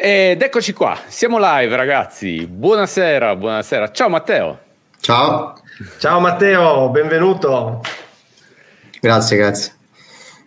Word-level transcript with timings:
Ed 0.00 0.40
eccoci 0.40 0.72
qua, 0.72 0.96
siamo 1.08 1.38
live 1.40 1.74
ragazzi. 1.74 2.46
Buonasera, 2.46 3.34
buonasera. 3.34 3.90
Ciao 3.90 4.08
Matteo. 4.08 4.60
Ciao. 5.00 5.60
Ciao 5.98 6.20
Matteo, 6.20 6.88
benvenuto. 6.90 7.80
Grazie, 9.00 9.36
grazie. 9.36 9.77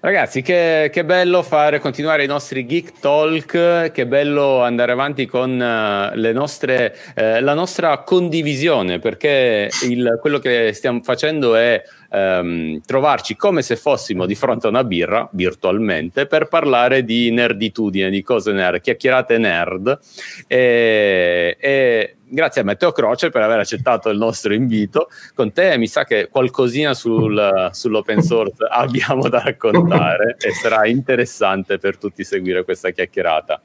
Ragazzi, 0.04 0.42
che, 0.42 0.90
che, 0.92 1.06
bello 1.06 1.44
fare, 1.44 1.78
continuare 1.78 2.24
i 2.24 2.28
nostri 2.28 2.66
Geek 2.66 2.94
Talk, 3.00 3.92
che 3.92 4.08
bello 4.08 4.64
andare 4.64 4.94
avanti 4.94 5.28
con 5.28 5.56
le 5.56 6.32
nostre, 6.34 6.96
uh, 7.16 7.40
la 7.40 7.54
nostra 7.54 8.00
condivisione, 8.00 8.98
perché 8.98 9.70
il, 9.88 10.18
quello 10.20 10.40
che 10.40 10.74
stiamo 10.74 11.02
facendo 11.04 11.54
è 11.54 11.84
um, 12.10 12.82
trovarci 12.84 13.36
come 13.36 13.62
se 13.62 13.76
fossimo 13.76 14.26
di 14.26 14.34
fronte 14.34 14.66
a 14.66 14.72
una 14.72 14.84
birra, 14.84 15.30
virtualmente, 15.34 16.26
per 16.26 16.48
parlare 16.48 17.04
di 17.04 17.30
nerditudine, 17.30 18.10
di 18.10 18.24
cose 18.24 18.54
nerd, 18.54 18.82
chiacchierate 18.82 19.38
nerd. 19.38 20.00
E, 20.48 21.58
e 21.60 22.16
grazie 22.32 22.62
a 22.62 22.64
Matteo 22.64 22.92
Croce 22.92 23.30
per 23.30 23.42
aver 23.42 23.60
accettato 23.60 24.10
il 24.10 24.18
nostro 24.18 24.54
invito. 24.54 25.10
Con 25.36 25.52
te 25.52 25.78
mi 25.78 25.88
sa 25.88 26.06
che 26.06 26.30
qualcosina 26.30 26.94
sul, 26.94 27.70
sull'open 27.72 28.22
source 28.22 28.66
abbiamo 28.70 29.28
da 29.30 29.42
raccontare 29.44 30.38
e 30.40 30.52
sarà 30.52 30.88
interessante 30.88 31.78
per 31.78 31.98
tutti 31.98 32.24
seguire 32.24 32.64
questa 32.64 32.92
chiacchierata. 32.92 33.62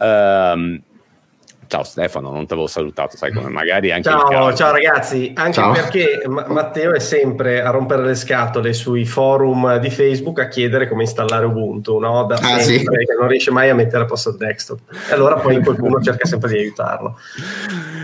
Um, 0.00 0.80
Ciao 1.68 1.84
Stefano, 1.84 2.32
non 2.32 2.46
ti 2.46 2.54
avevo 2.54 2.66
salutato, 2.66 3.18
sai 3.18 3.30
come 3.30 3.50
magari 3.50 3.92
anche 3.92 4.08
Ciao, 4.08 4.54
ciao 4.54 4.72
ragazzi, 4.72 5.32
anche 5.36 5.52
ciao. 5.52 5.72
perché 5.72 6.22
Matteo 6.26 6.94
è 6.94 6.98
sempre 6.98 7.60
a 7.60 7.68
rompere 7.68 8.02
le 8.04 8.14
scatole 8.14 8.72
sui 8.72 9.04
forum 9.04 9.76
di 9.76 9.90
Facebook 9.90 10.40
a 10.40 10.48
chiedere 10.48 10.88
come 10.88 11.02
installare 11.02 11.44
Ubuntu, 11.44 11.98
no? 11.98 12.24
Da 12.24 12.36
ah, 12.36 12.58
sempre, 12.58 13.00
sì. 13.00 13.04
che 13.04 13.16
non 13.18 13.28
riesce 13.28 13.50
mai 13.50 13.68
a 13.68 13.74
mettere 13.74 14.04
a 14.04 14.06
posto 14.06 14.30
il 14.30 14.36
desktop. 14.36 14.80
E 15.10 15.12
allora 15.12 15.36
poi 15.36 15.62
qualcuno 15.62 16.00
cerca 16.00 16.24
sempre 16.24 16.50
di 16.52 16.58
aiutarlo. 16.58 17.18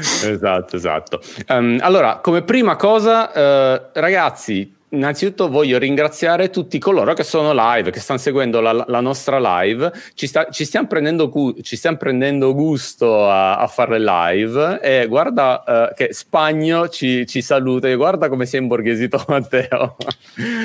Esatto, 0.00 0.76
esatto. 0.76 1.20
Um, 1.48 1.78
allora, 1.80 2.18
come 2.22 2.42
prima 2.42 2.76
cosa, 2.76 3.30
uh, 3.30 3.88
ragazzi, 3.94 4.74
innanzitutto 4.94 5.48
voglio 5.48 5.78
ringraziare 5.78 6.50
tutti 6.50 6.78
coloro 6.78 7.12
che 7.14 7.24
sono 7.24 7.52
live, 7.52 7.90
che 7.90 8.00
stanno 8.00 8.18
seguendo 8.18 8.60
la, 8.60 8.84
la 8.86 9.00
nostra 9.00 9.38
live. 9.60 9.92
Ci, 10.14 10.26
sta, 10.26 10.48
ci, 10.50 10.64
stiamo 10.64 10.86
prendendo, 10.86 11.30
ci, 11.62 11.76
stiamo 11.76 11.96
prendendo, 11.96 12.54
gusto 12.54 13.28
a, 13.28 13.58
a 13.58 13.66
fare 13.66 13.98
live 13.98 14.80
e 14.80 15.06
guarda 15.06 15.62
uh, 15.66 15.94
che 15.94 16.12
Spagno 16.12 16.88
ci, 16.88 17.26
ci 17.26 17.42
saluta 17.42 17.88
e 17.88 17.96
guarda 17.96 18.28
come 18.28 18.46
si 18.46 18.56
è 18.56 18.60
imborghesito 18.60 19.24
Matteo. 19.28 19.96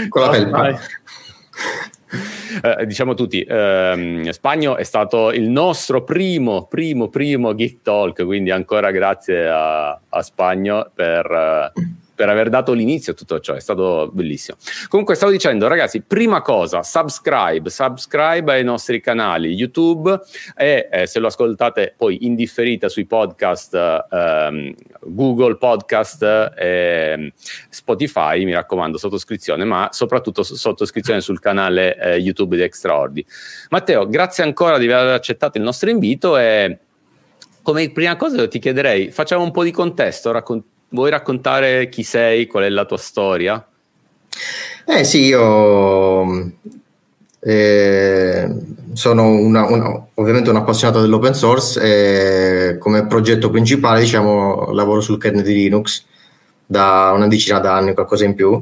Con 0.09 0.21
la 0.21 0.31
felpa. 0.31 0.79
Eh, 2.63 2.85
diciamo 2.87 3.13
tutti, 3.13 3.45
ehm, 3.47 4.29
Spagno 4.29 4.75
è 4.75 4.83
stato 4.83 5.31
il 5.31 5.47
nostro 5.47 6.03
primo, 6.03 6.65
primo, 6.65 7.09
primo 7.09 7.53
Geek 7.53 7.81
Talk, 7.83 8.25
quindi 8.25 8.49
ancora 8.49 8.89
grazie 8.89 9.47
a, 9.47 9.89
a 10.09 10.21
Spagno 10.21 10.89
per, 10.93 11.25
eh, 11.25 11.71
per 12.19 12.27
aver 12.27 12.49
dato 12.49 12.73
l'inizio 12.73 13.13
a 13.13 13.15
tutto 13.15 13.39
ciò, 13.39 13.53
è 13.53 13.61
stato 13.61 14.09
bellissimo. 14.11 14.57
Comunque 14.89 15.15
stavo 15.15 15.31
dicendo, 15.31 15.69
ragazzi, 15.69 16.01
prima 16.01 16.41
cosa, 16.41 16.83
subscribe, 16.83 17.69
subscribe 17.69 18.51
ai 18.51 18.65
nostri 18.65 18.99
canali 18.99 19.53
YouTube 19.53 20.19
e 20.53 20.89
eh, 20.91 21.07
se 21.07 21.19
lo 21.19 21.27
ascoltate 21.27 21.93
poi 21.95 22.25
in 22.25 22.35
differita 22.35 22.89
sui 22.89 23.05
podcast 23.05 23.73
ehm, 24.11 24.73
Google 25.03 25.55
Podcast 25.55 26.21
e 26.57 27.13
ehm, 27.13 27.31
Spotify, 27.69 28.43
mi 28.43 28.51
raccomando, 28.51 28.97
sottoscrizione, 28.97 29.63
ma 29.63 29.87
soprattutto 29.93 30.43
sottoscrizione 30.43 31.21
sul 31.21 31.39
canale 31.39 31.97
eh, 31.97 32.15
YouTube 32.17 32.57
di 32.57 32.63
Extraordi. 32.63 33.25
Matteo, 33.69 34.05
grazie 34.09 34.43
ancora 34.43 34.77
di 34.77 34.91
aver 34.91 35.13
accettato 35.13 35.57
il 35.57 35.63
nostro 35.63 35.89
invito 35.89 36.37
e 36.37 36.79
come 37.61 37.89
prima 37.91 38.17
cosa 38.17 38.45
ti 38.45 38.59
chiederei, 38.59 39.09
facciamo 39.09 39.41
un 39.41 39.51
po' 39.51 39.63
di 39.63 39.71
contesto, 39.71 40.31
raccontiamo 40.33 40.77
vuoi 40.89 41.09
raccontare 41.09 41.89
chi 41.89 42.03
sei, 42.03 42.47
qual 42.47 42.63
è 42.63 42.69
la 42.69 42.85
tua 42.85 42.97
storia? 42.97 43.65
Eh 44.85 45.03
sì, 45.03 45.25
io 45.25 46.51
eh, 47.41 48.49
sono 48.93 49.29
una, 49.29 49.65
una, 49.65 50.07
ovviamente 50.15 50.49
un 50.49 50.57
appassionato 50.57 51.01
dell'open 51.01 51.33
source 51.33 51.79
e 51.81 52.77
come 52.77 53.05
progetto 53.07 53.49
principale 53.49 54.01
diciamo, 54.01 54.71
lavoro 54.71 55.01
sul 55.01 55.19
kernel 55.19 55.43
di 55.43 55.53
Linux 55.53 56.05
da 56.65 57.11
una 57.15 57.27
decina 57.27 57.59
d'anni, 57.59 57.93
qualcosa 57.93 58.25
in 58.25 58.35
più. 58.35 58.61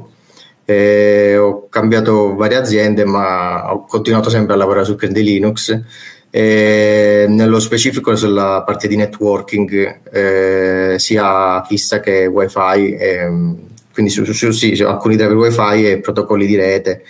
E 0.64 1.36
ho 1.38 1.68
cambiato 1.70 2.34
varie 2.34 2.58
aziende 2.58 3.06
ma 3.06 3.72
ho 3.72 3.86
continuato 3.86 4.28
sempre 4.28 4.52
a 4.52 4.56
lavorare 4.58 4.84
sul 4.84 4.96
kernel 4.96 5.22
di 5.22 5.30
Linux 5.30 5.82
e 6.30 7.26
nello 7.28 7.58
specifico 7.58 8.14
sulla 8.14 8.62
parte 8.64 8.86
di 8.86 8.96
networking 8.96 10.00
eh, 10.12 10.94
sia 10.98 11.62
fissa 11.62 12.00
che 12.00 12.26
wifi 12.26 12.94
e, 12.94 13.28
quindi 13.92 14.10
su, 14.10 14.24
su, 14.24 14.50
sì, 14.50 14.76
su, 14.76 14.84
alcuni 14.84 15.16
driver 15.16 15.36
wifi 15.36 15.90
e 15.90 16.00
protocolli 16.00 16.46
di 16.46 16.56
rete 16.56 17.02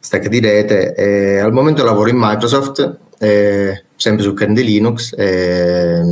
stack 0.00 0.28
di 0.28 0.40
rete 0.40 0.94
e 0.94 1.38
al 1.38 1.52
momento 1.52 1.84
lavoro 1.84 2.10
in 2.10 2.16
Microsoft 2.18 2.98
eh, 3.18 3.84
sempre 3.94 4.24
su 4.24 4.34
kernel 4.34 4.64
Linux 4.64 5.12
e, 5.16 6.02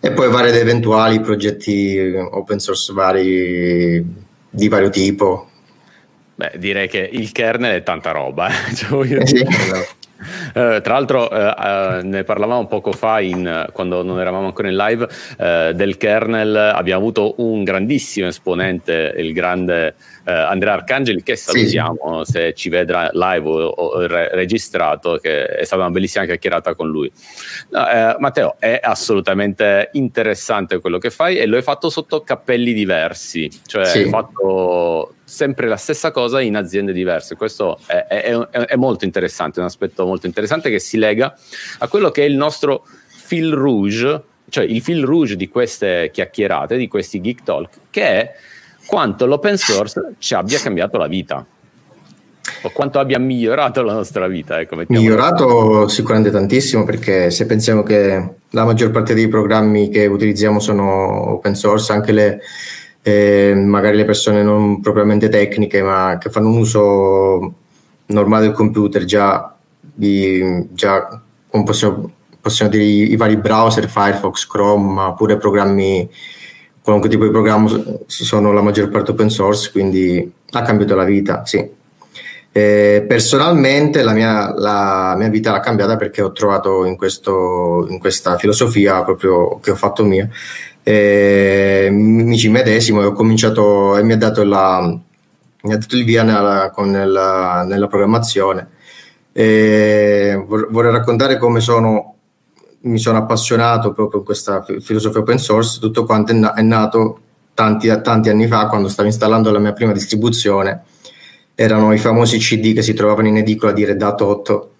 e 0.00 0.12
poi 0.12 0.28
vari 0.28 0.48
ed 0.48 0.56
eventuali 0.56 1.20
progetti 1.20 1.98
open 2.30 2.58
source 2.58 2.92
vari 2.92 4.04
di 4.50 4.68
vario 4.68 4.90
tipo 4.90 5.48
Beh, 6.36 6.52
direi 6.56 6.88
che 6.88 7.08
il 7.12 7.30
kernel 7.30 7.76
è 7.76 7.82
tanta 7.82 8.10
roba. 8.10 8.48
Eh. 8.48 8.74
Cioè, 8.74 9.22
eh 9.22 9.26
sì. 9.26 9.46
Uh, 10.54 10.80
tra 10.80 10.94
l'altro 10.94 11.28
uh, 11.28 11.34
uh, 11.34 12.06
ne 12.06 12.22
parlavamo 12.22 12.66
poco 12.66 12.92
fa 12.92 13.18
in, 13.18 13.68
quando 13.72 14.04
non 14.04 14.20
eravamo 14.20 14.46
ancora 14.46 14.68
in 14.68 14.76
live 14.76 15.08
del 15.74 15.96
kernel, 15.96 16.54
abbiamo 16.54 17.00
avuto 17.00 17.34
un 17.38 17.64
grandissimo 17.64 18.28
esponente, 18.28 19.12
il 19.16 19.32
grande 19.32 19.94
Andrea 20.24 20.74
Arcangeli 20.74 21.22
che 21.22 21.36
salutiamo 21.36 22.24
sì. 22.24 22.32
se 22.32 22.54
ci 22.54 22.68
vedrà 22.68 23.10
live 23.12 23.48
o, 23.48 23.66
o 23.66 24.06
re- 24.06 24.30
registrato, 24.32 25.18
che 25.20 25.46
è 25.46 25.64
stata 25.64 25.82
una 25.82 25.90
bellissima 25.90 26.24
chiacchierata 26.24 26.74
con 26.74 26.88
lui. 26.88 27.10
No, 27.70 27.84
Matteo, 28.18 28.56
è 28.58 28.78
assolutamente 28.82 29.90
interessante 29.92 30.78
quello 30.78 30.98
che 30.98 31.10
fai 31.10 31.36
e 31.36 31.46
lo 31.46 31.56
hai 31.56 31.62
fatto 31.62 31.90
sotto 31.90 32.22
cappelli 32.22 32.72
diversi, 32.72 33.50
cioè 33.66 33.84
sì. 33.84 33.98
hai 33.98 34.08
fatto 34.08 35.14
sempre 35.24 35.66
la 35.68 35.76
stessa 35.76 36.10
cosa 36.10 36.40
in 36.40 36.56
aziende 36.56 36.92
diverse. 36.92 37.34
Questo 37.34 37.78
è, 37.86 38.04
è, 38.06 38.22
è, 38.22 38.58
è, 38.60 38.76
molto 38.76 39.04
interessante, 39.04 39.58
un 39.58 39.66
aspetto 39.66 40.04
molto 40.04 40.26
interessante 40.26 40.43
che 40.46 40.78
si 40.78 40.96
lega 40.96 41.36
a 41.78 41.88
quello 41.88 42.10
che 42.10 42.22
è 42.22 42.26
il 42.26 42.36
nostro 42.36 42.84
fil 43.06 43.52
rouge, 43.52 44.22
cioè 44.48 44.64
il 44.64 44.82
fil 44.82 45.04
rouge 45.04 45.36
di 45.36 45.48
queste 45.48 46.10
chiacchierate, 46.12 46.76
di 46.76 46.88
questi 46.88 47.20
geek 47.20 47.42
talk, 47.42 47.70
che 47.90 48.02
è 48.02 48.32
quanto 48.86 49.26
l'open 49.26 49.56
source 49.56 50.14
ci 50.18 50.34
abbia 50.34 50.58
cambiato 50.58 50.98
la 50.98 51.06
vita 51.06 51.44
o 52.62 52.70
quanto 52.72 52.98
abbia 52.98 53.18
migliorato 53.18 53.82
la 53.82 53.94
nostra 53.94 54.26
vita. 54.26 54.60
Ecco, 54.60 54.76
migliorato 54.88 55.88
sicuramente 55.88 56.30
tantissimo 56.30 56.84
perché 56.84 57.30
se 57.30 57.46
pensiamo 57.46 57.82
che 57.82 58.34
la 58.50 58.64
maggior 58.64 58.90
parte 58.90 59.14
dei 59.14 59.28
programmi 59.28 59.88
che 59.88 60.06
utilizziamo 60.06 60.60
sono 60.60 61.32
open 61.32 61.54
source, 61.54 61.92
anche 61.92 62.12
le 62.12 62.40
eh, 63.06 63.52
magari 63.54 63.98
le 63.98 64.06
persone 64.06 64.42
non 64.42 64.80
propriamente 64.80 65.28
tecniche 65.28 65.82
ma 65.82 66.16
che 66.18 66.30
fanno 66.30 66.48
un 66.48 66.56
uso 66.56 67.54
normale 68.06 68.46
del 68.46 68.54
computer 68.54 69.04
già, 69.04 69.53
di, 69.94 70.68
già 70.72 71.20
come 71.48 71.64
possiamo, 71.64 72.10
possiamo 72.40 72.70
dire 72.70 72.84
i, 72.84 73.16
vari 73.16 73.36
browser, 73.36 73.88
Firefox, 73.88 74.46
Chrome, 74.46 74.92
ma 74.92 75.12
pure 75.12 75.36
programmi, 75.36 76.10
qualunque 76.82 77.08
tipo 77.08 77.24
di 77.24 77.30
programma 77.30 77.70
sono 78.06 78.52
la 78.52 78.60
maggior 78.60 78.88
parte 78.88 79.12
open 79.12 79.30
source, 79.30 79.70
quindi 79.70 80.32
ha 80.50 80.62
cambiato 80.62 80.94
la 80.94 81.04
vita, 81.04 81.44
sì. 81.46 81.82
Eh, 82.56 83.04
personalmente 83.08 84.02
la 84.02 84.12
mia, 84.12 84.54
la 84.56 85.14
mia, 85.16 85.28
vita 85.28 85.50
l'ha 85.50 85.58
cambiata 85.58 85.96
perché 85.96 86.22
ho 86.22 86.30
trovato 86.30 86.84
in, 86.84 86.96
questo, 86.96 87.84
in 87.88 87.98
questa 87.98 88.36
filosofia 88.38 89.02
proprio 89.02 89.58
che 89.58 89.72
ho 89.72 89.74
fatto 89.74 90.04
mia 90.04 90.28
e 90.84 91.88
mi 91.90 92.36
ci 92.36 92.50
medesimo 92.50 93.02
e 93.02 93.06
ho 93.06 93.12
cominciato 93.12 93.96
e 93.96 94.04
mi 94.04 94.12
ha 94.12 94.16
dato, 94.18 94.44
la, 94.44 94.80
mi 94.82 95.72
ha 95.72 95.76
dato 95.78 95.96
il 95.96 96.04
via 96.04 96.22
nella, 96.22 96.72
nella, 96.76 97.64
nella 97.66 97.86
programmazione. 97.86 98.68
E 99.36 100.44
vorrei 100.46 100.92
raccontare 100.92 101.38
come 101.38 101.58
sono, 101.58 102.14
mi 102.82 102.98
sono 102.98 103.18
appassionato 103.18 103.92
proprio 103.92 104.20
in 104.20 104.24
questa 104.24 104.64
filosofia 104.80 105.20
open 105.20 105.38
source, 105.38 105.80
tutto 105.80 106.04
quanto 106.04 106.30
è, 106.30 106.36
na- 106.36 106.54
è 106.54 106.62
nato 106.62 107.18
tanti, 107.52 107.88
tanti 108.00 108.28
anni 108.28 108.46
fa 108.46 108.68
quando 108.68 108.88
stavo 108.88 109.08
installando 109.08 109.50
la 109.50 109.58
mia 109.58 109.72
prima 109.72 109.92
distribuzione. 109.92 110.84
Erano 111.56 111.92
i 111.92 111.98
famosi 111.98 112.38
CD 112.38 112.74
che 112.74 112.82
si 112.82 112.94
trovavano 112.94 113.26
in 113.26 113.38
edicola 113.38 113.72
di 113.72 113.84
Red 113.84 114.00
Hat 114.00 114.20
8 114.20 114.73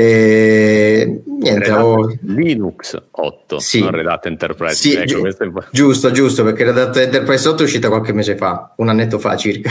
e 0.00 1.22
niente, 1.24 1.70
ho... 1.72 2.16
Linux 2.22 2.96
8, 3.10 3.58
sì. 3.58 3.80
non 3.80 3.90
Red 3.90 4.06
Hat 4.06 4.26
Enterprise. 4.26 4.74
Sì, 4.74 4.94
ecco, 4.94 5.22
gi- 5.22 5.62
giusto, 5.70 6.10
giusto, 6.10 6.44
perché 6.44 6.64
Red 6.64 6.78
Hat 6.78 6.96
Enterprise 6.96 7.48
8 7.48 7.62
è 7.62 7.64
uscita 7.64 7.88
qualche 7.88 8.12
mese 8.12 8.36
fa, 8.36 8.72
un 8.76 8.88
annetto 8.88 9.18
fa 9.18 9.36
circa. 9.36 9.70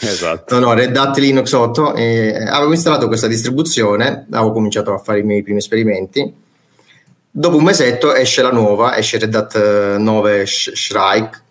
Esatto. 0.00 0.54
no, 0.58 0.66
no, 0.66 0.72
Red 0.74 0.96
Hat 0.96 1.18
Linux 1.18 1.52
8. 1.52 1.94
E 1.94 2.44
avevo 2.48 2.72
installato 2.72 3.06
questa 3.06 3.26
distribuzione, 3.26 4.26
avevo 4.30 4.52
cominciato 4.52 4.92
a 4.92 4.98
fare 4.98 5.20
i 5.20 5.22
miei 5.22 5.42
primi 5.42 5.58
esperimenti 5.58 6.46
Dopo 7.30 7.56
un 7.58 7.62
mesetto 7.62 8.14
esce 8.14 8.42
la 8.42 8.50
nuova, 8.50 8.96
esce 8.96 9.18
Red 9.18 9.32
Hat 9.32 9.96
9 9.98 10.44
Shrike, 10.44 11.42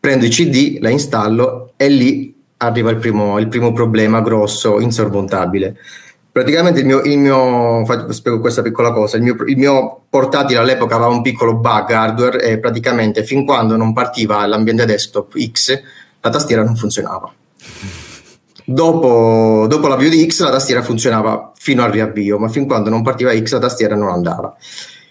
prendo 0.00 0.24
i 0.24 0.30
CD, 0.30 0.78
la 0.80 0.88
installo 0.88 1.72
e 1.76 1.88
lì 1.88 2.34
arriva 2.56 2.88
il 2.90 2.96
primo, 2.96 3.38
il 3.38 3.48
primo 3.48 3.72
problema 3.72 4.22
grosso, 4.22 4.80
insormontabile. 4.80 5.76
Praticamente 6.32 6.80
il 6.80 6.86
mio, 6.86 7.00
il 7.02 7.18
mio 7.18 7.84
spiego 8.10 8.38
questa 8.38 8.62
piccola 8.62 8.92
cosa, 8.92 9.16
il 9.16 9.22
mio, 9.22 9.36
il 9.46 9.56
mio, 9.56 10.02
portatile 10.08 10.60
all'epoca 10.60 10.94
aveva 10.94 11.10
un 11.10 11.22
piccolo 11.22 11.56
bug 11.56 11.90
hardware 11.90 12.40
e 12.40 12.58
praticamente 12.58 13.24
fin 13.24 13.44
quando 13.44 13.76
non 13.76 13.92
partiva 13.92 14.46
l'ambiente 14.46 14.84
desktop 14.84 15.36
X 15.36 15.82
la 16.20 16.30
tastiera 16.30 16.62
non 16.62 16.76
funzionava. 16.76 17.32
Dopo, 18.64 19.66
dopo 19.68 19.88
l'avvio 19.88 20.08
di 20.08 20.24
X 20.28 20.42
la 20.42 20.50
tastiera 20.50 20.82
funzionava 20.82 21.50
fino 21.56 21.82
al 21.82 21.90
riavvio, 21.90 22.38
ma 22.38 22.48
fin 22.48 22.66
quando 22.66 22.90
non 22.90 23.02
partiva 23.02 23.36
X 23.36 23.52
la 23.52 23.58
tastiera 23.58 23.96
non 23.96 24.10
andava. 24.10 24.54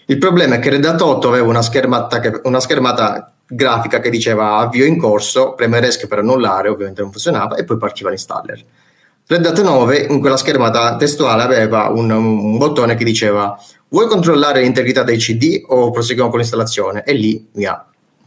Il 0.06 0.16
problema 0.16 0.54
è 0.54 0.58
che 0.58 0.70
Red 0.70 0.84
Hat 0.86 1.02
8 1.02 1.28
aveva 1.28 1.46
una 1.46 1.60
schermata, 1.60 2.20
che, 2.20 2.40
una 2.44 2.60
schermata 2.60 3.34
grafica 3.46 4.00
che 4.00 4.08
diceva 4.08 4.56
avvio 4.56 4.86
in 4.86 4.98
corso, 4.98 5.52
premere 5.52 5.88
ESC 5.88 6.06
per 6.06 6.20
annullare, 6.20 6.68
ovviamente 6.68 7.02
non 7.02 7.10
funzionava, 7.10 7.56
e 7.56 7.64
poi 7.64 7.76
partiva 7.76 8.08
l'installer. 8.08 8.64
Red 9.30 9.46
Hat 9.46 9.62
9 9.62 10.06
in 10.10 10.18
quella 10.18 10.36
schermata 10.36 10.96
testuale 10.96 11.44
aveva 11.44 11.88
un, 11.90 12.10
un 12.10 12.58
bottone 12.58 12.96
che 12.96 13.04
diceva 13.04 13.56
vuoi 13.86 14.08
controllare 14.08 14.60
l'integrità 14.60 15.04
dei 15.04 15.18
CD 15.18 15.62
o 15.68 15.92
proseguiamo 15.92 16.30
con 16.30 16.40
l'installazione? 16.40 17.04
E 17.04 17.12
lì 17.12 17.48
mi 17.52 17.64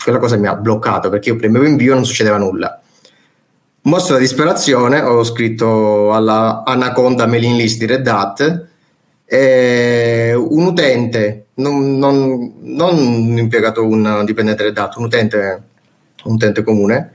quella 0.02 0.18
cosa 0.18 0.38
mi 0.38 0.48
ha 0.48 0.56
bloccato 0.56 1.10
perché 1.10 1.28
io 1.28 1.36
premevo 1.36 1.66
invio 1.66 1.92
e 1.92 1.96
non 1.96 2.06
succedeva 2.06 2.38
nulla. 2.38 2.80
Mostra 3.82 4.14
la 4.14 4.22
disperazione, 4.22 5.02
ho 5.02 5.26
scritto 5.26 6.14
alla 6.14 6.64
Anaconda 6.66 7.28
mailing 7.28 7.58
list 7.58 7.80
di 7.80 7.86
Red 7.86 8.08
Hat 8.08 8.68
un 10.38 10.66
utente, 10.66 11.48
non, 11.56 11.98
non, 11.98 12.54
non 12.62 12.98
un 12.98 13.38
impiegato, 13.38 13.86
un 13.86 14.24
dipendente 14.24 14.64
Red 14.64 14.78
Hat, 14.78 14.96
un 14.96 15.04
utente, 15.04 15.64
un 16.24 16.36
utente 16.36 16.64
comune, 16.64 17.12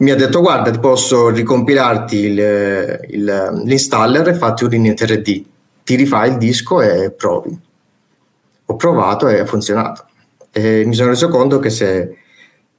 mi 0.00 0.10
ha 0.10 0.16
detto 0.16 0.40
guarda 0.40 0.70
posso 0.78 1.30
ricompilarti 1.30 2.16
il, 2.16 3.00
il, 3.08 3.62
l'installer 3.64 4.28
e 4.28 4.34
fatti 4.34 4.64
un 4.64 4.74
in 4.74 4.92
3D 4.92 5.44
ti 5.90 5.96
rifai 5.96 6.30
il 6.30 6.36
disco 6.38 6.80
e 6.80 7.10
provi. 7.10 7.58
Ho 8.66 8.76
provato 8.76 9.26
e 9.26 9.40
ha 9.40 9.44
funzionato. 9.44 10.04
E 10.52 10.84
mi 10.84 10.94
sono 10.94 11.08
reso 11.08 11.28
conto 11.28 11.58
che 11.58 11.70
se, 11.70 12.16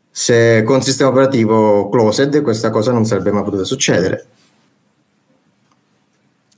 se 0.09 0.63
con 0.63 0.81
sistema 0.81 1.09
operativo 1.09 1.89
closed 1.89 2.41
questa 2.41 2.69
cosa 2.69 2.93
non 2.93 3.03
sarebbe 3.03 3.31
mai 3.31 3.43
potuta 3.43 3.65
succedere. 3.65 4.25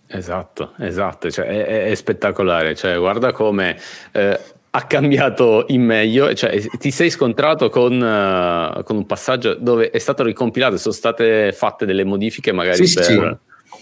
Esatto, 0.05 0.73
esatto, 0.77 1.31
cioè, 1.31 1.45
è, 1.45 1.85
è, 1.89 1.95
spettacolare, 1.95 2.75
cioè, 2.75 2.99
guarda 2.99 3.31
come 3.31 3.75
eh, 4.11 4.39
ha 4.75 4.87
cambiato 4.87 5.65
in 5.67 5.83
meglio, 5.83 6.33
cioè 6.33 6.59
ti 6.79 6.89
sei 6.89 7.11
scontrato 7.11 7.69
con, 7.69 7.93
uh, 7.93 8.81
con, 8.81 8.95
un 8.95 9.05
passaggio 9.05 9.53
dove 9.53 9.91
è 9.91 9.99
stato 9.99 10.23
ricompilato, 10.23 10.77
sono 10.77 10.95
state 10.95 11.51
fatte 11.51 11.85
delle 11.85 12.03
modifiche 12.03 12.51
magari 12.51 12.87
sì, 12.87 12.95
per, 12.95 13.03
sì. 13.03 13.77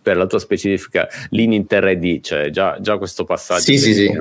per, 0.00 0.16
la 0.16 0.26
tua 0.26 0.38
specifica 0.38 1.08
linea 1.30 1.58
in 1.58 1.66
3D, 1.68 2.22
cioè 2.22 2.50
già, 2.50 2.78
già 2.80 2.96
questo 2.96 3.24
passaggio. 3.24 3.62
Sì, 3.62 3.76
sì, 3.76 3.92
sì. 3.92 4.20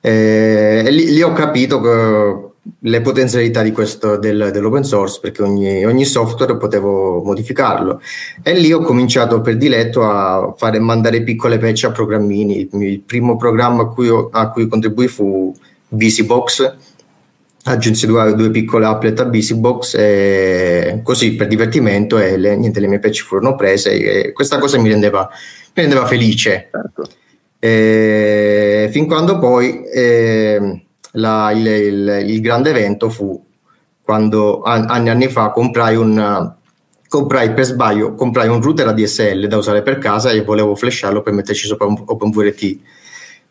Eh, 0.00 0.86
lì, 0.88 1.10
lì, 1.10 1.22
ho 1.22 1.32
capito 1.32 1.80
che 1.80 2.49
le 2.80 3.00
potenzialità 3.00 3.62
di 3.62 3.72
questo, 3.72 4.16
del, 4.16 4.50
dell'open 4.52 4.84
source 4.84 5.18
perché 5.20 5.42
ogni, 5.42 5.84
ogni, 5.84 6.04
software 6.04 6.56
potevo 6.56 7.22
modificarlo. 7.22 8.00
E 8.42 8.54
lì 8.54 8.72
ho 8.72 8.80
cominciato 8.80 9.40
per 9.40 9.56
diletto 9.56 10.02
a 10.08 10.54
fare 10.56 10.78
mandare 10.78 11.22
piccole 11.22 11.58
patch 11.58 11.84
a 11.84 11.90
programmini. 11.90 12.68
Il, 12.72 12.82
il 12.82 13.00
primo 13.00 13.36
programma 13.36 13.82
a 13.82 13.86
cui, 13.86 14.08
ho, 14.08 14.28
a 14.30 14.50
cui 14.50 14.68
contribuì 14.68 15.08
fu 15.08 15.54
BusyBox 15.88 16.76
aggiunsi 17.62 18.06
due, 18.06 18.34
due 18.34 18.50
piccole 18.50 18.86
applet 18.86 19.20
a 19.20 19.26
BusyBox 19.26 19.94
e 19.94 21.00
così 21.02 21.34
per 21.34 21.46
divertimento 21.46 22.18
e 22.18 22.38
le, 22.38 22.56
niente, 22.56 22.80
le 22.80 22.86
mie 22.86 22.98
patch 22.98 23.22
furono 23.22 23.54
prese 23.54 23.92
e 23.92 24.32
questa 24.32 24.58
cosa 24.58 24.78
mi 24.78 24.88
rendeva, 24.88 25.28
mi 25.74 25.82
rendeva 25.82 26.06
felice. 26.06 26.70
Certo. 26.70 27.08
e, 27.58 28.88
fin 28.90 29.06
quando 29.06 29.38
poi 29.38 29.84
eh, 29.84 30.84
la, 31.12 31.50
il, 31.52 31.66
il, 31.66 32.24
il, 32.28 32.40
grande 32.40 32.70
evento 32.70 33.10
fu 33.10 33.44
quando 34.02 34.62
anni 34.62 35.08
e 35.08 35.10
anni 35.10 35.28
fa 35.28 35.50
comprai 35.50 35.96
un 35.96 36.52
comprai 37.08 37.52
per 37.52 37.64
sbaglio 37.64 38.14
comprai 38.14 38.48
un 38.48 38.62
router 38.62 38.86
ADSL 38.88 39.46
da 39.48 39.56
usare 39.56 39.82
per 39.82 39.98
casa 39.98 40.30
e 40.30 40.42
volevo 40.42 40.74
flasharlo 40.74 41.22
per 41.22 41.32
metterci 41.32 41.66
sopra 41.66 41.86
un 41.86 42.00
OpenVRT. 42.04 42.78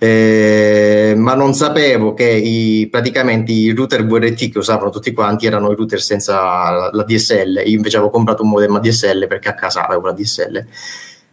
Eh, 0.01 1.13
ma 1.17 1.33
non 1.33 1.53
sapevo 1.53 2.13
che 2.13 2.23
i, 2.23 2.87
praticamente 2.89 3.51
i 3.51 3.71
router 3.71 4.05
VRT 4.05 4.49
che 4.49 4.57
usavano 4.57 4.89
tutti 4.91 5.11
quanti 5.11 5.45
erano 5.45 5.71
i 5.71 5.75
router 5.75 5.99
senza 5.99 6.35
la, 6.71 6.89
la 6.93 7.03
DSL 7.03 7.63
io 7.65 7.75
invece 7.75 7.97
avevo 7.97 8.09
comprato 8.09 8.43
un 8.43 8.49
modem 8.49 8.75
ADSL 8.75 9.27
perché 9.27 9.49
a 9.49 9.55
casa 9.55 9.85
avevo 9.85 10.05
la 10.05 10.13
DSL 10.13 10.65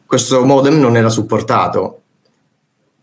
questo 0.06 0.44
modem 0.44 0.78
non 0.78 0.96
era 0.96 1.08
supportato. 1.08 2.02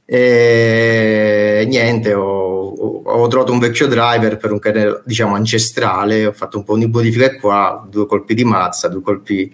E 0.05 1.65
niente 1.67 2.13
ho 2.13 2.42
ho 2.85 3.27
trovato 3.27 3.51
un 3.51 3.59
vecchio 3.59 3.87
driver 3.87 4.37
per 4.37 4.51
un 4.51 4.59
kernel 4.59 5.01
diciamo 5.05 5.35
ancestrale, 5.35 6.25
ho 6.25 6.31
fatto 6.31 6.57
un 6.57 6.63
po' 6.63 6.77
di 6.77 6.87
modifiche 6.87 7.37
qua, 7.37 7.85
due 7.89 8.05
colpi 8.05 8.33
di 8.33 8.43
mazza, 8.43 8.87
due 8.87 9.01
colpi 9.01 9.51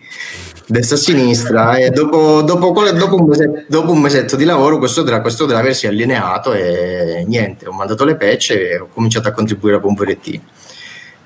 destra 0.65 0.95
e 0.95 0.99
sinistra 0.99 1.75
e 1.75 1.89
dopo, 1.89 2.41
dopo, 2.41 2.71
dopo, 2.91 3.15
un, 3.15 3.27
mesetto, 3.27 3.63
dopo 3.67 3.91
un, 3.91 3.99
mesetto, 3.99 4.35
di 4.35 4.45
lavoro 4.45 4.77
questo, 4.77 5.03
questo, 5.21 5.45
driver 5.45 5.75
si 5.75 5.85
è 5.85 5.89
allineato 5.89 6.53
e 6.53 7.23
niente, 7.27 7.67
ho 7.67 7.71
mandato 7.71 8.05
le 8.05 8.15
patch 8.15 8.51
e 8.51 8.79
ho 8.79 8.87
cominciato 8.93 9.27
a 9.27 9.31
contribuire 9.31 9.77
a 9.77 9.79
PompoRT. 9.79 10.39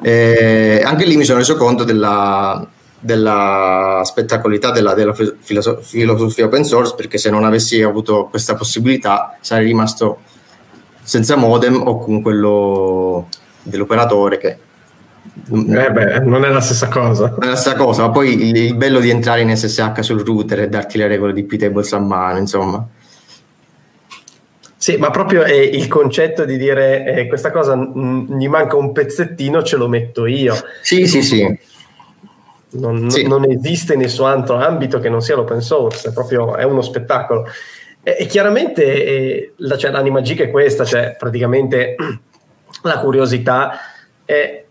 E 0.01 0.81
anche 0.83 1.05
lì 1.05 1.15
mi 1.15 1.23
sono 1.23 1.37
reso 1.37 1.55
conto 1.55 1.83
della, 1.83 2.67
della 2.99 4.01
spettacolarità 4.03 4.71
della, 4.71 4.93
della 4.93 5.13
filosofia 5.13 6.45
open 6.45 6.63
source 6.63 6.95
perché 6.95 7.17
se 7.17 7.29
non 7.29 7.43
avessi 7.43 7.81
avuto 7.81 8.27
questa 8.29 8.55
possibilità 8.55 9.37
sarei 9.41 9.65
rimasto 9.67 10.19
senza 11.03 11.35
modem 11.35 11.81
o 11.85 11.99
con 11.99 12.21
quello 12.21 13.27
dell'operatore 13.61 14.37
che 14.37 14.57
eh 15.49 15.91
beh, 15.91 16.19
non 16.19 16.45
è 16.45 16.49
la 16.49 16.61
stessa 16.61 16.87
cosa. 16.89 17.29
Non 17.29 17.43
è 17.43 17.47
la 17.47 17.55
stessa 17.55 17.75
cosa, 17.75 18.03
ma 18.03 18.11
poi 18.11 18.49
il, 18.49 18.55
il, 18.55 18.75
bello 18.75 18.99
di 18.99 19.09
entrare 19.09 19.41
in 19.41 19.55
SSH 19.55 19.99
sul 20.01 20.23
router 20.23 20.61
e 20.61 20.69
darti 20.69 20.97
le 20.97 21.07
regole 21.07 21.33
di 21.33 21.43
P-tables 21.43 21.93
a 21.93 21.99
mano, 21.99 22.39
insomma. 22.39 22.85
Sì, 24.77 24.97
ma 24.97 25.09
proprio 25.11 25.43
è 25.43 25.53
il 25.53 25.87
concetto 25.87 26.43
di 26.43 26.57
dire 26.57 27.05
eh, 27.05 27.27
questa 27.27 27.51
cosa 27.51 27.75
mh, 27.75 28.37
gli 28.37 28.49
manca 28.49 28.75
un 28.75 28.91
pezzettino, 28.91 29.63
ce 29.63 29.77
lo 29.77 29.87
metto 29.87 30.25
io. 30.25 30.55
Sì, 30.81 31.07
sì, 31.07 31.21
sì. 31.21 31.59
Non, 32.71 33.09
sì. 33.09 33.25
non 33.25 33.49
esiste 33.49 33.95
nessun 33.95 34.27
altro 34.27 34.55
ambito 34.55 34.99
che 34.99 35.07
non 35.07 35.21
sia 35.21 35.35
l'open 35.35 35.61
source, 35.61 36.09
è 36.09 36.11
proprio 36.13 36.55
è 36.55 36.63
uno 36.63 36.81
spettacolo. 36.81 37.47
E, 38.03 38.25
chiaramente 38.25 38.83
eh, 38.83 39.53
la, 39.57 39.77
cioè, 39.77 39.91
l'anima 39.91 40.21
geek 40.21 40.41
è 40.41 40.51
questa, 40.51 40.83
cioè 40.83 41.15
praticamente 41.17 41.95
la 42.83 42.99
curiosità 42.99 43.79
è 44.25 44.63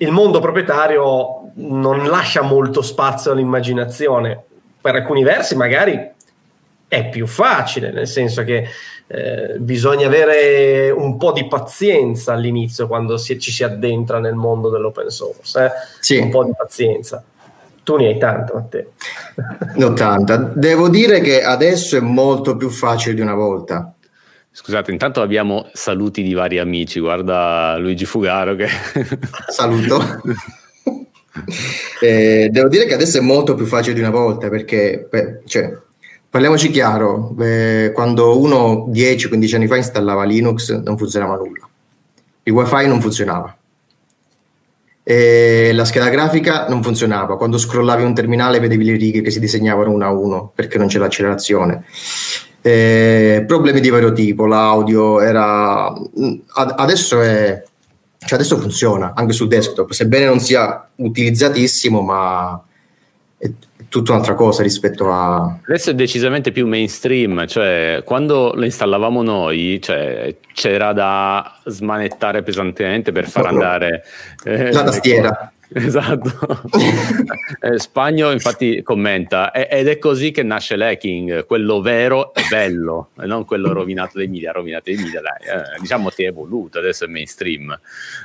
il 0.00 0.10
mondo 0.10 0.40
proprietario 0.40 1.50
non 1.54 2.06
lascia 2.06 2.42
molto 2.42 2.82
spazio 2.82 3.32
all'immaginazione. 3.32 4.44
Per 4.80 4.94
alcuni 4.94 5.22
versi 5.22 5.56
magari 5.56 6.16
è 6.86 7.08
più 7.08 7.26
facile, 7.26 7.90
nel 7.90 8.06
senso 8.06 8.44
che 8.44 8.66
eh, 9.06 9.56
bisogna 9.58 10.06
avere 10.06 10.90
un 10.90 11.16
po' 11.16 11.32
di 11.32 11.46
pazienza 11.46 12.32
all'inizio 12.32 12.86
quando 12.86 13.16
si, 13.16 13.38
ci 13.38 13.50
si 13.50 13.64
addentra 13.64 14.20
nel 14.20 14.34
mondo 14.34 14.70
dell'open 14.70 15.08
source, 15.10 15.64
eh? 15.64 15.70
sì. 16.00 16.16
un 16.16 16.30
po' 16.30 16.44
di 16.44 16.52
pazienza. 16.56 17.22
Tu 17.88 17.96
ne 17.96 18.08
hai 18.08 18.18
tanta, 18.18 18.52
Matteo. 18.52 18.92
Ne 19.76 19.84
ho 19.86 19.94
tanta. 19.94 20.36
Devo 20.36 20.90
dire 20.90 21.22
che 21.22 21.42
adesso 21.42 21.96
è 21.96 22.00
molto 22.00 22.54
più 22.54 22.68
facile 22.68 23.14
di 23.14 23.22
una 23.22 23.32
volta. 23.32 23.94
Scusate, 24.50 24.90
intanto 24.90 25.22
abbiamo 25.22 25.70
saluti 25.72 26.22
di 26.22 26.34
vari 26.34 26.58
amici. 26.58 27.00
Guarda 27.00 27.78
Luigi 27.78 28.04
Fugaro 28.04 28.56
che... 28.56 28.68
Saluto. 29.48 30.02
eh, 32.02 32.50
devo 32.50 32.68
dire 32.68 32.84
che 32.84 32.92
adesso 32.92 33.16
è 33.16 33.22
molto 33.22 33.54
più 33.54 33.64
facile 33.64 33.94
di 33.94 34.00
una 34.00 34.10
volta 34.10 34.50
perché, 34.50 35.08
beh, 35.10 35.44
cioè, 35.46 35.74
parliamoci 36.28 36.68
chiaro, 36.68 37.34
eh, 37.40 37.90
quando 37.94 38.38
uno 38.38 38.86
10-15 38.90 39.54
anni 39.54 39.66
fa 39.66 39.76
installava 39.76 40.24
Linux 40.24 40.78
non 40.82 40.98
funzionava 40.98 41.36
nulla. 41.36 41.66
Il 42.42 42.52
wifi 42.52 42.86
non 42.86 43.00
funzionava 43.00 43.57
e 45.10 45.70
la 45.72 45.86
scheda 45.86 46.10
grafica 46.10 46.66
non 46.68 46.82
funzionava. 46.82 47.38
Quando 47.38 47.56
scrollavi 47.56 48.02
un 48.02 48.12
terminale 48.12 48.60
vedevi 48.60 48.84
le 48.84 48.96
righe 48.96 49.22
che 49.22 49.30
si 49.30 49.40
disegnavano 49.40 49.90
una 49.90 50.08
a 50.08 50.12
uno 50.12 50.52
perché 50.54 50.76
non 50.76 50.88
c'è 50.88 50.98
l'accelerazione. 50.98 51.84
E 52.60 53.42
problemi 53.46 53.80
di 53.80 53.88
vario 53.88 54.12
tipo, 54.12 54.44
l'audio 54.44 55.22
era... 55.22 55.90
Adesso, 56.56 57.22
è... 57.22 57.64
cioè 58.18 58.38
adesso 58.38 58.58
funziona 58.58 59.14
anche 59.14 59.32
sul 59.32 59.48
desktop, 59.48 59.92
sebbene 59.92 60.26
non 60.26 60.40
sia 60.40 60.86
utilizzatissimo, 60.96 62.02
ma 62.02 62.62
tutta 63.88 64.12
un'altra 64.12 64.34
cosa 64.34 64.62
rispetto 64.62 65.10
a... 65.10 65.58
Adesso 65.66 65.90
è 65.90 65.94
decisamente 65.94 66.52
più 66.52 66.66
mainstream, 66.66 67.46
cioè 67.46 68.02
quando 68.04 68.52
lo 68.54 68.64
installavamo 68.64 69.22
noi 69.22 69.80
cioè, 69.82 70.34
c'era 70.52 70.92
da 70.92 71.58
smanettare 71.64 72.42
pesantemente 72.42 73.12
per 73.12 73.28
far 73.28 73.46
andare... 73.46 74.04
Eh, 74.44 74.72
la 74.72 74.84
tastiera. 74.84 75.52
Esatto. 75.74 76.30
eh, 77.60 77.78
Spagno 77.78 78.30
infatti 78.30 78.82
commenta 78.82 79.52
ed 79.52 79.88
è 79.88 79.98
così 79.98 80.30
che 80.30 80.42
nasce 80.42 80.76
l'hacking, 80.76 81.44
quello 81.44 81.80
vero 81.80 82.32
è 82.32 82.42
bello 82.48 83.10
e 83.20 83.26
non 83.26 83.44
quello 83.44 83.72
rovinato 83.72 84.16
dei 84.16 84.28
media, 84.28 84.52
rovinato 84.52 84.84
dei 84.86 84.96
media 84.96 85.20
dai, 85.20 85.56
eh, 85.56 85.80
diciamo 85.80 86.10
si 86.10 86.24
è 86.24 86.28
evoluto, 86.28 86.78
adesso 86.78 87.04
è 87.04 87.08
mainstream. 87.08 87.78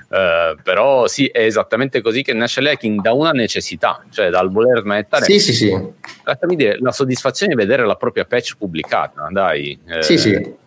Eh, 0.09 0.55
però 0.63 1.07
sì, 1.07 1.27
è 1.27 1.41
esattamente 1.41 2.01
così 2.01 2.23
che 2.23 2.33
nasce 2.33 2.61
l'hacking 2.61 3.01
da 3.01 3.13
una 3.13 3.31
necessità, 3.31 4.03
cioè 4.09 4.29
dal 4.29 4.49
voler 4.49 4.83
mettere... 4.85 5.25
Sì, 5.25 5.39
sì, 5.39 5.53
sì. 5.53 5.77
Lasciami 6.23 6.55
dire, 6.55 6.77
la 6.79 6.91
soddisfazione 6.91 7.53
di 7.53 7.59
vedere 7.59 7.85
la 7.85 7.95
propria 7.95 8.23
patch 8.25 8.55
pubblicata, 8.57 9.27
dai. 9.31 9.77
Eh, 9.85 10.01
sì, 10.01 10.17
sì. 10.17 10.61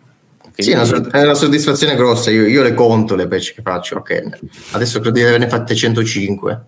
Sì, 0.57 0.71
è 0.71 0.81
una, 0.81 1.09
è 1.11 1.23
una, 1.23 1.33
soddisfazione 1.33 1.95
grossa. 1.95 2.31
Io, 2.31 2.47
io, 2.47 2.63
le 2.63 2.73
conto 2.73 3.15
le 3.15 3.27
patch 3.27 3.53
che 3.53 3.61
faccio. 3.61 3.97
Okay. 3.97 4.23
Adesso 4.71 4.99
credo 4.99 5.17
di 5.19 5.23
averne 5.23 5.47
fatte 5.47 5.75
105. 5.75 6.61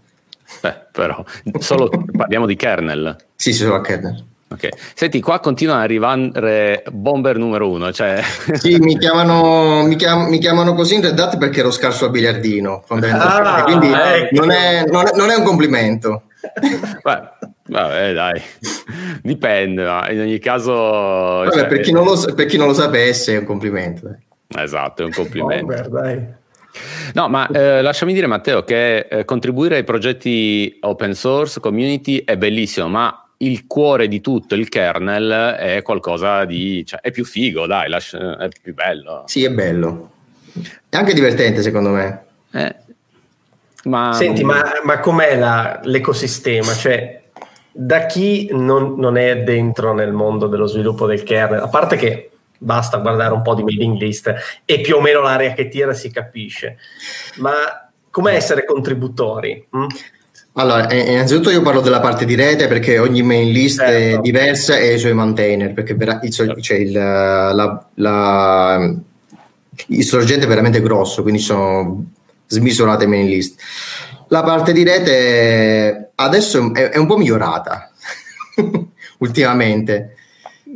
Beh, 0.62 0.88
però, 0.91 1.24
solo 1.60 1.89
parliamo 2.15 2.46
di 2.46 2.55
kernel. 2.55 3.15
Sì, 3.36 3.51
sì, 3.53 3.63
solo 3.63 3.75
a 3.75 3.81
kernel. 3.81 4.25
Ok, 4.51 4.67
senti, 4.96 5.22
qua 5.22 5.39
continua 5.39 5.75
ad 5.75 5.81
arrivare 5.81 6.84
bomber 6.91 7.38
numero 7.38 7.69
uno. 7.69 7.91
Cioè... 7.91 8.22
Sì, 8.58 8.77
mi 8.79 8.98
chiamano, 8.98 9.84
mi, 9.84 9.96
chiam, 9.96 10.27
mi 10.27 10.39
chiamano 10.39 10.74
così 10.74 10.96
in 10.96 11.01
Red 11.01 11.19
Hat 11.19 11.38
perché 11.38 11.60
ero 11.60 11.69
scarso 11.69 12.05
a 12.05 12.10
biliardino. 12.10 12.84
Ah, 12.88 13.63
quindi 13.63 13.91
ecco. 13.91 14.39
non, 14.39 14.51
è, 14.51 14.86
non, 14.88 15.05
è, 15.05 15.12
non, 15.15 15.29
è, 15.29 15.36
un 15.36 15.43
complimento. 15.43 16.24
Beh, 17.03 17.29
vabbè, 17.70 18.14
dai, 18.14 18.42
dipende, 19.22 19.84
ma 19.84 20.10
in 20.12 20.20
ogni 20.20 20.40
caso. 20.40 20.74
Vabbè, 20.74 21.52
cioè, 21.52 21.68
per, 21.68 21.80
chi 21.82 21.92
lo, 21.92 22.34
per, 22.36 22.46
chi 22.46 22.58
non 22.58 22.68
lo, 22.68 22.74
sapesse, 22.74 23.36
è 23.36 23.40
un 23.40 23.46
complimento. 23.46 24.08
Dai. 24.08 24.64
Esatto, 24.64 25.04
è 25.04 25.06
un 25.06 25.12
complimento. 25.12 25.66
Bomber, 25.66 25.90
dai. 25.90 26.38
No, 27.14 27.28
ma 27.28 27.48
eh, 27.48 27.82
lasciami 27.82 28.14
dire, 28.14 28.28
Matteo, 28.28 28.64
che 28.64 29.00
eh, 29.00 29.26
contribuire 29.26 29.78
ai 29.78 29.84
progetti 29.84 30.78
open 30.82 31.14
source, 31.14 31.60
community 31.60 32.24
è 32.24 32.38
bellissimo, 32.38 32.88
ma 32.88 33.30
il 33.38 33.66
cuore 33.68 34.08
di 34.08 34.22
tutto, 34.22 34.56
il 34.56 34.70
kernel, 34.70 35.56
è 35.56 35.82
qualcosa 35.82 36.46
di. 36.46 36.86
Cioè, 36.86 37.00
è 37.02 37.12
più 37.12 37.26
figo, 37.26 37.66
dai, 37.66 37.90
lascia, 37.90 38.38
è 38.38 38.48
più 38.62 38.74
bello. 38.74 39.24
Sì, 39.26 39.44
è 39.44 39.52
bello. 39.52 40.12
È 40.90 40.98
anche 40.98 41.14
divertente, 41.14 41.62
secondo 41.62 41.90
me. 41.90 42.24
Eh, 42.52 42.76
ma... 43.84 44.14
Senti, 44.14 44.44
ma, 44.44 44.64
ma 44.84 45.00
com'è 45.00 45.38
la, 45.38 45.80
l'ecosistema? 45.84 46.74
Cioè, 46.74 47.19
da 47.82 48.08
chi 48.08 48.50
non, 48.52 48.96
non, 48.98 49.16
è 49.16 49.38
dentro 49.38 49.94
nel 49.94 50.12
mondo 50.12 50.48
dello 50.48 50.66
sviluppo 50.66 51.06
del 51.06 51.24
kernel, 51.24 51.62
a 51.62 51.70
parte 51.70 51.96
che 51.96 52.30
basta 52.58 52.98
guardare 52.98 53.34
un 53.34 53.42
po' 53.42 53.56
di 53.56 53.64
mailing 53.64 53.98
list 53.98 54.34
e 54.66 54.82
più 54.82 54.98
o 54.98 55.02
meno 55.02 55.22
l'area 55.22 55.54
che 55.54 55.70
tira 55.70 55.94
si 55.94 56.12
capisce, 56.12 56.78
ma 57.38 57.54
come 58.10 58.34
essere 58.34 58.66
contributori? 58.66 59.66
Mm? 59.78 59.86
Allora, 60.54 60.90
eh, 60.90 61.14
innanzitutto 61.14 61.52
io 61.52 61.62
parlo 61.62 61.80
della 61.80 62.02
parte 62.02 62.26
di 62.26 62.36
rete 62.36 62.68
perché 62.68 63.00
ogni 63.00 63.22
main 63.22 63.50
list 63.50 63.80
certo. 63.80 64.18
è 64.18 64.20
diversa 64.20 64.78
e 64.78 64.96
i 64.96 65.00
suoi 65.00 65.14
maintainer, 65.14 65.72
perché 65.72 65.94
il, 65.94 66.62
cioè 66.62 66.78
il, 66.78 66.92
la, 66.92 67.86
la, 67.94 68.94
il 69.88 70.04
sorgente 70.04 70.44
è 70.44 70.50
veramente 70.50 70.82
grosso, 70.82 71.22
quindi 71.22 71.40
sono 71.40 72.04
smisurate 72.46 73.08
main 73.08 73.28
list. 73.28 73.58
La 74.28 74.44
parte 74.44 74.74
di 74.74 74.84
rete 74.84 76.09
adesso 76.20 76.74
è, 76.74 76.90
è 76.90 76.98
un 76.98 77.08
po' 77.08 77.18
migliorata 77.18 77.92
ultimamente. 79.20 80.16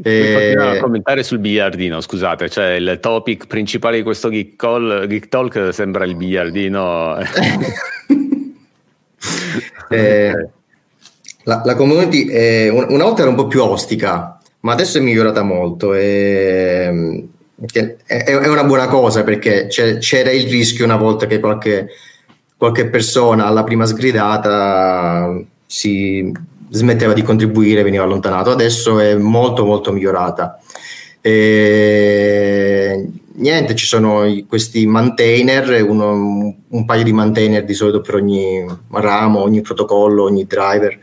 Eh, 0.01 0.55
a 0.57 0.79
commentare 0.79 1.21
sul 1.21 1.37
biliardino, 1.37 2.01
scusate, 2.01 2.49
cioè 2.49 2.71
il 2.71 2.97
topic 2.99 3.45
principale 3.45 3.97
di 3.97 4.03
questo 4.03 4.29
Geek, 4.29 4.55
Call, 4.55 5.05
Geek 5.05 5.27
Talk 5.29 5.69
sembra 5.71 6.03
il 6.05 6.15
biliardino. 6.15 7.17
eh, 9.89 10.49
la, 11.43 11.61
la, 11.63 11.75
community 11.75 12.27
è, 12.27 12.69
una 12.69 13.03
volta 13.03 13.21
era 13.21 13.29
un 13.29 13.35
po' 13.35 13.45
più 13.45 13.61
ostica, 13.61 14.39
ma 14.61 14.71
adesso 14.71 14.97
è 14.97 15.01
migliorata 15.01 15.43
molto. 15.43 15.93
E, 15.93 17.27
è, 17.71 17.95
è, 18.05 18.47
una 18.47 18.63
buona 18.63 18.87
cosa 18.87 19.23
perché 19.23 19.67
c'era 19.67 20.31
il 20.31 20.49
rischio 20.49 20.85
una 20.85 20.97
volta 20.97 21.27
che 21.27 21.39
qualche, 21.39 21.89
qualche 22.63 22.87
persona 22.87 23.45
alla 23.45 23.65
prima 23.65 23.85
sgridata 23.85 25.37
si 25.65 26.31
smetteva 26.69 27.11
di 27.11 27.21
contribuire, 27.21 27.83
veniva 27.83 28.05
allontanato. 28.05 28.51
Adesso 28.51 28.99
è 28.99 29.15
molto 29.15 29.65
molto 29.65 29.91
migliorata. 29.91 30.57
E, 31.19 33.05
niente, 33.33 33.75
ci 33.75 33.85
sono 33.85 34.23
questi 34.47 34.85
maintainer, 34.85 35.83
uno, 35.83 36.55
un 36.65 36.85
paio 36.85 37.03
di 37.03 37.11
maintainer 37.11 37.65
di 37.65 37.73
solito 37.73 37.99
per 37.99 38.15
ogni 38.15 38.65
ramo, 38.91 39.41
ogni 39.41 39.59
protocollo, 39.59 40.23
ogni 40.23 40.45
driver. 40.45 40.97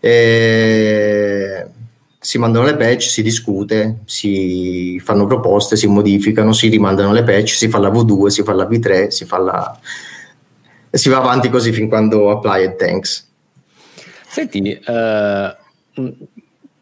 E, 0.00 1.66
si 2.18 2.38
mandano 2.38 2.64
le 2.64 2.76
patch, 2.76 3.02
si 3.02 3.22
discute, 3.22 3.98
si 4.06 4.98
fanno 5.04 5.26
proposte, 5.26 5.76
si 5.76 5.86
modificano, 5.86 6.54
si 6.54 6.68
rimandano 6.68 7.12
le 7.12 7.24
patch, 7.24 7.50
si 7.50 7.68
fa 7.68 7.78
la 7.78 7.90
V2, 7.90 8.28
si 8.28 8.42
fa 8.42 8.54
la 8.54 8.66
V3, 8.66 9.08
si 9.08 9.26
fa 9.26 9.36
la... 9.38 9.78
e 10.90 10.98
si 10.98 11.08
va 11.08 11.18
avanti 11.18 11.48
così 11.48 11.72
fin 11.72 11.88
quando 11.88 12.30
apply 12.30 12.62
e 12.64 12.74
thanks. 12.76 13.26
Senti, 14.26 14.78
uh, 14.86 16.12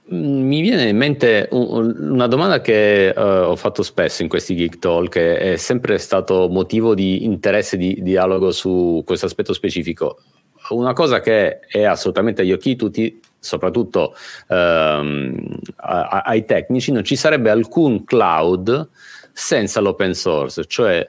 mi 0.08 0.60
viene 0.60 0.88
in 0.88 0.96
mente 0.96 1.48
una 1.50 2.26
domanda 2.26 2.60
che 2.60 3.12
uh, 3.16 3.20
ho 3.20 3.56
fatto 3.56 3.82
spesso 3.82 4.22
in 4.22 4.28
questi 4.28 4.54
Geek 4.54 4.78
Talk, 4.78 5.10
che 5.10 5.38
è 5.38 5.56
sempre 5.56 5.98
stato 5.98 6.48
motivo 6.48 6.94
di 6.94 7.25
interesse, 7.25 7.76
di 7.76 8.02
dialogo 8.02 8.52
su 8.52 9.02
questo 9.04 9.26
aspetto 9.26 9.52
specifico. 9.52 10.18
Una 10.70 10.92
cosa 10.92 11.20
che 11.20 11.60
è 11.60 11.84
assolutamente 11.84 12.42
agli 12.42 12.52
occhi 12.52 12.70
di 12.70 12.76
tutti 12.76 13.20
soprattutto 13.46 14.14
ehm, 14.48 15.58
ai 15.76 16.44
tecnici, 16.44 16.90
non 16.90 17.04
ci 17.04 17.16
sarebbe 17.16 17.50
alcun 17.50 18.04
cloud 18.04 18.88
senza 19.32 19.80
l'open 19.80 20.14
source, 20.14 20.64
cioè 20.64 21.08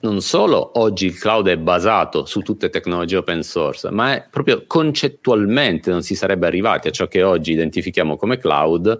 non 0.00 0.20
solo 0.20 0.78
oggi 0.78 1.06
il 1.06 1.18
cloud 1.18 1.48
è 1.48 1.56
basato 1.56 2.24
su 2.24 2.40
tutte 2.40 2.70
tecnologie 2.70 3.16
open 3.16 3.42
source, 3.42 3.90
ma 3.90 4.14
è 4.14 4.26
proprio 4.30 4.64
concettualmente 4.66 5.90
non 5.90 6.02
si 6.02 6.14
sarebbe 6.14 6.46
arrivati 6.46 6.88
a 6.88 6.90
ciò 6.90 7.08
che 7.08 7.22
oggi 7.22 7.52
identifichiamo 7.52 8.16
come 8.16 8.38
cloud 8.38 8.98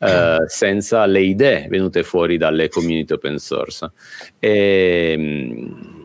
eh, 0.00 0.36
senza 0.46 1.06
le 1.06 1.20
idee 1.20 1.68
venute 1.68 2.02
fuori 2.02 2.36
dalle 2.36 2.68
community 2.68 3.12
open 3.12 3.38
source. 3.38 3.92
E, 4.38 5.14
ehm, 5.16 5.99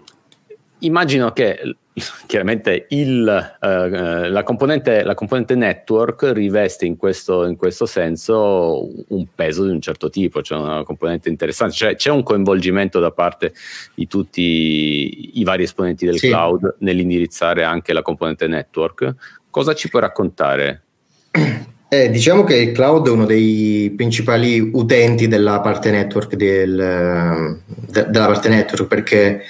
immagino 0.86 1.32
che 1.32 1.60
chiaramente 2.28 2.88
il, 2.90 3.56
eh, 3.62 4.30
la, 4.30 4.44
componente, 4.44 5.04
la, 5.04 5.14
componente, 5.14 5.56
network 5.56 6.32
riveste 6.34 6.86
in 6.86 6.98
questo, 6.98 7.46
in 7.46 7.56
questo, 7.56 7.86
senso 7.86 8.90
un 9.10 9.26
peso 9.34 9.64
di 9.64 9.72
un 9.72 9.80
certo 9.80 10.10
tipo, 10.10 10.42
cioè 10.42 10.60
una 10.60 10.84
componente 10.84 11.30
interessante, 11.30 11.74
cioè 11.74 11.96
c'è 11.96 12.12
un 12.12 12.24
coinvolgimento 12.24 13.00
da 13.00 13.12
parte 13.12 13.54
di 13.94 14.08
tutti 14.08 15.40
i 15.40 15.44
vari 15.44 15.64
esponenti 15.64 16.06
del 16.06 16.18
sì. 16.18 16.28
cloud 16.28 16.76
nell'indirizzare 16.80 17.64
anche 17.64 17.94
la 17.94 18.02
componente 18.02 18.48
network. 18.48 19.16
Cosa 19.50 19.74
ci 19.74 19.90
puoi 19.90 20.02
raccontare? 20.02 20.82
Eh, 21.88 22.10
diciamo 22.10 22.44
che 22.44 22.56
il 22.56 22.72
cloud 22.74 23.08
è 23.08 23.12
uno 23.12 23.26
dei 23.26 23.94
principali 23.96 24.60
utenti 24.60 25.28
della 25.28 25.62
parte 25.62 25.92
network, 25.92 26.36
del, 26.36 27.62
de, 27.88 28.06
della 28.10 28.26
parte 28.26 28.50
network 28.50 28.88
perché 28.88 29.44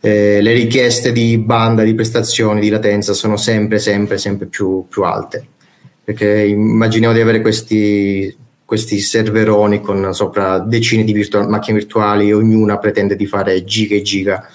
eh, 0.00 0.40
le 0.40 0.52
richieste 0.52 1.12
di 1.12 1.38
banda, 1.38 1.82
di 1.82 1.94
prestazioni, 1.94 2.60
di 2.60 2.68
latenza 2.68 3.12
sono 3.12 3.36
sempre, 3.36 3.78
sempre, 3.78 4.18
sempre 4.18 4.46
più, 4.46 4.86
più 4.88 5.02
alte. 5.02 5.46
Perché 6.04 6.44
immaginiamo 6.44 7.14
di 7.14 7.20
avere 7.20 7.40
questi, 7.40 8.34
questi 8.64 9.00
serveroni 9.00 9.80
con 9.80 10.14
sopra 10.14 10.58
decine 10.58 11.02
di 11.02 11.12
virtu- 11.12 11.48
macchine 11.48 11.78
virtuali, 11.78 12.32
ognuna 12.32 12.78
pretende 12.78 13.16
di 13.16 13.26
fare 13.26 13.64
giga 13.64 13.96
e 13.96 14.02
giga. 14.02 14.48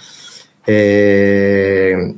Eh, 0.64 2.16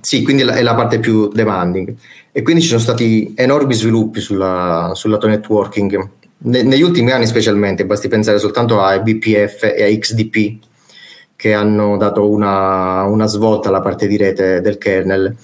sì, 0.00 0.22
quindi 0.22 0.42
è 0.42 0.62
la 0.62 0.74
parte 0.74 0.98
più 0.98 1.28
demanding. 1.28 1.94
E 2.32 2.42
quindi 2.42 2.62
ci 2.62 2.68
sono 2.68 2.80
stati 2.80 3.32
enormi 3.34 3.74
sviluppi 3.74 4.20
sulla, 4.20 4.92
sul 4.94 5.10
lato 5.10 5.26
networking. 5.26 6.10
Ne, 6.38 6.62
negli 6.62 6.82
ultimi 6.82 7.10
anni 7.10 7.26
specialmente, 7.26 7.86
basti 7.86 8.08
pensare 8.08 8.38
soltanto 8.38 8.80
a 8.80 8.98
BPF 8.98 9.62
e 9.74 9.82
a 9.84 9.98
XDP, 9.98 10.58
che 11.36 11.52
hanno 11.52 11.96
dato 11.96 12.28
una, 12.28 13.04
una 13.04 13.26
svolta 13.26 13.68
alla 13.68 13.80
parte 13.80 14.06
di 14.06 14.16
rete 14.16 14.60
del 14.60 14.78
kernel. 14.78 15.36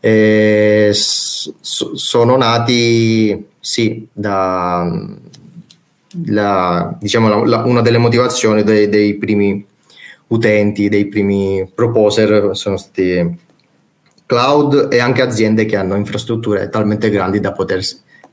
E 0.00 0.90
sono 0.92 2.36
nati, 2.36 3.46
sì, 3.58 4.06
da 4.12 5.14
la, 6.26 6.96
diciamo, 6.98 7.28
la, 7.28 7.44
la, 7.44 7.64
una 7.64 7.80
delle 7.80 7.98
motivazioni 7.98 8.62
dei, 8.62 8.88
dei, 8.88 9.16
primi 9.16 9.64
utenti, 10.28 10.88
dei 10.88 11.06
primi 11.06 11.70
proposer 11.72 12.50
sono 12.56 12.76
stati 12.76 13.38
cloud 14.24 14.88
e 14.90 14.98
anche 14.98 15.22
aziende 15.22 15.66
che 15.66 15.76
hanno 15.76 15.94
infrastrutture 15.94 16.68
talmente 16.68 17.10
grandi 17.10 17.38
da 17.38 17.52
poter 17.52 17.82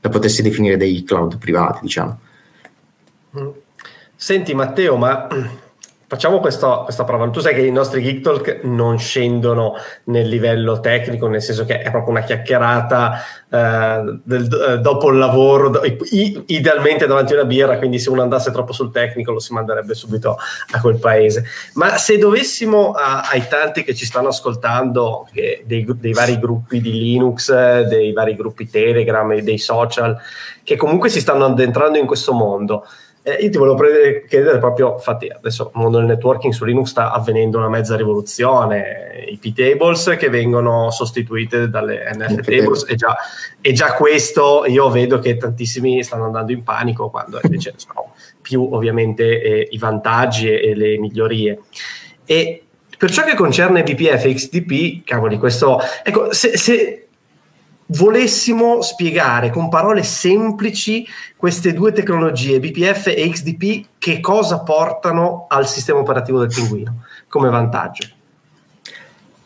da 0.00 0.10
potersi 0.10 0.42
definire 0.42 0.76
dei 0.76 1.02
cloud 1.02 1.38
privati, 1.38 1.78
diciamo. 1.80 2.18
Mm. 3.38 3.48
Senti 4.14 4.52
Matteo, 4.52 4.98
ma 4.98 5.26
Facciamo 6.06 6.38
questo, 6.40 6.82
questa 6.84 7.04
prova. 7.04 7.28
Tu 7.30 7.40
sai 7.40 7.54
che 7.54 7.62
i 7.62 7.72
nostri 7.72 8.02
Geek 8.02 8.20
Talk 8.20 8.60
non 8.64 8.98
scendono 8.98 9.74
nel 10.04 10.28
livello 10.28 10.80
tecnico, 10.80 11.28
nel 11.28 11.40
senso 11.42 11.64
che 11.64 11.80
è 11.80 11.90
proprio 11.90 12.10
una 12.10 12.22
chiacchierata 12.22 13.20
eh, 13.48 14.20
del, 14.22 14.48
eh, 14.68 14.78
dopo 14.80 15.10
il 15.10 15.18
lavoro, 15.18 15.70
do, 15.70 15.82
i, 15.84 16.42
idealmente 16.48 17.06
davanti 17.06 17.32
a 17.32 17.36
una 17.36 17.44
birra, 17.46 17.78
quindi 17.78 17.98
se 17.98 18.10
uno 18.10 18.22
andasse 18.22 18.50
troppo 18.50 18.72
sul 18.72 18.92
tecnico 18.92 19.32
lo 19.32 19.38
si 19.38 19.52
manderebbe 19.54 19.94
subito 19.94 20.36
a 20.72 20.80
quel 20.80 20.98
paese. 20.98 21.44
Ma 21.74 21.96
se 21.96 22.18
dovessimo 22.18 22.92
a, 22.92 23.22
ai 23.30 23.46
tanti 23.48 23.82
che 23.82 23.94
ci 23.94 24.04
stanno 24.04 24.28
ascoltando, 24.28 25.28
dei, 25.32 25.86
dei, 25.88 26.12
vari 26.12 26.38
gruppi 26.38 26.80
di 26.80 26.92
Linux, 26.92 27.50
dei 27.82 28.12
vari 28.12 28.36
gruppi 28.36 28.68
Telegram 28.68 29.30
e 29.32 29.42
dei 29.42 29.58
social, 29.58 30.18
che 30.62 30.76
comunque 30.76 31.08
si 31.08 31.20
stanno 31.20 31.44
addentrando 31.44 31.98
in 31.98 32.06
questo 32.06 32.32
mondo, 32.32 32.86
eh, 33.26 33.38
io 33.40 33.48
ti 33.48 33.56
volevo 33.56 33.74
pre- 33.74 34.26
chiedere 34.28 34.58
proprio, 34.58 34.92
infatti 34.92 35.28
adesso 35.28 35.70
il 35.74 35.80
mondo 35.80 35.96
del 35.96 36.06
networking 36.08 36.52
su 36.52 36.66
Linux 36.66 36.90
sta 36.90 37.10
avvenendo 37.10 37.56
una 37.56 37.70
mezza 37.70 37.96
rivoluzione, 37.96 39.24
i 39.28 39.38
P-tables 39.38 40.16
che 40.18 40.28
vengono 40.28 40.90
sostituite 40.90 41.70
dalle 41.70 42.10
NF 42.14 42.42
tables 42.42 42.84
e 42.86 42.96
già, 42.96 43.16
e 43.62 43.72
già 43.72 43.94
questo 43.94 44.66
io 44.66 44.90
vedo 44.90 45.20
che 45.20 45.38
tantissimi 45.38 46.04
stanno 46.04 46.26
andando 46.26 46.52
in 46.52 46.62
panico 46.62 47.08
quando 47.08 47.40
invece 47.42 47.72
sono 47.80 48.12
più 48.42 48.68
ovviamente 48.72 49.40
eh, 49.40 49.68
i 49.70 49.78
vantaggi 49.78 50.50
e, 50.50 50.70
e 50.70 50.74
le 50.74 50.98
migliorie. 50.98 51.60
E 52.26 52.62
per 52.98 53.10
ciò 53.10 53.24
che 53.24 53.34
concerne 53.34 53.82
BPF 53.82 54.24
e 54.26 54.34
XDP, 54.34 55.02
cavoli, 55.02 55.38
questo... 55.38 55.80
Ecco, 56.02 56.30
se, 56.34 56.58
se 56.58 57.03
volessimo 57.94 58.80
spiegare 58.82 59.50
con 59.50 59.68
parole 59.68 60.02
semplici 60.02 61.06
queste 61.36 61.72
due 61.72 61.92
tecnologie, 61.92 62.60
BPF 62.60 63.08
e 63.08 63.28
XDP, 63.28 63.86
che 63.98 64.20
cosa 64.20 64.60
portano 64.60 65.46
al 65.48 65.66
sistema 65.68 65.98
operativo 66.00 66.38
del 66.38 66.52
pinguino 66.54 67.02
come 67.28 67.50
vantaggio? 67.50 68.08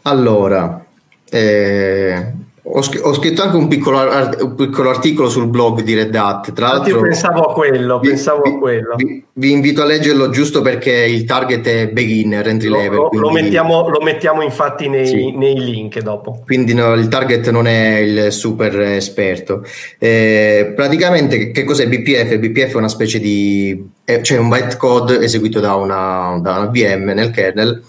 Allora, 0.03 0.85
eh, 1.31 2.33
ho, 2.71 2.83
ho, 3.03 3.15
scritto 3.15 3.43
anche 3.43 3.57
un 3.57 3.67
piccolo, 3.67 3.99
un 4.41 4.55
piccolo, 4.55 4.91
articolo 4.91 5.31
sul 5.31 5.49
blog 5.49 5.81
di 5.83 5.95
Red 5.95 6.15
Hat. 6.15 6.53
Tra 6.53 6.69
l'altro, 6.69 6.97
io 6.97 7.01
pensavo 7.01 7.45
a 7.45 7.53
quello. 7.55 7.99
Vi, 7.99 8.09
pensavo 8.09 8.43
vi, 8.43 8.51
a 8.51 8.59
quello. 8.59 8.95
Vi, 8.97 9.25
vi, 9.33 9.51
invito 9.53 9.81
a 9.81 9.87
leggerlo 9.87 10.29
giusto 10.29 10.61
perché 10.61 10.93
il 10.93 11.25
target 11.25 11.67
è 11.67 11.89
beginner, 11.89 12.47
entry 12.47 12.69
lo, 12.69 12.77
level. 12.77 12.99
Lo, 12.99 13.11
lo, 13.13 13.31
mettiamo, 13.31 13.89
lo 13.89 14.01
mettiamo, 14.03 14.43
infatti 14.43 14.89
nei, 14.89 15.07
sì. 15.07 15.31
nei 15.31 15.59
link 15.59 16.01
dopo. 16.01 16.43
Quindi 16.45 16.75
no, 16.75 16.93
il 16.93 17.09
target 17.09 17.49
non 17.51 17.67
è 17.67 17.99
il 17.99 18.33
super 18.33 18.79
esperto. 18.81 19.65
Eh, 19.99 20.73
praticamente, 20.77 21.51
che 21.51 21.65
cos'è 21.65 21.89
BPF? 21.89 22.37
BPF 22.37 22.75
è 22.75 22.77
una 22.77 22.89
specie 22.89 23.19
di. 23.19 23.97
Cioè 24.21 24.39
un 24.39 24.49
bytecode 24.49 25.21
eseguito 25.21 25.61
da 25.61 25.75
una, 25.75 26.39
da 26.41 26.59
una 26.59 26.67
VM 26.67 27.13
nel 27.15 27.31
kernel. 27.31 27.83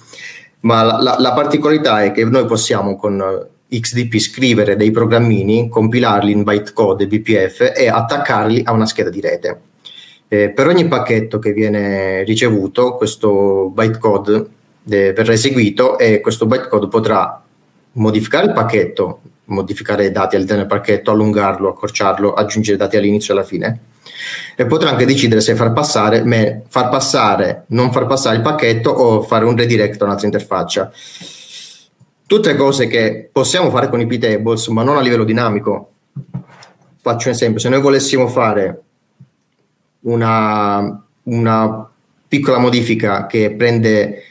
Ma 0.61 0.83
la, 0.83 1.01
la, 1.01 1.15
la 1.19 1.33
particolarità 1.33 2.03
è 2.03 2.11
che 2.11 2.23
noi 2.23 2.45
possiamo 2.45 2.95
con 2.97 3.47
XDP 3.69 4.17
scrivere 4.17 4.75
dei 4.75 4.89
programmini, 4.89 5.69
compilarli 5.69 6.31
in 6.31 6.43
bytecode 6.43 7.05
BPF 7.07 7.71
e 7.75 7.87
attaccarli 7.87 8.63
a 8.65 8.71
una 8.71 8.87
scheda 8.87 9.09
di 9.09 9.21
rete. 9.21 9.61
Eh, 10.27 10.49
per 10.49 10.67
ogni 10.67 10.87
pacchetto 10.87 11.37
che 11.37 11.53
viene 11.53 12.23
ricevuto, 12.23 12.95
questo 12.95 13.71
bytecode 13.73 14.45
eh, 14.89 15.13
verrà 15.13 15.33
eseguito 15.33 15.97
e 15.97 16.19
questo 16.19 16.47
bytecode 16.47 16.87
potrà 16.87 17.43
modificare 17.93 18.47
il 18.47 18.53
pacchetto, 18.53 19.21
modificare 19.45 20.05
i 20.05 20.11
dati 20.11 20.35
all'interno 20.35 20.63
del 20.63 20.71
pacchetto, 20.71 21.11
allungarlo, 21.11 21.69
accorciarlo, 21.69 22.33
aggiungere 22.33 22.77
dati 22.77 22.97
all'inizio 22.97 23.33
e 23.33 23.37
alla 23.37 23.45
fine. 23.45 23.79
E 24.55 24.65
potrà 24.65 24.89
anche 24.89 25.05
decidere 25.05 25.41
se 25.41 25.55
far 25.55 25.73
passare, 25.73 26.23
me, 26.23 26.63
far 26.67 26.89
passare, 26.89 27.65
non 27.67 27.91
far 27.91 28.07
passare 28.07 28.37
il 28.37 28.41
pacchetto 28.41 28.89
o 28.89 29.21
fare 29.21 29.45
un 29.45 29.55
redirect 29.55 30.01
a 30.01 30.05
un'altra 30.05 30.25
interfaccia 30.25 30.91
tutte 32.29 32.55
cose 32.55 32.85
che 32.85 33.27
possiamo 33.31 33.71
fare 33.71 33.89
con 33.89 33.99
i 33.99 34.05
P-tables, 34.05 34.67
ma 34.67 34.83
non 34.83 34.97
a 34.97 35.01
livello 35.01 35.23
dinamico. 35.23 35.93
Faccio 37.01 37.29
un 37.29 37.33
esempio, 37.33 37.59
se 37.59 37.69
noi 37.69 37.81
volessimo 37.81 38.27
fare 38.27 38.81
una, 40.01 41.03
una 41.23 41.89
piccola 42.27 42.59
modifica 42.59 43.25
che 43.25 43.55
prende 43.57 44.23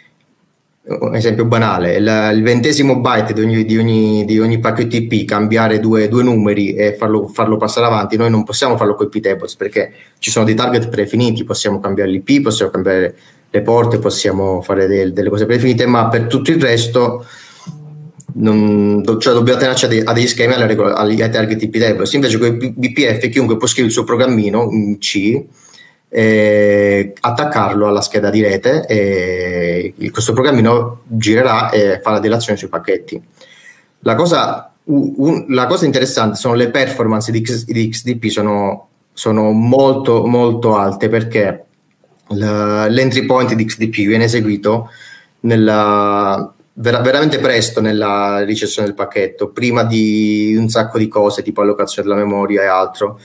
un 0.83 1.17
esempio 1.17 1.45
banale, 1.45 1.97
il, 1.97 2.31
il 2.35 2.43
ventesimo 2.45 3.01
byte 3.01 3.33
di 3.33 3.41
ogni, 3.41 3.65
di 3.65 3.77
ogni, 3.77 4.25
di 4.25 4.39
ogni 4.39 4.61
pacchetto 4.61 4.95
IP, 4.95 5.27
cambiare 5.27 5.81
due, 5.81 6.07
due 6.07 6.23
numeri 6.23 6.75
e 6.75 6.95
farlo, 6.95 7.27
farlo, 7.27 7.57
passare 7.57 7.87
avanti, 7.87 8.17
noi 8.17 8.31
non 8.31 8.45
possiamo 8.45 8.77
farlo 8.77 8.95
con 8.95 9.07
i 9.07 9.09
P-tables 9.09 9.57
perché 9.57 9.93
ci 10.21 10.31
sono 10.31 10.45
dei 10.45 10.55
target 10.55 10.89
prefiniti, 10.89 11.43
possiamo 11.43 11.81
cambiare 11.81 12.11
l'IP, 12.11 12.43
possiamo 12.43 12.71
cambiare 12.71 13.17
le 13.51 13.61
porte, 13.63 13.99
possiamo 13.99 14.63
fare 14.63 14.87
del, 14.87 15.13
delle 15.13 15.31
cose 15.31 15.47
predefinite, 15.47 15.85
ma 15.85 16.07
per 16.07 16.29
tutto 16.29 16.53
il 16.53 16.63
resto 16.63 17.27
non, 18.35 19.03
cioè 19.19 19.33
dobbiamo 19.33 19.59
tenerci 19.59 19.87
a, 19.87 20.11
a 20.11 20.13
degli 20.13 20.27
schemi 20.27 20.55
alle 20.55 20.67
regole, 20.67 20.93
agli, 20.93 21.21
ai 21.21 21.31
target 21.31 21.63
IP 21.63 21.79
tables. 21.79 22.13
Invece 22.13 22.39
con 22.39 22.59
i 22.61 22.71
BPF 22.71 23.29
chiunque 23.29 23.57
può 23.57 23.67
scrivere 23.67 23.89
il 23.89 23.93
suo 23.93 24.05
programmino 24.05 24.69
in 24.71 24.99
C, 24.99 25.45
eh, 26.11 27.13
attaccarlo 27.21 27.87
alla 27.87 28.01
scheda 28.01 28.31
di 28.31 28.43
rete 28.43 28.87
e 28.87 29.95
questo 30.11 30.33
programmino 30.33 31.03
girerà 31.07 31.71
e 31.71 32.01
fa 32.03 32.13
la 32.13 32.21
dilazione 32.21 32.59
sui 32.59 32.69
pacchetti. 32.69 33.21
La 34.01 34.15
cosa, 34.15 34.73
un, 34.85 35.47
la 35.49 35.67
cosa 35.67 35.87
interessante 35.87 36.37
sono 36.37 36.55
le 36.55 36.71
performance 36.71 37.33
di, 37.33 37.41
di 37.67 37.89
XDP 37.89 38.27
sono, 38.27 38.89
sono 39.13 39.51
molto 39.51 40.25
molto 40.27 40.77
alte 40.77 41.09
perché 41.09 41.65
l'entry 42.29 43.25
point 43.25 43.55
di 43.55 43.65
XDP 43.65 44.07
viene 44.07 44.25
eseguito 44.25 44.91
nella, 45.41 46.53
ver- 46.79 47.01
veramente 47.01 47.39
presto 47.39 47.81
nella 47.81 48.43
ricezione 48.45 48.89
del 48.89 48.97
pacchetto, 48.97 49.51
prima 49.51 49.85
di 49.85 50.55
un 50.57 50.69
sacco 50.69 50.99
di 50.99 51.09
cose 51.09 51.43
tipo 51.43 51.61
allocazione 51.63 52.09
della 52.09 52.21
memoria 52.21 52.63
e 52.63 52.67
altro. 52.67 53.21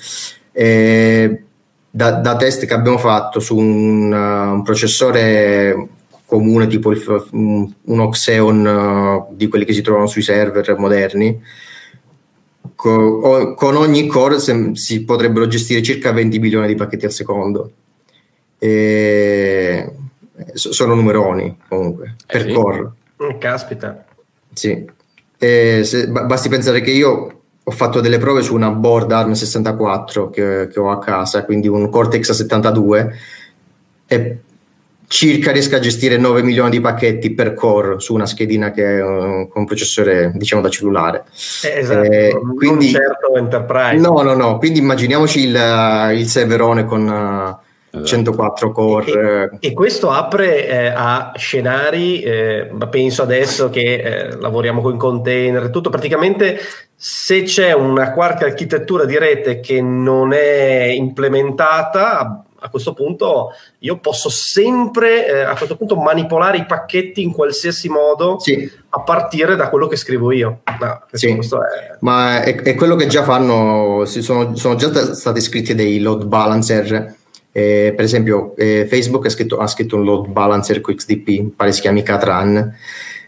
E 0.52 1.44
da, 1.90 2.12
da, 2.12 2.36
test 2.36 2.66
che 2.66 2.74
abbiamo 2.74 2.98
fatto 2.98 3.40
su 3.40 3.56
un, 3.56 4.12
uh, 4.12 4.54
un 4.54 4.64
processore 4.64 5.90
comune 6.26 6.66
tipo 6.68 6.92
il, 6.92 7.28
un, 7.32 7.72
un 7.84 8.10
Xeon 8.10 8.66
uh, 8.66 9.36
di 9.36 9.48
quelli 9.48 9.66
che 9.66 9.74
si 9.74 9.82
trovano 9.82 10.08
sui 10.08 10.24
server 10.24 10.76
moderni, 10.78 11.40
co- 12.76 13.54
con 13.54 13.76
ogni 13.76 14.08
core 14.08 14.40
se, 14.40 14.72
si 14.74 15.04
potrebbero 15.04 15.48
gestire 15.48 15.84
circa 15.84 16.12
20 16.12 16.40
milioni 16.40 16.68
di 16.68 16.76
pacchetti 16.76 17.06
al 17.06 17.12
secondo. 17.12 17.72
E 18.58 19.92
sono 20.54 20.96
numeroni 20.96 21.58
comunque 21.68 22.16
eh 22.26 22.38
per 22.40 22.48
sì. 22.48 22.54
core. 22.54 22.92
Mm, 23.22 23.38
caspita. 23.38 24.06
Sì. 24.54 24.90
Se, 25.38 26.08
basti 26.08 26.48
pensare 26.48 26.80
che 26.80 26.92
io 26.92 27.42
ho 27.66 27.72
fatto 27.72 28.00
delle 28.00 28.18
prove 28.18 28.42
su 28.42 28.56
una 28.56 28.70
board 28.70 29.12
ARM64 29.12 30.30
che, 30.30 30.68
che 30.72 30.80
ho 30.80 30.90
a 30.90 31.00
casa, 31.00 31.44
quindi 31.44 31.68
un 31.68 31.90
Cortex 31.90 32.32
A72 32.32 33.10
e 34.08 34.38
circa 35.08 35.52
riesco 35.52 35.76
a 35.76 35.80
gestire 35.80 36.18
9 36.18 36.42
milioni 36.42 36.72
di 36.72 36.80
pacchetti 36.80 37.34
per 37.34 37.54
core 37.54 38.00
su 38.00 38.14
una 38.14 38.26
schedina 38.26 38.72
che 38.72 38.98
è 38.98 39.04
un, 39.04 39.48
con 39.48 39.62
un 39.62 39.68
processore 39.68 40.32
diciamo 40.34 40.62
da 40.62 40.70
cellulare. 40.70 41.26
Eh, 41.64 41.80
esatto, 41.80 42.02
eh, 42.02 42.34
quindi, 42.56 42.92
non 42.92 43.02
certo 43.02 43.36
Enterprise. 43.36 44.02
No, 44.02 44.22
no, 44.22 44.34
no, 44.34 44.58
quindi 44.58 44.80
immaginiamoci 44.80 45.42
il, 45.42 46.12
il 46.16 46.28
serverone 46.28 46.86
con 46.86 47.08
104 48.02 48.72
core. 48.72 49.52
E, 49.60 49.70
e 49.70 49.74
questo 49.74 50.10
apre 50.10 50.68
eh, 50.68 50.88
a 50.88 51.32
scenari, 51.36 52.22
eh, 52.22 52.72
penso 52.90 53.22
adesso 53.22 53.70
che 53.70 53.94
eh, 53.94 54.36
lavoriamo 54.38 54.82
con 54.82 54.98
container, 54.98 55.70
tutto 55.70 55.92
praticamente 55.92 56.58
se 56.96 57.44
c'è 57.44 57.72
una 57.74 58.12
qualche 58.12 58.46
architettura 58.46 59.06
di 59.06 59.18
rete 59.18 59.60
che 59.60 59.82
non 59.82 60.34
è 60.34 60.86
implementata, 60.86 62.46
a 62.66 62.70
questo 62.70 62.94
punto 62.94 63.50
io 63.80 63.98
posso 63.98 64.30
sempre 64.30 65.28
eh, 65.28 65.42
a 65.42 65.54
questo 65.54 65.76
punto 65.76 65.98
manipolare 65.98 66.60
i 66.60 66.66
pacchetti 66.66 67.22
in 67.22 67.34
qualsiasi 67.34 67.90
modo 67.90 68.40
sì. 68.40 68.72
a 68.90 69.02
partire 69.02 69.58
da 69.58 69.68
quello 69.68 69.88
che 69.88 69.98
scrivo 69.98 70.32
io. 70.32 70.62
No, 70.80 71.02
sì. 71.12 71.28
è... 71.28 71.98
Ma 72.00 72.42
è, 72.42 72.56
è, 72.56 72.74
quello 72.76 72.96
che 72.96 73.08
già 73.08 73.24
fanno, 73.24 74.06
sono, 74.06 74.56
sono 74.56 74.76
già 74.76 75.14
stati 75.14 75.42
scritti 75.42 75.76
dei 75.76 76.00
load 76.00 76.24
balancer 76.24 77.16
eh, 77.56 77.94
per 77.96 78.04
esempio, 78.04 78.56
eh, 78.58 78.88
Facebook 78.90 79.28
ha 79.28 79.30
scritto, 79.30 79.58
ha 79.58 79.68
scritto, 79.68 79.96
un 79.96 80.04
load 80.04 80.28
balancer 80.28 80.82
con 80.82 80.96
XDP, 80.96 81.56
pare 81.56 81.72
si 81.72 81.82
chiami 81.82 82.02
Catran. 82.02 82.76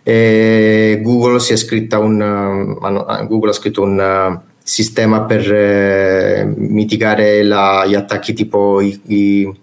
Eh, 0.01 0.99
Google, 1.03 1.39
un, 1.99 2.79
uh, 2.81 3.27
Google, 3.27 3.49
ha 3.51 3.53
scritto 3.53 3.83
un 3.83 3.99
uh, 3.99 4.39
sistema 4.63 5.21
per 5.21 5.41
uh, 5.47 6.53
mitigare 6.57 7.43
la, 7.43 7.85
gli 7.85 7.93
attacchi 7.93 8.33
tipo 8.33 8.81
i, 8.81 8.99
i, 9.05 9.53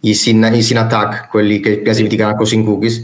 i, 0.00 0.14
sin, 0.14 0.48
i 0.52 0.62
sin 0.62 0.78
attack, 0.78 1.28
quelli 1.28 1.58
che 1.58 1.94
si 1.94 2.02
mitigano 2.02 2.36
così 2.36 2.54
in 2.54 2.64
cookies, 2.64 3.02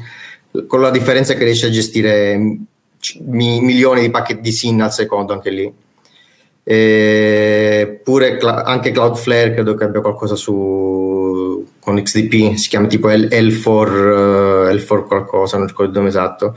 con 0.68 0.80
la 0.80 0.90
differenza 0.90 1.34
che 1.34 1.42
riesce 1.42 1.66
a 1.66 1.70
gestire 1.70 2.58
mi, 3.26 3.60
milioni 3.60 4.02
di 4.02 4.10
pacchetti 4.10 4.40
di 4.40 4.52
SIN 4.52 4.82
al 4.82 4.92
secondo 4.92 5.32
anche 5.32 5.50
lì. 5.50 5.72
E 6.70 8.00
pure 8.04 8.36
cl- 8.36 8.62
anche 8.62 8.90
Cloudflare 8.90 9.54
credo 9.54 9.72
che 9.72 9.84
abbia 9.84 10.02
qualcosa 10.02 10.34
su 10.34 11.66
con 11.80 12.02
XDP, 12.02 12.56
si 12.56 12.68
chiama 12.68 12.86
tipo 12.86 13.08
L- 13.08 13.28
L4, 13.30 13.64
uh, 13.66 14.74
L4 14.74 15.06
qualcosa, 15.06 15.56
non 15.56 15.66
ricordo 15.66 15.92
il 15.92 15.96
nome 15.96 16.08
esatto. 16.08 16.54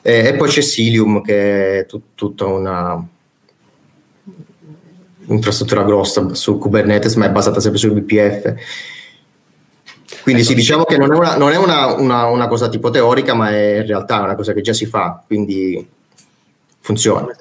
E, 0.00 0.28
e 0.28 0.34
poi 0.36 0.48
c'è 0.48 0.62
Cilium 0.62 1.20
che 1.20 1.80
è 1.80 1.86
tut- 1.86 2.14
tutta 2.14 2.46
una 2.46 3.06
infrastruttura 5.26 5.82
grossa 5.82 6.32
su 6.32 6.56
Kubernetes, 6.56 7.16
ma 7.16 7.26
è 7.26 7.30
basata 7.30 7.60
sempre 7.60 7.78
sul 7.78 7.92
BPF. 7.92 8.54
Quindi 10.22 10.44
sì, 10.44 10.54
diciamo 10.54 10.84
che 10.84 10.96
non 10.96 11.12
è, 11.12 11.16
una, 11.16 11.36
non 11.36 11.52
è 11.52 11.58
una, 11.58 11.92
una, 11.92 12.24
una, 12.24 12.48
cosa 12.48 12.70
tipo 12.70 12.88
teorica, 12.88 13.34
ma 13.34 13.50
è 13.50 13.80
in 13.80 13.86
realtà 13.86 14.22
una 14.22 14.34
cosa 14.34 14.54
che 14.54 14.62
già 14.62 14.72
si 14.72 14.86
fa, 14.86 15.22
quindi 15.26 15.86
funziona. 16.80 17.36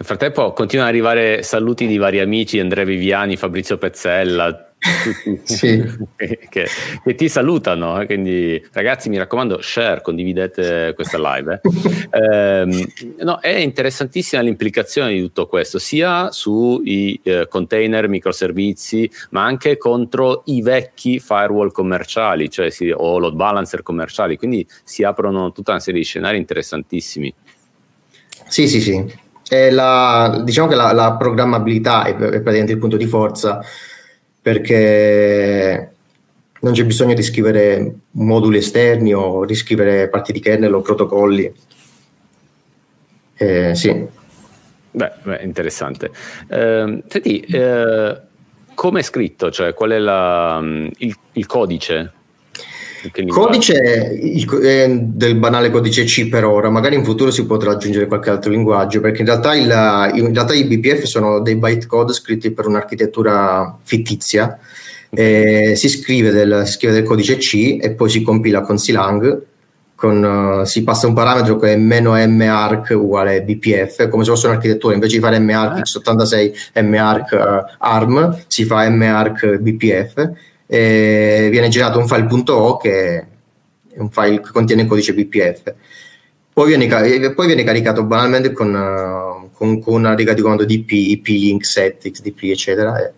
Nel 0.00 0.08
frattempo 0.08 0.54
continuano 0.54 0.88
ad 0.88 0.96
arrivare 0.96 1.42
saluti 1.42 1.86
di 1.86 1.98
vari 1.98 2.20
amici, 2.20 2.58
Andrea 2.58 2.86
Viviani, 2.86 3.36
Fabrizio 3.36 3.76
Pezzella, 3.76 4.72
sì. 5.44 5.84
che, 6.16 6.38
che, 6.48 7.14
ti 7.14 7.28
salutano. 7.28 8.00
Eh, 8.00 8.06
quindi, 8.06 8.66
ragazzi, 8.72 9.10
mi 9.10 9.18
raccomando, 9.18 9.60
share, 9.60 10.00
condividete 10.00 10.94
questa 10.94 11.18
live. 11.18 11.60
Eh. 12.12 12.18
Eh, 12.18 13.24
no, 13.24 13.40
è 13.40 13.56
interessantissima 13.56 14.40
l'implicazione 14.40 15.12
di 15.12 15.20
tutto 15.20 15.46
questo, 15.46 15.78
sia 15.78 16.30
sui 16.30 17.20
eh, 17.22 17.46
container 17.46 18.08
microservizi, 18.08 19.10
ma 19.32 19.44
anche 19.44 19.76
contro 19.76 20.44
i 20.46 20.62
vecchi 20.62 21.20
firewall 21.20 21.72
commerciali, 21.72 22.48
cioè 22.48 22.70
si, 22.70 22.90
o 22.90 23.18
load 23.18 23.34
balancer 23.34 23.82
commerciali. 23.82 24.38
Quindi 24.38 24.66
si 24.82 25.02
aprono 25.02 25.52
tutta 25.52 25.72
una 25.72 25.80
serie 25.80 26.00
di 26.00 26.06
scenari 26.06 26.38
interessantissimi. 26.38 27.34
Sì, 28.48 28.66
sì, 28.66 28.80
sì. 28.80 29.28
La, 29.50 30.42
diciamo 30.44 30.68
che 30.68 30.76
la, 30.76 30.92
la 30.92 31.14
programmabilità 31.14 32.04
è, 32.04 32.14
è 32.14 32.40
praticamente 32.40 32.72
il 32.72 32.78
punto 32.78 32.96
di 32.96 33.06
forza 33.06 33.60
perché 34.40 35.92
non 36.60 36.72
c'è 36.72 36.84
bisogno 36.84 37.14
di 37.14 37.22
scrivere 37.22 37.94
moduli 38.12 38.58
esterni 38.58 39.12
o 39.12 39.44
riscrivere 39.44 40.08
parti 40.08 40.32
di 40.32 40.40
kernel 40.40 40.74
o 40.74 40.82
protocolli. 40.82 41.52
Eh, 43.36 43.74
sì. 43.74 44.06
Beh, 44.92 45.12
beh 45.22 45.40
interessante. 45.42 46.10
Eh, 46.48 47.02
senti, 47.06 47.40
eh, 47.40 48.20
come 48.74 49.00
è 49.00 49.02
scritto? 49.02 49.50
Cioè, 49.50 49.74
qual 49.74 49.90
è 49.90 49.98
la, 49.98 50.60
il, 50.62 51.16
il 51.32 51.46
codice 51.46 52.12
codice 53.28 54.18
il, 54.20 54.46
eh, 54.62 54.98
del 55.00 55.36
banale 55.36 55.70
codice 55.70 56.04
C 56.04 56.28
per 56.28 56.44
ora, 56.44 56.68
magari 56.68 56.96
in 56.96 57.04
futuro 57.04 57.30
si 57.30 57.46
potrà 57.46 57.72
aggiungere 57.72 58.06
qualche 58.06 58.30
altro 58.30 58.50
linguaggio, 58.50 59.00
perché 59.00 59.20
in 59.20 59.26
realtà, 59.26 59.54
il, 59.54 60.18
in 60.18 60.32
realtà 60.32 60.52
i 60.54 60.64
BPF 60.64 61.04
sono 61.04 61.40
dei 61.40 61.56
bytecode 61.56 62.12
scritti 62.12 62.50
per 62.52 62.66
un'architettura 62.66 63.78
fittizia. 63.82 64.58
Eh, 65.12 65.72
si, 65.74 65.88
scrive 65.88 66.30
del, 66.30 66.62
si, 66.66 66.72
scrive 66.72 66.92
del, 66.92 67.04
codice 67.04 67.36
C 67.36 67.78
e 67.80 67.90
poi 67.92 68.10
si 68.10 68.22
compila 68.22 68.60
con 68.60 68.78
Silang. 68.78 69.42
Con, 69.94 70.24
uh, 70.24 70.64
si 70.64 70.82
passa 70.82 71.06
un 71.06 71.12
parametro 71.12 71.58
che 71.58 71.74
è 71.74 71.76
meno 71.76 72.12
marc 72.26 72.88
uguale 72.94 73.42
bpf, 73.42 74.08
come 74.08 74.24
se 74.24 74.30
fosse 74.30 74.46
un'architettura, 74.46 74.94
invece 74.94 75.16
di 75.16 75.22
fare 75.22 75.38
marc 75.38 75.76
ah. 75.76 75.82
x86 75.82 76.88
marc 76.88 77.32
uh, 77.32 77.70
arm, 77.76 78.38
si 78.46 78.64
fa 78.64 78.88
marc 78.88 79.58
bpf 79.58 80.30
eh, 80.72 81.48
viene 81.50 81.68
generato 81.68 81.98
un 81.98 82.06
file.o 82.06 82.76
che 82.76 83.16
è 83.92 83.98
un 83.98 84.08
file 84.08 84.40
che 84.40 84.50
contiene 84.52 84.82
il 84.82 84.88
codice 84.88 85.12
BPF. 85.12 85.74
Poi 86.52 86.76
viene, 86.76 87.32
poi 87.32 87.46
viene 87.46 87.64
caricato 87.64 88.04
banalmente 88.04 88.52
con, 88.52 89.50
con, 89.52 89.80
con, 89.80 89.94
una 89.94 90.14
riga 90.14 90.32
di 90.32 90.42
comando 90.42 90.64
dp, 90.64 90.90
ip, 90.92 91.26
link, 91.26 91.64
set, 91.64 92.08
xdp, 92.08 92.42
eccetera. 92.44 92.96
E, 93.00 93.12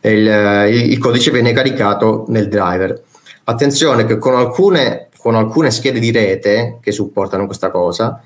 e 0.00 0.12
il, 0.12 0.90
il, 0.90 0.98
codice 0.98 1.30
viene 1.30 1.52
caricato 1.52 2.24
nel 2.28 2.48
driver. 2.48 3.00
Attenzione 3.44 4.04
che 4.04 4.18
con 4.18 4.34
alcune, 4.34 5.08
con 5.18 5.36
alcune 5.36 5.70
schede 5.70 6.00
di 6.00 6.10
rete 6.10 6.78
che 6.80 6.90
supportano 6.90 7.46
questa 7.46 7.70
cosa, 7.70 8.20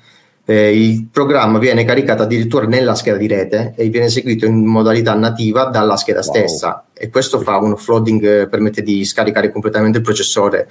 eh, 0.45 0.77
il 0.77 1.07
programma 1.09 1.57
viene 1.57 1.85
caricato 1.85 2.23
addirittura 2.23 2.65
nella 2.65 2.95
scheda 2.95 3.17
di 3.17 3.27
rete 3.27 3.73
e 3.77 3.87
viene 3.87 4.07
eseguito 4.07 4.45
in 4.45 4.65
modalità 4.65 5.13
nativa 5.13 5.65
dalla 5.65 5.95
scheda 5.95 6.19
wow. 6.19 6.29
stessa 6.29 6.85
e 6.93 7.09
questo 7.09 7.39
fa 7.39 7.57
un 7.57 7.73
offloading, 7.73 8.23
eh, 8.25 8.47
permette 8.47 8.81
di 8.81 9.05
scaricare 9.05 9.51
completamente 9.51 9.99
il 9.99 10.03
processore 10.03 10.67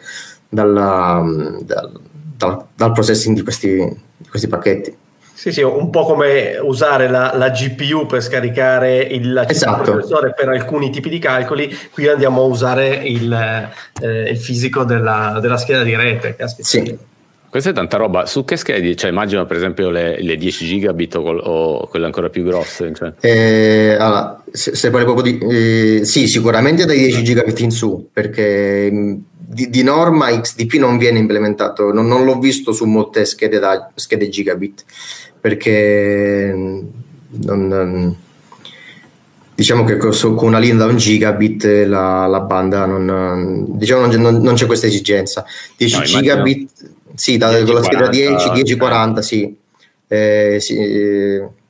dalla, 0.47 1.23
mm, 1.23 1.61
dal, 1.61 2.01
dal, 2.37 2.65
dal, 2.75 2.93
processing 2.93 3.35
di 3.35 3.43
questi, 3.43 3.69
di 4.17 4.29
questi, 4.29 4.47
pacchetti. 4.47 4.97
Sì, 5.33 5.51
sì, 5.51 5.63
un 5.63 5.89
po' 5.89 6.05
come 6.05 6.59
usare 6.59 7.09
la, 7.09 7.33
la 7.35 7.49
GPU 7.49 8.05
per 8.05 8.23
scaricare 8.23 8.99
il, 8.99 9.45
esatto. 9.49 9.91
processore 9.91 10.35
per 10.35 10.49
alcuni 10.51 10.91
tipi 10.91 11.09
di 11.09 11.19
calcoli, 11.19 11.75
qui 11.91 12.07
andiamo 12.07 12.43
a 12.43 12.45
usare 12.45 12.89
il, 12.89 13.33
eh, 14.03 14.31
il 14.31 14.37
fisico 14.37 14.85
della, 14.85 15.39
della, 15.41 15.57
scheda 15.57 15.83
di 15.83 15.97
rete. 15.97 16.37
Caspita. 16.37 16.69
Sì. 16.69 17.11
Questa 17.53 17.69
è 17.69 17.75
tanta 17.75 17.99
roba. 17.99 18.25
Su 18.25 18.47
che 18.47 18.57
schede? 18.57 18.97
Cioè, 18.97 19.11
immagino 19.11 19.45
per 19.45 19.59
esempio 19.59 19.91
le, 19.91 20.23
le 20.23 20.37
10 20.37 20.65
gigabit 20.65 21.17
o, 21.17 21.21
o, 21.21 21.87
quelle 21.87 22.07
ancora 22.07 22.31
più 22.31 22.45
grosse. 22.45 22.95
Cioè. 22.95 23.12
Eh, 23.21 23.95
allora, 24.01 24.43
se, 24.51 24.75
se 24.75 24.88
proprio 24.88 25.21
di... 25.21 25.38
Eh, 25.38 26.01
sì, 26.07 26.29
sicuramente 26.29 26.87
dai 26.87 26.97
10 26.97 27.23
gigabit 27.23 27.61
in 27.61 27.71
su, 27.71 28.09
perché 28.11 28.88
mm, 28.91 29.15
di, 29.37 29.69
di 29.69 29.83
norma 29.83 30.31
XDP 30.31 30.77
non 30.79 30.97
viene 30.97 31.19
implementato, 31.19 31.93
non, 31.93 32.07
non 32.07 32.25
l'ho 32.25 32.38
visto 32.38 32.73
su 32.73 32.87
molte 32.87 33.27
schede, 33.27 33.59
da, 33.59 33.91
schede 33.97 34.31
gigabit, 34.31 34.85
perché 35.38 36.55
mm, 36.57 36.81
non, 37.45 38.17
diciamo 39.55 39.85
che 39.85 39.99
con 39.99 40.37
una 40.38 40.59
linea 40.59 40.87
da 40.87 40.87
un 40.87 40.97
gigabit 40.97 41.65
la, 41.85 42.27
la 42.27 42.41
banda 42.41 42.87
non, 42.87 43.67
diciamo 43.77 44.07
non, 44.07 44.37
non, 44.37 44.55
c'è 44.55 44.65
questa 44.65 44.87
esigenza. 44.87 45.45
10 45.77 45.99
no, 45.99 46.03
gigabit 46.05 46.71
sì, 47.14 47.37
da, 47.37 47.48
10, 47.51 47.64
con 47.64 47.75
la 47.75 47.83
scheda 47.83 48.09
10, 48.09 48.51
10, 48.51 48.77
40, 48.77 49.22
sì. 49.22 49.57
Eh, 50.09 50.57
sì. 50.61 51.61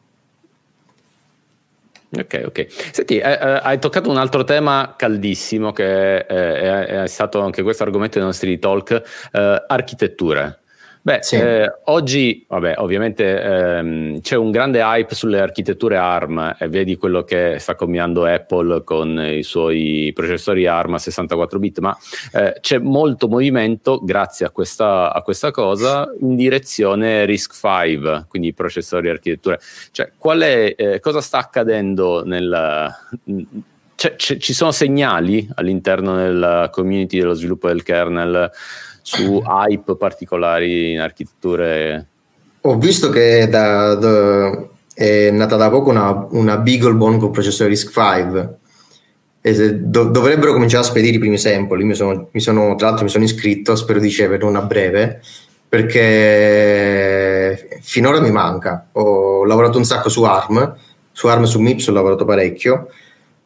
Ok, 2.14 2.42
ok. 2.44 2.66
Senti, 2.92 3.18
eh, 3.18 3.31
eh, 3.31 3.61
hai 3.62 3.78
toccato 3.78 4.11
un 4.11 4.18
altro 4.18 4.44
tema 4.44 4.94
caldissimo 4.96 5.72
che 5.72 6.16
eh, 6.16 6.26
è, 6.26 6.85
è, 7.02 7.07
stato 7.07 7.40
anche 7.40 7.62
questo 7.62 7.85
argomento 7.85 8.18
dei 8.18 8.26
nostri 8.26 8.59
talk, 8.59 9.02
eh, 9.33 9.64
architetture. 9.66 10.62
Beh, 11.05 11.19
sì. 11.21 11.35
eh, 11.35 11.69
oggi, 11.87 12.45
vabbè, 12.47 12.75
ovviamente 12.77 13.43
ehm, 13.43 14.21
c'è 14.21 14.37
un 14.37 14.53
grande 14.53 14.79
hype 14.79 15.17
sulle 15.17 15.41
architetture 15.41 15.97
ARM 15.97 16.55
e 16.57 16.69
vedi 16.69 16.97
quello 16.97 17.25
che 17.25 17.57
sta 17.59 17.75
combinando 17.75 18.25
Apple 18.25 18.85
con 18.85 19.21
i 19.21 19.43
suoi 19.43 20.12
processori 20.15 20.65
ARM 20.69 20.95
a 20.95 20.99
64 20.99 21.59
bit, 21.59 21.81
ma 21.81 21.99
eh, 22.33 22.55
c'è 22.61 22.79
molto 22.79 23.27
movimento 23.27 23.99
grazie 24.01 24.47
a 24.47 24.51
questa, 24.51 25.12
a 25.12 25.23
questa 25.23 25.51
cosa 25.51 26.09
in 26.21 26.37
direzione 26.37 27.25
RISC-V, 27.25 28.27
quindi 28.29 28.53
processori 28.53 29.09
e 29.09 29.11
architetture. 29.11 29.59
Cioè, 29.91 30.12
qual 30.17 30.41
è, 30.43 30.73
eh, 30.77 31.01
cosa 31.01 31.21
sta 31.21 31.38
accadendo 31.38 32.25
nel... 32.25 32.95
C'è, 33.95 34.17
ci 34.17 34.53
sono 34.53 34.73
segnali 34.73 35.49
all'interno 35.55 36.17
della 36.17 36.71
community 36.73 37.19
dello 37.19 37.35
sviluppo 37.35 37.69
del 37.69 37.85
kernel 37.85 38.51
su 39.03 39.43
hype 39.45 39.97
particolari 39.97 40.93
in 40.93 41.01
architetture? 41.01 42.07
Ho 42.62 42.79
visto 42.79 43.11
che 43.11 43.49
da, 43.49 43.95
da, 43.95 44.69
è 44.95 45.31
nata 45.31 45.57
da 45.57 45.69
poco 45.69 45.91
una, 45.91 46.27
una 46.31 46.57
BeagleBone 46.57 47.19
con 47.19 47.31
processore 47.31 47.71
RISC-V 47.71 48.49
e 49.41 49.75
do, 49.75 50.05
dovrebbero 50.05 50.53
cominciare 50.53 50.85
a 50.85 50.87
spedire 50.87 51.17
i 51.17 51.19
primi 51.19 51.37
sample. 51.37 51.83
Mi 51.83 51.95
sono, 51.95 52.29
mi 52.31 52.41
sono, 52.41 52.77
tra 52.77 52.87
l'altro 52.87 53.05
mi 53.05 53.11
sono 53.11 53.25
iscritto, 53.25 53.75
spero 53.75 53.99
di 53.99 54.07
ricevere 54.07 54.45
una 54.45 54.62
breve 54.62 55.21
perché 55.69 57.69
finora 57.81 58.21
mi 58.21 58.31
manca. 58.31 58.88
Ho 58.93 59.45
lavorato 59.45 59.79
un 59.79 59.85
sacco 59.85 60.09
su 60.09 60.23
ARM, 60.23 60.77
su 61.11 61.27
ARM 61.27 61.45
su 61.45 61.61
MIPS 61.61 61.88
ho 61.88 61.93
lavorato 61.93 62.25
parecchio, 62.25 62.88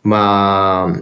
ma 0.07 1.01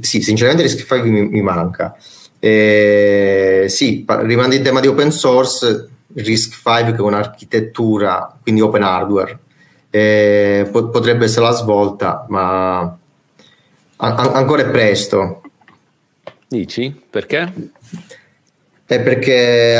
sì, 0.00 0.22
sinceramente 0.22 0.62
RISC-V 0.62 1.04
mi, 1.04 1.28
mi 1.28 1.42
manca. 1.42 1.96
Eh, 2.38 3.66
sì, 3.68 4.04
rimando 4.06 4.54
in 4.54 4.62
tema 4.62 4.80
di 4.80 4.86
open 4.86 5.10
source, 5.10 5.88
RISC-V 6.14 6.92
che 6.92 6.96
è 6.96 7.00
un'architettura, 7.00 8.36
quindi 8.40 8.60
open 8.60 8.82
hardware, 8.82 9.38
eh, 9.90 10.68
po- 10.70 10.88
potrebbe 10.88 11.24
essere 11.24 11.46
la 11.46 11.52
svolta, 11.52 12.24
ma 12.28 12.80
an- 12.80 12.98
ancora 13.96 14.62
è 14.62 14.70
presto. 14.70 15.42
Dici? 16.48 16.94
Perché? 17.10 17.52
È 18.92 19.00
perché 19.00 19.78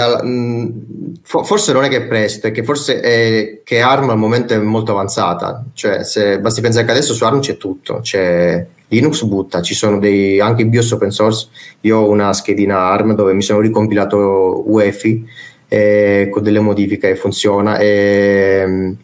forse 1.22 1.74
non 1.74 1.84
è 1.84 1.88
che 1.88 1.96
è 1.96 2.06
presto, 2.06 2.46
è 2.46 2.50
che 2.50 2.64
forse 2.64 3.00
è 3.00 3.60
che 3.62 3.82
ARM 3.82 4.08
al 4.08 4.16
momento 4.16 4.54
è 4.54 4.58
molto 4.58 4.92
avanzata. 4.92 5.66
Cioè, 5.74 6.02
se 6.02 6.40
basti 6.40 6.62
pensare 6.62 6.86
che 6.86 6.92
adesso 6.92 7.12
su 7.12 7.22
ARM 7.22 7.40
c'è 7.40 7.58
tutto, 7.58 8.00
c'è 8.00 8.64
Linux 8.88 9.24
butta, 9.24 9.60
ci 9.60 9.74
sono 9.74 9.98
dei, 9.98 10.40
anche 10.40 10.64
BIOS 10.64 10.92
open 10.92 11.10
source, 11.10 11.48
io 11.82 11.98
ho 11.98 12.08
una 12.08 12.32
schedina 12.32 12.78
ARM 12.78 13.14
dove 13.14 13.34
mi 13.34 13.42
sono 13.42 13.60
ricompilato 13.60 14.64
UEFI 14.66 15.28
eh, 15.68 16.28
con 16.30 16.42
delle 16.42 16.60
modifiche 16.60 17.10
e 17.10 17.16
funziona. 17.16 17.76
E, 17.76 18.96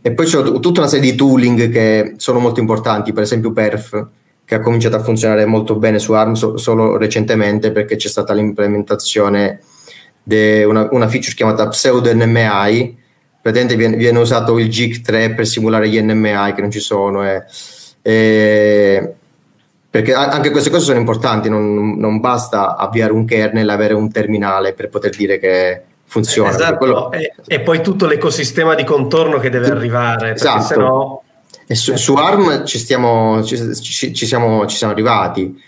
e 0.00 0.12
poi 0.12 0.24
c'è 0.24 0.42
tutta 0.42 0.80
una 0.80 0.88
serie 0.88 1.10
di 1.10 1.16
tooling 1.16 1.70
che 1.70 2.14
sono 2.16 2.38
molto 2.38 2.60
importanti, 2.60 3.12
per 3.12 3.24
esempio 3.24 3.52
Perf, 3.52 4.06
che 4.44 4.54
ha 4.54 4.60
cominciato 4.60 4.96
a 4.96 5.02
funzionare 5.02 5.44
molto 5.46 5.76
bene 5.76 5.98
su 5.98 6.12
ARM 6.12 6.32
so, 6.32 6.56
solo 6.56 6.96
recentemente 6.96 7.70
perché 7.72 7.96
c'è 7.96 8.08
stata 8.08 8.32
l'implementazione 8.34 9.60
di 10.22 10.62
una, 10.62 10.88
una, 10.90 11.08
feature 11.08 11.34
chiamata 11.34 11.68
pseudo 11.68 12.12
NMI, 12.14 12.98
praticamente 13.40 13.76
viene, 13.76 13.96
viene, 13.96 14.18
usato 14.18 14.58
il 14.58 14.68
GIG3 14.68 15.34
per 15.34 15.46
simulare 15.46 15.88
gli 15.88 16.00
NMI 16.00 16.52
che 16.54 16.60
non 16.60 16.70
ci 16.70 16.80
sono. 16.80 17.26
E, 17.26 17.44
e, 18.02 19.14
perché 19.90 20.14
anche 20.14 20.50
queste 20.50 20.70
cose 20.70 20.84
sono 20.84 20.98
importanti, 20.98 21.50
non, 21.50 21.98
non 21.98 22.20
basta 22.20 22.76
avviare 22.76 23.12
un 23.12 23.24
kernel, 23.24 23.68
avere 23.68 23.94
un 23.94 24.10
terminale 24.10 24.72
per 24.72 24.88
poter 24.88 25.10
dire 25.14 25.38
che 25.38 25.82
funziona. 26.06 26.50
Esatto, 26.50 26.76
quello... 26.76 27.12
e, 27.12 27.34
e, 27.46 27.60
poi 27.60 27.82
tutto 27.82 28.06
l'ecosistema 28.06 28.74
di 28.74 28.84
contorno 28.84 29.38
che 29.38 29.50
deve 29.50 29.70
arrivare, 29.70 30.32
esatto. 30.32 30.62
sennò... 30.62 31.21
E 31.66 31.74
su, 31.74 31.96
su, 31.96 32.14
ARM 32.14 32.64
ci, 32.64 32.78
stiamo, 32.78 33.42
ci, 33.44 33.56
ci, 33.80 34.12
ci, 34.12 34.26
siamo, 34.26 34.66
ci 34.66 34.76
siamo 34.76 34.92
arrivati. 34.92 35.60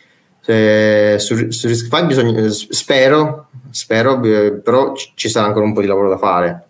Eh, 0.47 1.17
su, 1.19 1.51
su 1.51 1.67
RISC-V 1.67 2.07
bisogna, 2.07 2.49
spero, 2.51 3.49
spero, 3.71 4.23
eh, 4.23 4.53
però 4.53 4.93
ci 5.15 5.29
sarà 5.29 5.47
ancora 5.47 5.65
un 5.65 5.73
po' 5.73 5.81
di 5.81 5.87
lavoro 5.87 6.09
da 6.09 6.19
fare. 6.19 6.67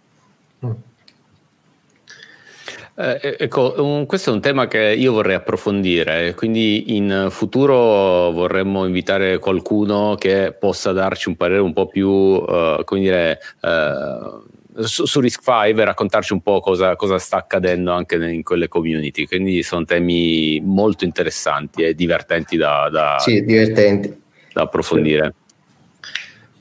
Eh, 2.96 3.36
ecco, 3.40 3.74
un, 3.78 4.06
questo 4.06 4.30
è 4.30 4.32
un 4.32 4.40
tema 4.40 4.68
che 4.68 4.78
io 4.78 5.12
vorrei 5.12 5.34
approfondire, 5.34 6.32
quindi 6.36 6.96
in 6.96 7.26
futuro 7.30 8.30
vorremmo 8.30 8.86
invitare 8.86 9.38
qualcuno 9.38 10.14
che 10.16 10.54
possa 10.56 10.92
darci 10.92 11.28
un 11.28 11.34
parere 11.34 11.58
un 11.58 11.72
po' 11.72 11.88
più, 11.88 12.08
uh, 12.08 12.84
come 12.84 13.00
dire, 13.00 13.40
uh, 13.62 14.42
su, 14.82 15.06
su 15.06 15.20
Risk5 15.20 15.78
e 15.78 15.84
raccontarci 15.84 16.32
un 16.32 16.40
po' 16.40 16.60
cosa, 16.60 16.96
cosa 16.96 17.18
sta 17.18 17.38
accadendo 17.38 17.92
anche 17.92 18.16
in 18.16 18.42
quelle 18.42 18.68
community. 18.68 19.26
Quindi 19.26 19.62
sono 19.62 19.84
temi 19.84 20.60
molto 20.64 21.04
interessanti 21.04 21.82
e 21.82 21.94
divertenti 21.94 22.56
da, 22.56 22.88
da, 22.90 23.18
sì, 23.18 23.44
divertenti. 23.44 24.22
da 24.52 24.62
approfondire. 24.62 25.34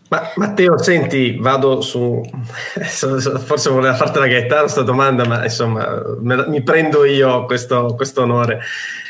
Ma, 0.10 0.32
Matteo, 0.36 0.78
senti, 0.78 1.38
vado 1.39 1.82
su. 1.82 2.21
Forse 2.78 3.69
voleva 3.71 3.95
fartela 3.95 4.28
gaetare 4.28 4.62
questa 4.62 4.84
domanda, 4.84 5.26
ma 5.26 5.43
insomma, 5.43 6.04
me, 6.19 6.47
mi 6.47 6.62
prendo 6.62 7.04
io 7.04 7.45
questo, 7.45 7.95
questo 7.95 8.21
onore. 8.21 8.60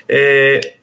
Eh, 0.06 0.78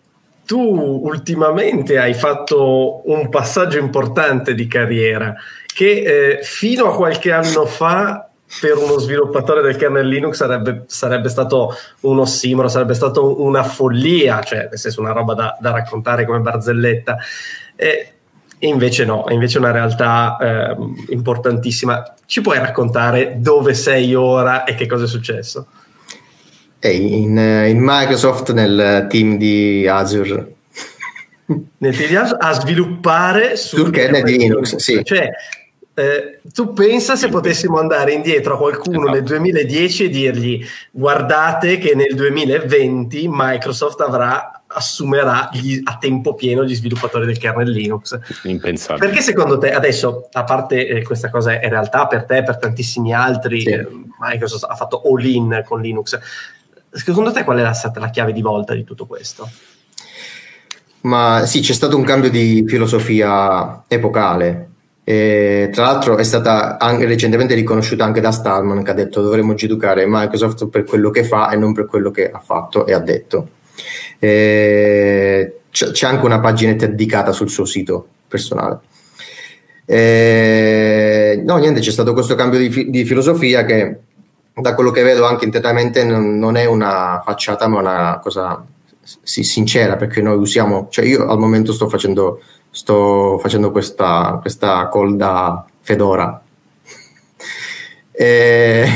tu 0.51 0.59
ultimamente 1.05 1.97
hai 1.97 2.13
fatto 2.13 3.09
un 3.09 3.29
passaggio 3.29 3.79
importante 3.79 4.53
di 4.53 4.67
carriera 4.67 5.33
che 5.65 6.39
eh, 6.39 6.43
fino 6.43 6.91
a 6.91 6.97
qualche 6.97 7.31
anno 7.31 7.67
fa 7.67 8.29
per 8.61 8.77
uno 8.77 8.99
sviluppatore 8.99 9.63
del 9.63 9.77
kernel 9.77 10.09
Linux 10.09 10.35
sarebbe, 10.35 10.83
sarebbe 10.89 11.29
stato 11.29 11.73
un 12.01 12.19
ossimoro, 12.19 12.67
sarebbe 12.67 12.95
stato 12.95 13.41
una 13.41 13.63
follia, 13.63 14.43
cioè 14.43 14.67
nel 14.69 14.77
senso 14.77 15.01
una 15.01 15.13
roba 15.13 15.35
da, 15.35 15.57
da 15.61 15.71
raccontare 15.71 16.27
come 16.27 16.41
barzelletta. 16.41 17.17
E 17.77 18.13
invece 18.59 19.05
no, 19.05 19.27
è 19.27 19.33
invece 19.33 19.59
una 19.59 19.71
realtà 19.71 20.37
eh, 20.41 20.77
importantissima. 21.11 22.03
Ci 22.27 22.41
puoi 22.41 22.59
raccontare 22.59 23.37
dove 23.37 23.73
sei 23.75 24.17
ora 24.17 24.65
e 24.65 24.75
che 24.75 24.87
cosa 24.87 25.05
è 25.05 25.07
successo? 25.07 25.69
In, 26.89 27.37
in 27.37 27.79
Microsoft 27.81 28.53
nel 28.53 29.07
team 29.09 29.37
di 29.37 29.87
Azure. 29.87 30.55
Nel 31.79 31.97
team 31.97 32.09
di 32.09 32.17
Azure 32.17 32.39
a 32.41 32.53
sviluppare 32.53 33.57
sul, 33.57 33.81
sul 33.81 33.91
kernel 33.91 34.23
di 34.23 34.39
Linux, 34.39 34.77
sì. 34.77 35.05
Cioè, 35.05 35.31
eh, 35.93 36.41
tu 36.55 36.73
pensa 36.73 37.17
se 37.17 37.29
potessimo 37.29 37.79
andare 37.79 38.13
indietro 38.13 38.55
a 38.55 38.57
qualcuno 38.57 39.01
esatto. 39.01 39.13
nel 39.13 39.23
2010 39.25 40.05
e 40.05 40.09
dirgli 40.09 40.65
guardate 40.91 41.77
che 41.79 41.95
nel 41.95 42.15
2020 42.15 43.27
Microsoft 43.29 44.01
avrà 44.01 44.61
assumerà 44.73 45.51
gli, 45.53 45.81
a 45.83 45.99
tempo 45.99 46.35
pieno 46.35 46.65
gli 46.65 46.75
sviluppatori 46.75 47.27
del 47.27 47.39
kernel 47.39 47.71
Linux. 47.71 48.19
Impensabile. 48.45 49.05
Perché 49.05 49.23
secondo 49.23 49.59
te, 49.59 49.73
adesso, 49.73 50.29
a 50.33 50.45
parte 50.45 50.87
eh, 50.87 51.03
questa 51.03 51.29
cosa 51.29 51.59
è 51.59 51.69
realtà 51.69 52.07
per 52.07 52.25
te, 52.25 52.43
per 52.43 52.59
tantissimi 52.59 53.13
altri, 53.13 53.63
sì. 53.63 53.71
eh, 53.71 53.87
Microsoft 54.21 54.65
ha 54.69 54.75
fatto 54.75 55.03
all-in 55.03 55.65
con 55.67 55.81
Linux, 55.81 56.19
secondo 56.91 57.33
te 57.33 57.45
qual 57.45 57.59
è 57.59 57.75
stata 57.75 58.01
la 58.01 58.11
chiave 58.11 58.33
di 58.33 58.43
volta 58.43 58.75
di 58.75 58.85
tutto 58.85 59.07
questo? 59.07 59.49
Ma 61.03 61.45
sì, 61.47 61.61
c'è 61.61 61.73
stato 61.73 61.97
un 61.97 62.05
cambio 62.05 62.31
di 62.31 62.65
filosofia 62.67 63.85
epocale. 63.89 64.69
E, 65.03 65.71
tra 65.73 65.85
l'altro 65.85 66.19
è 66.19 66.23
stata 66.23 66.79
anche 66.79 67.07
recentemente 67.07 67.55
riconosciuta 67.55 68.05
anche 68.05 68.21
da 68.21 68.31
Stallman 68.31 68.83
che 68.83 68.91
ha 68.91 68.95
detto 68.95 69.23
dovremmo 69.23 69.55
giudicare 69.55 70.05
Microsoft 70.07 70.69
per 70.69 70.85
quello 70.85 71.11
che 71.11 71.25
fa 71.25 71.51
e 71.51 71.57
non 71.57 71.73
per 71.73 71.87
quello 71.87 72.11
che 72.11 72.31
ha 72.31 72.39
fatto 72.39 72.87
e 72.87 72.93
ha 72.93 72.99
detto. 72.99 73.49
Eh, 74.19 75.61
c'è 75.71 76.07
anche 76.07 76.25
una 76.25 76.41
paginetta 76.41 76.87
dedicata 76.87 77.33
sul 77.33 77.49
suo 77.49 77.65
sito 77.65 78.07
personale. 78.29 78.81
Eh, 79.87 81.43
no, 81.45 81.57
niente, 81.57 81.81
c'è 81.81 81.91
stato 81.91 82.13
questo 82.13 82.37
cambio 82.37 82.61
di, 82.61 82.91
di, 82.91 83.05
filosofia 83.05 83.65
che 83.65 83.97
da 84.55 84.75
quello 84.75 84.91
che 84.91 85.03
vedo 85.03 85.27
anche 85.27 85.45
internamente 85.45 86.05
non, 86.05 86.57
è 86.57 86.65
una 86.65 87.23
facciata, 87.25 87.67
ma 87.69 87.79
una 87.81 88.21
cosa 88.23 88.65
sincera, 89.03 89.97
perché 89.97 90.21
noi 90.21 90.37
usiamo, 90.37 90.89
cioè 90.91 91.05
io 91.05 91.27
al 91.27 91.39
momento 91.39 91.73
sto 91.73 91.89
facendo, 91.89 92.41
sto 92.71 93.39
facendo 93.39 93.71
questa, 93.71 94.39
questa 94.41 94.89
call 94.93 95.17
da 95.17 95.65
Fedora. 95.81 96.41
eh, 98.13 98.89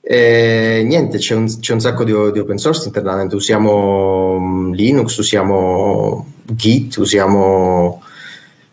e 0.00 0.82
niente, 0.84 1.18
c'è 1.18 1.34
un, 1.34 1.46
c'è 1.46 1.72
un 1.72 1.80
sacco 1.80 2.04
di, 2.04 2.12
di, 2.32 2.38
open 2.38 2.58
source 2.58 2.86
internamente, 2.86 3.34
usiamo 3.34 4.38
mm, 4.38 4.72
Linux, 4.72 5.16
usiamo 5.16 6.26
Git, 6.44 6.96
usiamo 6.96 8.02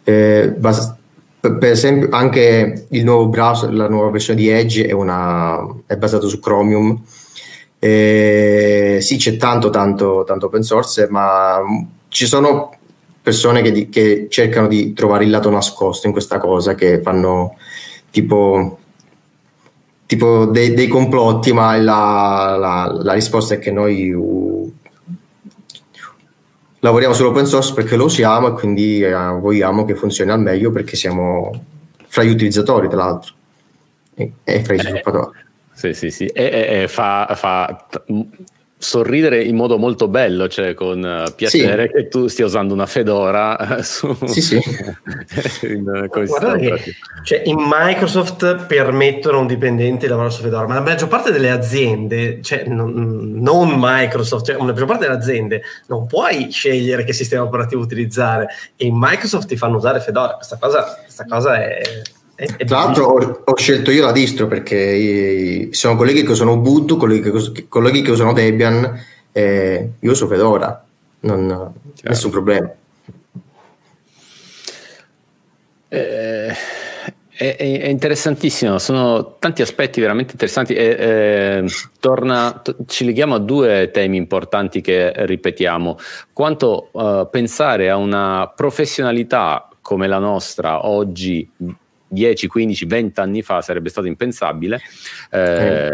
eh, 0.03 0.53
bas- 0.57 0.95
per 1.39 1.71
esempio 1.71 2.09
anche 2.11 2.85
il 2.89 3.03
nuovo 3.03 3.27
browser, 3.27 3.73
la 3.73 3.87
nuova 3.87 4.09
versione 4.09 4.39
di 4.39 4.49
Edge 4.49 4.85
è, 4.85 4.91
una, 4.91 5.65
è 5.85 5.95
basato 5.95 6.27
su 6.27 6.39
Chromium. 6.39 7.01
E 7.79 8.97
sì, 9.01 9.17
c'è 9.17 9.37
tanto, 9.37 9.69
tanto, 9.69 10.23
tanto 10.25 10.47
open 10.47 10.63
source, 10.63 11.07
ma 11.09 11.61
ci 12.09 12.25
sono 12.25 12.75
persone 13.21 13.61
che, 13.61 13.89
che 13.89 14.27
cercano 14.29 14.67
di 14.67 14.91
trovare 14.93 15.23
il 15.23 15.29
lato 15.29 15.49
nascosto 15.49 16.07
in 16.07 16.11
questa 16.11 16.39
cosa, 16.39 16.75
che 16.75 17.01
fanno 17.01 17.55
tipo 18.11 18.79
tipo 20.09 20.45
dei, 20.45 20.73
dei 20.73 20.87
complotti, 20.87 21.53
ma 21.53 21.77
la, 21.77 22.55
la, 22.57 22.99
la, 23.03 23.13
risposta 23.13 23.53
è 23.53 23.59
che 23.59 23.69
noi 23.69 24.11
lavoriamo 26.79 27.13
sull'open 27.13 27.45
source 27.45 27.73
perché 27.73 27.95
lo 27.95 28.05
usiamo 28.05 28.47
e 28.47 28.51
quindi 28.53 29.03
uh, 29.03 29.39
vogliamo 29.39 29.85
che 29.85 29.95
funzioni 29.95 30.31
al 30.31 30.41
meglio 30.41 30.71
perché 30.71 30.95
siamo 30.95 31.51
fra 32.07 32.23
gli 32.23 32.29
utilizzatori, 32.29 32.87
tra 32.87 32.97
l'altro, 32.97 33.33
e, 34.15 34.31
e 34.43 34.63
fra 34.63 34.73
gli 34.73 34.79
eh, 34.79 34.83
sviluppatori. 34.83 35.37
Sì, 35.73 35.93
sì, 35.93 36.11
sì, 36.11 36.25
e, 36.25 36.81
e 36.83 36.87
fa, 36.87 37.33
fa 37.35 37.85
sorridere 38.81 39.43
in 39.43 39.57
modo 39.57 39.77
molto 39.77 40.07
bello, 40.07 40.47
cioè 40.47 40.73
con 40.73 41.03
uh, 41.03 41.35
piacere 41.35 41.87
sì. 41.87 41.93
che 41.93 42.07
tu 42.07 42.27
stia 42.27 42.45
usando 42.45 42.73
una 42.73 42.85
Fedora 42.85 43.57
uh, 43.59 43.81
su 43.83 44.17
sì, 44.25 44.41
sì. 44.41 44.55
in, 45.67 45.83
uh, 45.85 46.09
che, 46.09 46.95
cioè, 47.23 47.41
in 47.43 47.57
Microsoft 47.59 48.65
permettono 48.67 49.37
a 49.37 49.41
un 49.41 49.47
dipendente 49.47 50.05
di 50.05 50.07
lavorare 50.07 50.31
su 50.33 50.41
Fedora, 50.41 50.65
ma 50.65 50.75
la 50.75 50.81
maggior 50.81 51.09
parte 51.09 51.33
delle 51.33 51.51
aziende, 51.51 52.41
cioè 52.41 52.63
non, 52.67 53.33
non 53.35 53.73
Microsoft, 53.77 54.45
cioè 54.45 54.55
la 54.55 54.63
maggior 54.63 54.87
parte 54.87 55.05
delle 55.07 55.17
aziende 55.17 55.61
non 55.87 56.07
puoi 56.07 56.49
scegliere 56.49 57.03
che 57.03 57.11
sistema 57.11 57.43
operativo 57.43 57.81
utilizzare 57.81 58.47
e 58.77 58.85
in 58.85 58.95
Microsoft 58.97 59.49
ti 59.49 59.57
fanno 59.57 59.75
usare 59.75 59.99
Fedora, 59.99 60.35
questa 60.35 60.57
cosa, 60.57 61.01
questa 61.03 61.25
cosa 61.25 61.61
è 61.61 61.81
tra 62.65 62.77
l'altro 62.77 63.05
ho, 63.05 63.41
ho, 63.43 63.55
scelto 63.57 63.91
io 63.91 64.05
la 64.05 64.13
distro 64.13 64.47
perché 64.47 65.67
sono 65.71 65.97
colleghi 65.97 66.23
che 66.23 66.31
usano 66.31 66.53
Ubuntu, 66.53 66.95
colleghi 66.95 67.31
che, 67.31 67.67
colleghi 67.67 68.01
che 68.01 68.11
usano 68.11 68.31
Debian, 68.31 68.97
eh, 69.33 69.89
io 69.99 70.11
uso 70.11 70.27
Fedora, 70.27 70.83
non, 71.21 71.73
nessun 72.03 72.31
problema. 72.31 72.71
Eh, 75.89 76.53
è, 77.39 77.55
è, 77.55 77.87
interessantissimo, 77.87 78.77
sono 78.79 79.35
tanti 79.39 79.61
aspetti 79.61 79.99
veramente 79.99 80.31
interessanti. 80.33 80.73
E 80.75 80.95
eh, 80.99 81.65
torna, 81.99 82.53
t- 82.63 82.75
ci 82.85 83.03
leghiamo 83.03 83.35
a 83.35 83.39
due 83.39 83.91
temi 83.91 84.15
importanti 84.15 84.79
che 84.79 85.11
ripetiamo. 85.25 85.97
Quanto 86.31 86.89
uh, 86.91 87.29
pensare 87.29 87.89
a 87.89 87.97
una 87.97 88.51
professionalità 88.55 89.69
come 89.81 90.07
la 90.07 90.19
nostra 90.19 90.85
oggi 90.85 91.49
10, 92.09 92.47
15, 92.47 92.85
20 92.85 93.19
anni 93.19 93.41
fa 93.41 93.61
sarebbe 93.61 93.89
stato 93.89 94.07
impensabile. 94.07 94.81
Eh, 95.29 95.91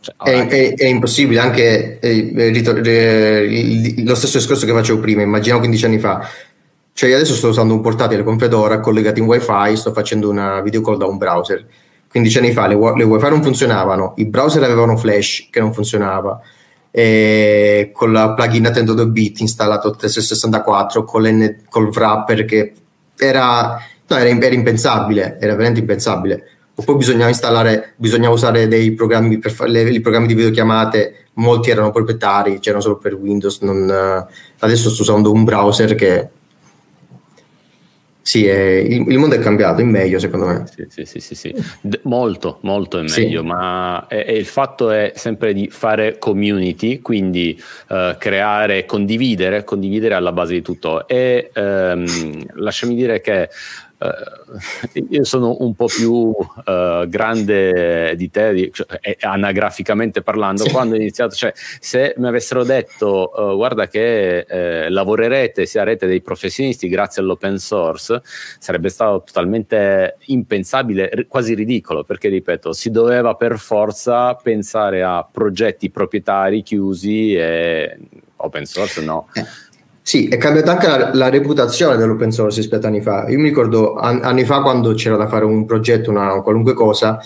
cioè, 0.00 0.14
è, 0.22 0.46
è, 0.46 0.74
è, 0.74 0.86
impossibile 0.86 1.40
anche 1.40 1.98
eh, 1.98 2.50
ritor- 2.50 2.86
eh, 2.86 3.94
lo 4.04 4.14
stesso 4.14 4.38
discorso 4.38 4.66
che 4.66 4.72
facevo 4.72 5.00
prima, 5.00 5.22
immaginiamo 5.22 5.60
15 5.60 5.84
anni 5.86 5.98
fa. 5.98 6.28
Cioè, 6.92 7.08
io 7.08 7.16
adesso 7.16 7.34
sto 7.34 7.48
usando 7.48 7.74
un 7.74 7.80
portatile 7.80 8.22
con 8.22 8.38
Fedora 8.38 8.78
collegato 8.80 9.18
in 9.18 9.24
wifi, 9.24 9.76
sto 9.76 9.92
facendo 9.92 10.28
una 10.28 10.60
video 10.60 10.82
call 10.82 10.98
da 10.98 11.06
un 11.06 11.16
browser. 11.16 11.66
15 12.08 12.38
anni 12.38 12.52
fa 12.52 12.68
le, 12.68 12.76
le 12.76 13.02
wifi 13.02 13.28
non 13.28 13.42
funzionavano, 13.42 14.12
i 14.18 14.26
browser 14.26 14.62
avevano 14.62 14.96
flash 14.96 15.48
che 15.50 15.58
non 15.58 15.72
funzionava, 15.72 16.40
e 16.92 17.90
con 17.92 18.12
la 18.12 18.34
plugin 18.34 18.66
a 18.66 18.70
32 18.70 19.08
bit 19.08 19.40
installato 19.40 19.90
364 19.90 21.02
con 21.02 21.56
col 21.68 21.88
wrapper 21.88 22.44
che 22.44 22.72
era, 23.18 23.80
no, 24.06 24.16
era, 24.16 24.28
era, 24.28 24.54
impensabile, 24.54 25.38
era 25.40 25.52
veramente 25.52 25.80
impensabile. 25.80 26.48
Poi 26.74 26.96
bisognava 26.96 27.28
installare, 27.28 27.94
bisognava 27.96 28.34
usare 28.34 28.66
dei 28.66 28.92
programmi 28.92 29.38
per 29.38 29.52
fare 29.52 29.82
i 29.82 30.00
programmi 30.00 30.26
di 30.26 30.34
videochiamate, 30.34 31.26
molti 31.34 31.70
erano 31.70 31.90
proprietari, 31.90 32.58
c'erano 32.58 32.82
solo 32.82 32.96
per 32.96 33.14
Windows. 33.14 33.60
Non, 33.60 34.26
adesso 34.58 34.90
sto 34.90 35.02
usando 35.02 35.30
un 35.30 35.44
browser 35.44 35.94
che 35.94 36.28
sì, 38.24 38.46
è, 38.46 38.56
il, 38.56 39.06
il, 39.06 39.18
mondo 39.18 39.34
è 39.34 39.38
cambiato 39.38 39.82
in 39.82 39.90
meglio 39.90 40.18
secondo 40.18 40.46
me. 40.46 40.64
Sì, 40.66 40.86
sì, 40.88 41.04
sì, 41.04 41.20
sì, 41.20 41.34
sì. 41.34 41.54
D- 41.82 42.00
molto, 42.04 42.56
molto 42.62 42.96
in 42.96 43.04
meglio, 43.14 43.42
sì. 43.42 43.46
ma 43.46 44.06
è, 44.08 44.24
è 44.24 44.32
il 44.32 44.46
fatto 44.46 44.90
è 44.90 45.12
sempre 45.14 45.52
di 45.52 45.68
fare 45.70 46.16
community, 46.16 47.00
quindi 47.02 47.62
uh, 47.90 48.16
creare, 48.16 48.86
condividere, 48.86 49.62
condividere 49.62 50.14
alla 50.14 50.32
base 50.32 50.54
di 50.54 50.62
tutto. 50.62 51.06
E 51.06 51.50
um, 51.54 52.46
lasciami 52.54 52.94
dire 52.94 53.20
che 53.20 53.50
Uh, 53.96 54.98
io 55.08 55.24
sono 55.24 55.56
un 55.60 55.74
po' 55.74 55.86
più 55.86 56.12
uh, 56.12 57.06
grande 57.06 58.14
di 58.16 58.30
te, 58.30 58.52
di, 58.52 58.70
cioè, 58.72 58.86
anagraficamente 59.20 60.20
parlando, 60.22 60.64
sì. 60.64 60.70
quando 60.70 60.94
ho 60.94 60.98
iniziato, 60.98 61.34
cioè 61.34 61.52
se 61.54 62.14
mi 62.18 62.26
avessero 62.26 62.64
detto 62.64 63.30
uh, 63.34 63.56
guarda 63.56 63.86
che 63.86 64.40
eh, 64.40 64.90
lavorerete, 64.90 65.64
sarete 65.66 66.06
dei 66.06 66.20
professionisti 66.20 66.88
grazie 66.88 67.22
all'open 67.22 67.58
source, 67.58 68.20
sarebbe 68.58 68.88
stato 68.88 69.22
totalmente 69.26 70.16
impensabile, 70.26 71.26
quasi 71.28 71.54
ridicolo, 71.54 72.04
perché 72.04 72.28
ripeto, 72.28 72.72
si 72.72 72.90
doveva 72.90 73.34
per 73.34 73.58
forza 73.58 74.34
pensare 74.34 75.02
a 75.02 75.26
progetti 75.30 75.90
proprietari 75.90 76.62
chiusi 76.62 77.34
e 77.34 77.98
open 78.36 78.64
source 78.66 79.00
no. 79.02 79.28
Eh 79.34 79.63
sì, 80.06 80.28
è 80.28 80.36
cambiata 80.36 80.72
anche 80.72 80.86
la, 80.86 81.14
la, 81.14 81.30
reputazione 81.30 81.96
dell'open 81.96 82.30
source 82.30 82.60
rispetto 82.60 82.84
a 82.84 82.90
anni 82.90 83.00
fa. 83.00 83.26
Io 83.30 83.38
mi 83.38 83.48
ricordo 83.48 83.94
an- 83.94 84.20
anni 84.22 84.44
fa 84.44 84.60
quando 84.60 84.92
c'era 84.92 85.16
da 85.16 85.26
fare 85.28 85.46
un 85.46 85.64
progetto, 85.64 86.10
una 86.10 86.42
qualunque 86.42 86.74
cosa, 86.74 87.18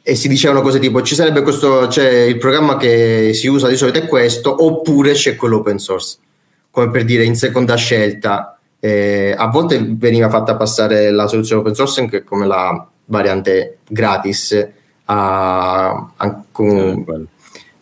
e 0.00 0.14
si 0.14 0.28
dicevano 0.28 0.60
cose 0.62 0.78
tipo 0.78 1.02
ci 1.02 1.16
sarebbe 1.16 1.42
questo, 1.42 1.88
c'è 1.88 2.08
il 2.08 2.38
programma 2.38 2.76
che 2.76 3.32
si 3.34 3.48
usa 3.48 3.66
di 3.66 3.74
solito 3.74 3.98
è 3.98 4.06
questo, 4.06 4.64
oppure 4.64 5.10
c'è 5.10 5.34
quello 5.34 5.56
open 5.56 5.80
source. 5.80 6.18
Come 6.70 6.88
per 6.92 7.04
dire 7.04 7.24
in 7.24 7.34
seconda 7.34 7.74
scelta, 7.74 8.60
eh, 8.78 9.34
a 9.36 9.48
volte 9.48 9.84
veniva 9.84 10.28
fatta 10.28 10.54
passare 10.54 11.10
la 11.10 11.26
soluzione 11.26 11.62
open 11.62 11.74
source 11.74 12.00
anche 12.00 12.22
come 12.22 12.46
la 12.46 12.86
variante 13.06 13.78
gratis, 13.88 14.68
a, 15.06 16.12
a, 16.16 16.42
con, 16.52 17.04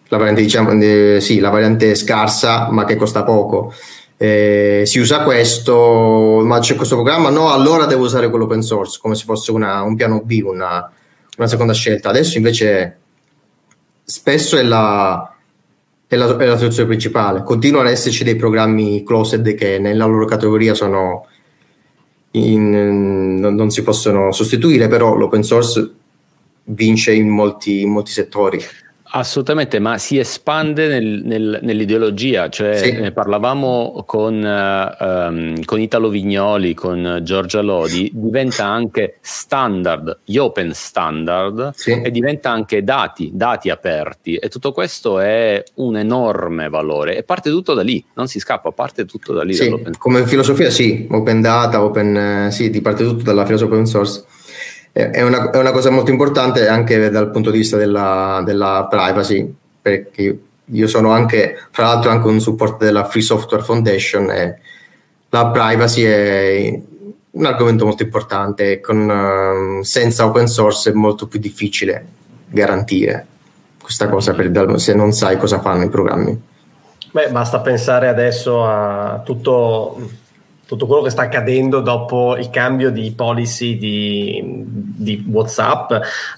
la 0.09 0.17
variante, 0.17 0.41
diciamo, 0.41 0.71
eh, 0.81 1.19
sì, 1.21 1.39
la 1.39 1.51
variante 1.51 1.95
scarsa 1.95 2.71
ma 2.71 2.87
che 2.87 2.97
costa 2.97 3.25
poco 3.25 3.75
eh, 4.23 4.83
si 4.87 5.01
usa 5.01 5.25
questo, 5.25 6.43
ma 6.45 6.61
c'è 6.61 6.77
questo 6.77 6.95
programma, 6.95 7.29
no, 7.29 7.51
allora 7.51 7.87
devo 7.87 8.05
usare 8.05 8.31
quello 8.31 8.45
open 8.45 8.63
source, 8.63 9.01
come 9.03 9.17
se 9.17 9.25
fosse 9.25 9.51
una, 9.51 9.83
un 9.83 9.97
piano 9.97 10.21
B, 10.23 10.43
una, 10.45 10.89
una, 11.39 11.49
seconda 11.49 11.73
scelta. 11.73 12.11
Adesso 12.11 12.37
invece 12.37 12.99
spesso 14.05 14.57
è 14.57 14.63
la, 14.63 15.35
è, 16.07 16.15
la, 16.15 16.37
è 16.37 16.47
la 16.47 16.57
soluzione 16.57 16.87
principale. 16.87 17.43
Continuano 17.43 17.89
ad 17.89 17.95
esserci 17.95 18.23
dei 18.23 18.37
programmi 18.37 19.03
closed 19.03 19.57
che 19.57 19.81
nella 19.81 20.05
loro 20.05 20.25
categoria 20.25 20.75
sono 20.75 21.27
in, 22.31 23.41
non, 23.41 23.57
non, 23.57 23.71
si 23.71 23.83
possono 23.83 24.31
sostituire, 24.31 24.87
però 24.87 25.17
l'open 25.17 25.43
source 25.43 25.95
vince 26.67 27.13
in 27.13 27.29
molti, 27.29 27.81
in 27.81 27.91
molti 27.91 28.13
settori. 28.13 28.61
Assolutamente, 29.15 29.79
ma 29.79 29.99
si 29.99 30.19
espande 30.19 30.89
nel, 30.89 31.21
nel, 31.23 31.59
nell'ideologia, 31.61 32.49
cioè 32.49 32.77
sì. 32.79 32.93
ne 32.93 33.13
parlavamo 33.13 34.05
con, 34.07 34.37
uh, 34.37 35.05
um, 35.05 35.65
con, 35.65 35.81
Italo 35.81 36.09
Vignoli, 36.09 36.73
con 36.73 37.21
Giorgia 37.23 37.61
Lodi, 37.61 38.11
diventa 38.15 38.65
anche 38.65 39.19
standard, 39.21 40.21
gli 40.25 40.39
open 40.39 40.73
standard 40.73 41.73
sì. 41.75 41.91
e 41.91 42.11
diventa 42.11 42.53
anche 42.53 42.83
dati, 42.85 43.31
dati 43.35 43.69
aperti 43.69 44.37
e 44.37 44.49
tutto 44.49 44.73
questo 44.73 45.19
è 45.19 45.63
un 45.75 45.99
enorme 45.99 46.71
valore 46.71 47.19
e 47.19 47.23
parte 47.23 47.51
tutto 47.51 47.75
da 47.75 47.83
lì, 47.83 48.03
non 48.15 48.29
si 48.29 48.39
scappa, 48.39 48.71
parte 48.71 49.05
tutto 49.05 49.35
da 49.35 49.43
lì. 49.43 49.53
Sì, 49.53 49.77
come 49.99 50.27
filosofia 50.27 50.71
sì, 50.71 51.07
open 51.11 51.43
data, 51.43 51.85
open, 51.85 52.49
sì, 52.51 52.71
parte 52.81 53.05
tutto 53.05 53.25
dalla 53.25 53.45
filosofia 53.45 53.75
open 53.75 53.87
source 53.87 54.25
è 54.93 55.23
una, 55.23 55.51
è 55.51 55.57
una, 55.57 55.71
cosa 55.71 55.91
molto 55.91 56.11
importante 56.11 56.69
anche 56.69 57.09
dal 57.09 57.31
punto 57.31 57.51
di 57.51 57.59
vista 57.59 57.79
della, 57.79 58.43
della, 58.45 58.87
privacy, 58.91 59.53
perché 59.81 60.39
io 60.65 60.87
sono 60.87 61.13
anche, 61.13 61.59
fra 61.71 61.85
l'altro, 61.85 62.11
anche 62.11 62.29
un 62.29 62.41
supporto 62.41 62.85
della 62.85 63.05
Free 63.05 63.23
Software 63.23 63.65
Foundation 63.65 64.31
e 64.31 64.59
la 65.31 65.47
privacy 65.47 66.03
è 66.03 66.81
un 67.31 67.45
argomento 67.47 67.87
molto 67.87 68.03
importante. 68.03 68.81
Con, 68.81 69.79
uh, 69.79 69.83
senza 69.83 70.27
open 70.27 70.47
source 70.47 70.91
è 70.91 70.93
molto 70.93 71.27
più 71.27 71.41
difficile 71.41 72.07
garantire 72.47 73.27
questa 73.81 74.09
cosa 74.09 74.35
per, 74.35 74.79
se 74.79 74.95
non 74.95 75.13
sai 75.13 75.39
cosa 75.39 75.61
fanno 75.61 75.85
i 75.85 75.89
programmi. 75.89 76.51
Beh, 77.13 77.29
basta 77.31 77.61
pensare 77.61 78.09
adesso 78.09 78.65
a 78.65 79.23
tutto 79.25 80.21
tutto 80.73 80.87
quello 80.87 81.03
che 81.03 81.11
sta 81.11 81.23
accadendo 81.23 81.81
dopo 81.81 82.35
il 82.39 82.49
cambio 82.49 82.91
di 82.91 83.13
policy 83.15 83.77
di, 83.77 84.41
di 84.43 85.23
WhatsApp 85.29 85.93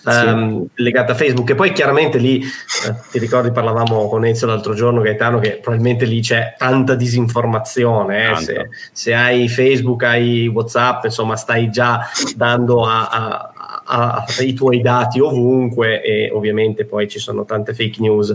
sì. 0.05 0.27
um, 0.27 0.67
legata 0.75 1.13
a 1.13 1.15
Facebook. 1.15 1.51
E 1.51 1.55
poi 1.55 1.71
chiaramente 1.71 2.19
lì, 2.19 2.41
eh, 2.41 2.95
ti 3.13 3.21
ricordi, 3.21 3.53
parlavamo 3.53 4.09
con 4.09 4.25
Ezio 4.25 4.49
l'altro 4.49 4.75
giorno, 4.75 5.03
Gaetano, 5.03 5.39
che 5.39 5.61
probabilmente 5.63 6.05
lì 6.05 6.21
c'è 6.21 6.55
tanta 6.59 6.97
disinformazione. 6.97 8.33
Eh? 8.33 8.37
Se, 8.37 8.69
se, 8.91 9.15
hai 9.15 9.49
Facebook, 9.49 10.03
hai 10.03 10.49
WhatsApp, 10.49 11.05
insomma, 11.05 11.37
stai 11.37 11.71
già 11.71 12.01
dando 12.35 12.85
a, 12.85 13.07
a 13.07 13.54
ha 13.85 14.25
i 14.41 14.55
tuoi 14.55 14.81
dati 14.81 15.21
ovunque 15.21 16.03
e 16.03 16.31
ovviamente 16.33 16.85
poi 16.85 17.09
ci 17.09 17.19
sono 17.19 17.45
tante 17.45 17.75
fake 17.75 18.01
news. 18.01 18.35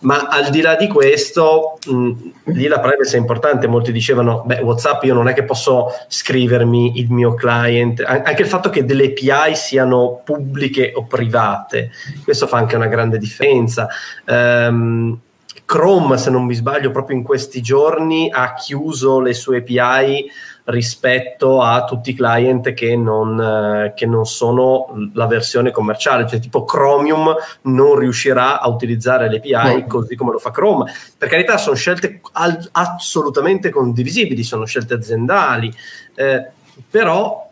Ma 0.00 0.28
al 0.28 0.50
di 0.50 0.60
là 0.60 0.76
di 0.76 0.86
questo, 0.86 1.78
mh, 1.86 2.12
lì 2.52 2.66
la 2.66 2.80
privacy 2.80 3.16
è 3.16 3.18
importante. 3.18 3.66
Molti 3.66 3.92
dicevano, 3.92 4.42
beh, 4.44 4.60
WhatsApp 4.60 5.02
io 5.04 5.14
non 5.14 5.28
è 5.28 5.32
che 5.32 5.44
posso 5.44 5.88
scrivermi 6.08 6.98
il 6.98 7.10
mio 7.10 7.34
client, 7.34 8.00
anche 8.00 8.42
il 8.42 8.48
fatto 8.48 8.70
che 8.70 8.84
delle 8.84 9.06
API 9.06 9.54
siano 9.54 10.20
pubbliche 10.24 10.92
o 10.94 11.04
private, 11.06 11.90
questo 12.22 12.46
fa 12.46 12.58
anche 12.58 12.76
una 12.76 12.86
grande 12.86 13.18
differenza. 13.18 13.88
Um, 14.26 15.18
Chrome, 15.66 16.18
se 16.18 16.30
non 16.30 16.44
mi 16.44 16.54
sbaglio, 16.54 16.90
proprio 16.90 17.16
in 17.16 17.22
questi 17.22 17.62
giorni 17.62 18.30
ha 18.30 18.52
chiuso 18.52 19.20
le 19.20 19.32
sue 19.32 19.58
API 19.58 20.30
rispetto 20.64 21.60
a 21.60 21.84
tutti 21.84 22.10
i 22.10 22.14
client 22.14 22.72
che 22.72 22.96
non, 22.96 23.40
eh, 23.40 23.92
che 23.94 24.06
non 24.06 24.24
sono 24.24 25.10
la 25.12 25.26
versione 25.26 25.70
commerciale, 25.70 26.26
cioè 26.26 26.40
tipo 26.40 26.64
Chromium 26.64 27.34
non 27.62 27.98
riuscirà 27.98 28.60
a 28.60 28.68
utilizzare 28.68 29.28
le 29.28 29.36
API 29.36 29.80
no. 29.80 29.86
così 29.86 30.16
come 30.16 30.32
lo 30.32 30.38
fa 30.38 30.50
Chrome. 30.50 30.90
Per 31.18 31.28
carità, 31.28 31.58
sono 31.58 31.76
scelte 31.76 32.20
al- 32.32 32.68
assolutamente 32.72 33.70
condivisibili, 33.70 34.42
sono 34.42 34.64
scelte 34.64 34.94
aziendali, 34.94 35.72
eh, 36.14 36.46
però 36.90 37.42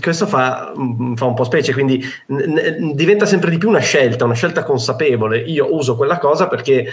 questo 0.00 0.26
fa, 0.26 0.72
mm, 0.76 1.14
fa, 1.14 1.26
un 1.26 1.34
po' 1.34 1.44
specie, 1.44 1.72
quindi 1.72 2.02
n- 2.28 2.92
diventa 2.94 3.26
sempre 3.26 3.50
di 3.50 3.58
più 3.58 3.68
una 3.68 3.78
scelta, 3.80 4.24
una 4.24 4.34
scelta 4.34 4.62
consapevole. 4.62 5.38
Io 5.38 5.74
uso 5.74 5.96
quella 5.96 6.18
cosa 6.18 6.48
perché 6.48 6.86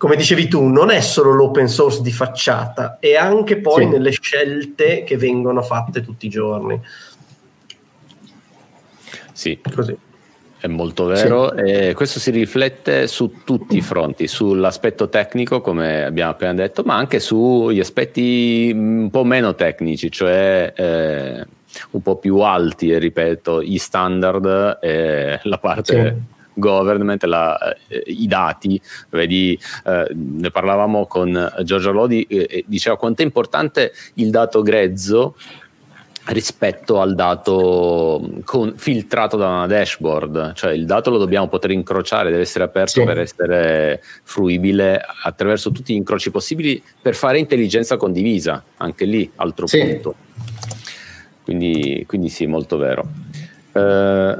come 0.00 0.16
dicevi 0.16 0.48
tu, 0.48 0.64
non 0.64 0.88
è 0.88 1.00
solo 1.00 1.34
l'open 1.34 1.68
source 1.68 2.00
di 2.00 2.10
facciata, 2.10 2.96
è 2.98 3.16
anche 3.16 3.58
poi 3.58 3.84
sì. 3.84 3.90
nelle 3.90 4.10
scelte 4.12 5.04
che 5.04 5.18
vengono 5.18 5.60
fatte 5.60 6.00
tutti 6.00 6.24
i 6.24 6.30
giorni. 6.30 6.80
Sì, 9.30 9.60
così. 9.74 9.94
È 10.58 10.66
molto 10.68 11.04
vero 11.04 11.52
sì. 11.54 11.60
e 11.64 11.92
questo 11.92 12.18
si 12.18 12.30
riflette 12.30 13.08
su 13.08 13.42
tutti 13.44 13.76
i 13.76 13.82
fronti, 13.82 14.26
sull'aspetto 14.26 15.10
tecnico 15.10 15.60
come 15.60 16.02
abbiamo 16.04 16.30
appena 16.30 16.54
detto, 16.54 16.82
ma 16.82 16.96
anche 16.96 17.20
sugli 17.20 17.78
aspetti 17.78 18.72
un 18.74 19.10
po' 19.10 19.24
meno 19.24 19.54
tecnici, 19.54 20.10
cioè 20.10 20.72
eh, 20.74 21.46
un 21.90 22.00
po' 22.00 22.16
più 22.16 22.38
alti, 22.38 22.98
ripeto, 22.98 23.62
gli 23.62 23.76
standard 23.76 24.78
e 24.80 25.40
la 25.42 25.58
parte... 25.58 26.14
Sì 26.16 26.38
government, 26.60 27.24
la, 27.24 27.58
eh, 27.88 28.02
i 28.06 28.28
dati, 28.28 28.80
vedi, 29.08 29.58
eh, 29.84 30.06
ne 30.14 30.50
parlavamo 30.52 31.06
con 31.06 31.52
Giorgio 31.64 31.90
Lodi, 31.90 32.22
eh, 32.22 32.64
diceva 32.68 32.96
quanto 32.96 33.22
è 33.22 33.24
importante 33.24 33.92
il 34.14 34.30
dato 34.30 34.62
grezzo 34.62 35.34
rispetto 36.26 37.00
al 37.00 37.14
dato 37.14 38.40
con, 38.44 38.74
filtrato 38.76 39.36
da 39.36 39.48
una 39.48 39.66
dashboard, 39.66 40.52
cioè 40.52 40.72
il 40.72 40.84
dato 40.84 41.10
lo 41.10 41.18
dobbiamo 41.18 41.48
poter 41.48 41.70
incrociare, 41.70 42.30
deve 42.30 42.42
essere 42.42 42.64
aperto 42.64 43.00
sì. 43.00 43.04
per 43.04 43.18
essere 43.18 44.02
fruibile 44.22 45.00
attraverso 45.24 45.70
tutti 45.72 45.92
gli 45.92 45.96
incroci 45.96 46.30
possibili 46.30 46.82
per 47.00 47.14
fare 47.14 47.38
intelligenza 47.38 47.96
condivisa, 47.96 48.62
anche 48.76 49.04
lì 49.06 49.30
altro 49.36 49.66
sì. 49.66 49.80
punto. 49.80 50.14
Quindi, 51.42 52.04
quindi 52.06 52.28
sì, 52.28 52.46
molto 52.46 52.76
vero. 52.76 53.08
Uh, 53.72 54.38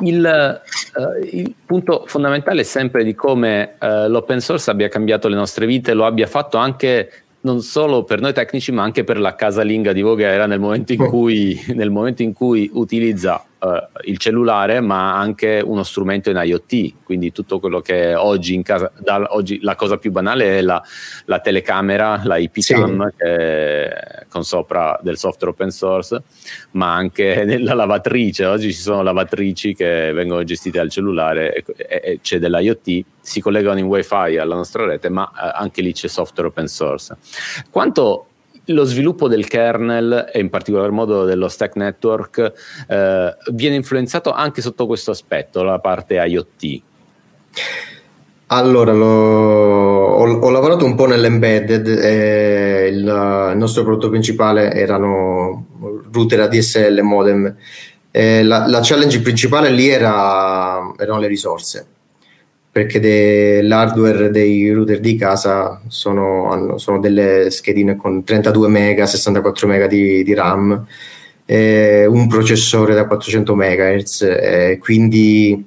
il, 0.00 0.62
uh, 0.94 1.24
il, 1.24 1.54
punto 1.64 2.04
fondamentale 2.06 2.62
è 2.62 2.64
sempre 2.64 3.04
di 3.04 3.14
come 3.14 3.74
uh, 3.80 4.08
l'open 4.08 4.40
source 4.40 4.70
abbia 4.70 4.88
cambiato 4.88 5.28
le 5.28 5.36
nostre 5.36 5.66
vite, 5.66 5.94
lo 5.94 6.06
abbia 6.06 6.26
fatto 6.26 6.56
anche 6.56 7.10
non 7.42 7.60
solo 7.60 8.04
per 8.04 8.20
noi 8.20 8.32
tecnici, 8.32 8.72
ma 8.72 8.82
anche 8.82 9.04
per 9.04 9.18
la 9.18 9.34
casalinga 9.34 9.92
di 9.92 10.02
Voghera 10.02 10.46
nel 10.46 10.60
momento 10.60 10.92
in 10.92 11.02
oh. 11.02 11.08
cui, 11.08 11.60
nel 11.74 11.90
momento 11.90 12.22
in 12.22 12.32
cui 12.32 12.70
utilizza 12.72 13.44
uh, 13.62 14.00
il 14.04 14.18
cellulare, 14.18 14.80
ma 14.80 15.18
anche 15.18 15.62
uno 15.64 15.82
strumento 15.82 16.30
in 16.30 16.40
IoT. 16.42 17.04
Quindi 17.04 17.32
tutto 17.32 17.60
quello 17.60 17.80
che 17.80 18.14
oggi 18.14 18.54
in 18.54 18.62
casa, 18.62 18.90
da, 18.98 19.26
oggi 19.30 19.60
la 19.62 19.74
cosa 19.76 19.96
più 19.96 20.10
banale 20.10 20.58
è 20.58 20.60
la, 20.62 20.82
la 21.26 21.38
telecamera, 21.38 22.20
la 22.24 22.36
IP 22.36 22.60
cam, 22.64 23.08
sì. 23.16 24.26
con 24.28 24.44
sopra 24.44 24.98
del 25.02 25.16
software 25.16 25.52
open 25.52 25.70
source, 25.70 26.22
ma 26.72 26.94
anche 26.94 27.58
la 27.60 27.74
lavatrice. 27.74 28.44
Oggi 28.46 28.72
ci 28.72 28.80
sono 28.80 29.02
lavatrici 29.02 29.74
che 29.74 30.12
vengono 30.12 30.42
gestite 30.44 30.78
al 30.78 30.90
cellulare 30.90 31.54
e, 31.54 31.64
e 31.76 32.18
c'è 32.20 32.38
dell'IoT, 32.38 33.04
si 33.20 33.40
collegano 33.40 33.78
in 33.78 33.86
wifi 33.86 34.36
alla 34.36 34.54
nostra 34.54 34.84
rete, 34.84 35.08
ma 35.08 35.22
uh, 35.22 35.50
anche 35.54 35.82
lì 35.82 35.92
c'è 35.92 36.08
software 36.08 36.48
open 36.48 36.66
source. 36.66 37.16
Quanto 37.70 38.26
lo 38.66 38.84
sviluppo 38.84 39.28
del 39.28 39.48
kernel 39.48 40.30
e 40.32 40.40
in 40.40 40.48
particolar 40.48 40.90
modo 40.90 41.24
dello 41.24 41.48
stack 41.48 41.76
network 41.76 42.52
eh, 42.88 43.36
viene 43.52 43.76
influenzato 43.76 44.30
anche 44.32 44.60
sotto 44.60 44.86
questo 44.86 45.10
aspetto, 45.10 45.62
la 45.62 45.78
parte 45.78 46.14
IoT? 46.14 46.82
Allora, 48.46 48.92
lo, 48.92 49.06
ho, 49.06 50.38
ho, 50.40 50.50
lavorato 50.50 50.84
un 50.84 50.94
po' 50.94 51.06
nell'embedded 51.06 51.88
e 51.88 52.88
il, 52.88 52.98
il, 52.98 53.56
nostro 53.56 53.82
prodotto 53.82 54.10
principale 54.10 54.72
erano 54.72 55.66
router 56.12 56.40
ADSL 56.40 57.00
modem. 57.00 57.56
La, 58.10 58.66
la, 58.68 58.80
challenge 58.82 59.22
principale 59.22 59.70
lì 59.70 59.88
era, 59.88 60.92
erano 60.98 61.18
le 61.18 61.28
risorse 61.28 61.86
perché 62.72 62.98
de, 62.98 63.60
l'hardware 63.60 64.30
dei 64.30 64.72
router 64.72 64.98
di 64.98 65.14
casa 65.14 65.82
sono, 65.88 66.50
hanno, 66.50 66.78
sono, 66.78 66.98
delle 66.98 67.50
schedine 67.50 67.96
con 67.96 68.24
32 68.24 68.68
MB, 68.68 69.02
64 69.02 69.68
MB 69.68 69.86
di, 69.86 70.24
di 70.24 70.32
RAM, 70.32 70.86
un 71.44 72.26
processore 72.28 72.94
da 72.94 73.06
400 73.06 73.54
MHz, 73.54 74.78
quindi 74.78 75.62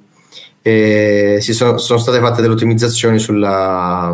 eh, 0.62 1.38
sono, 1.40 1.78
sono, 1.78 2.00
state 2.00 2.18
fatte 2.18 2.40
delle 2.42 2.54
ottimizzazioni 2.54 3.20
sulla, 3.20 4.12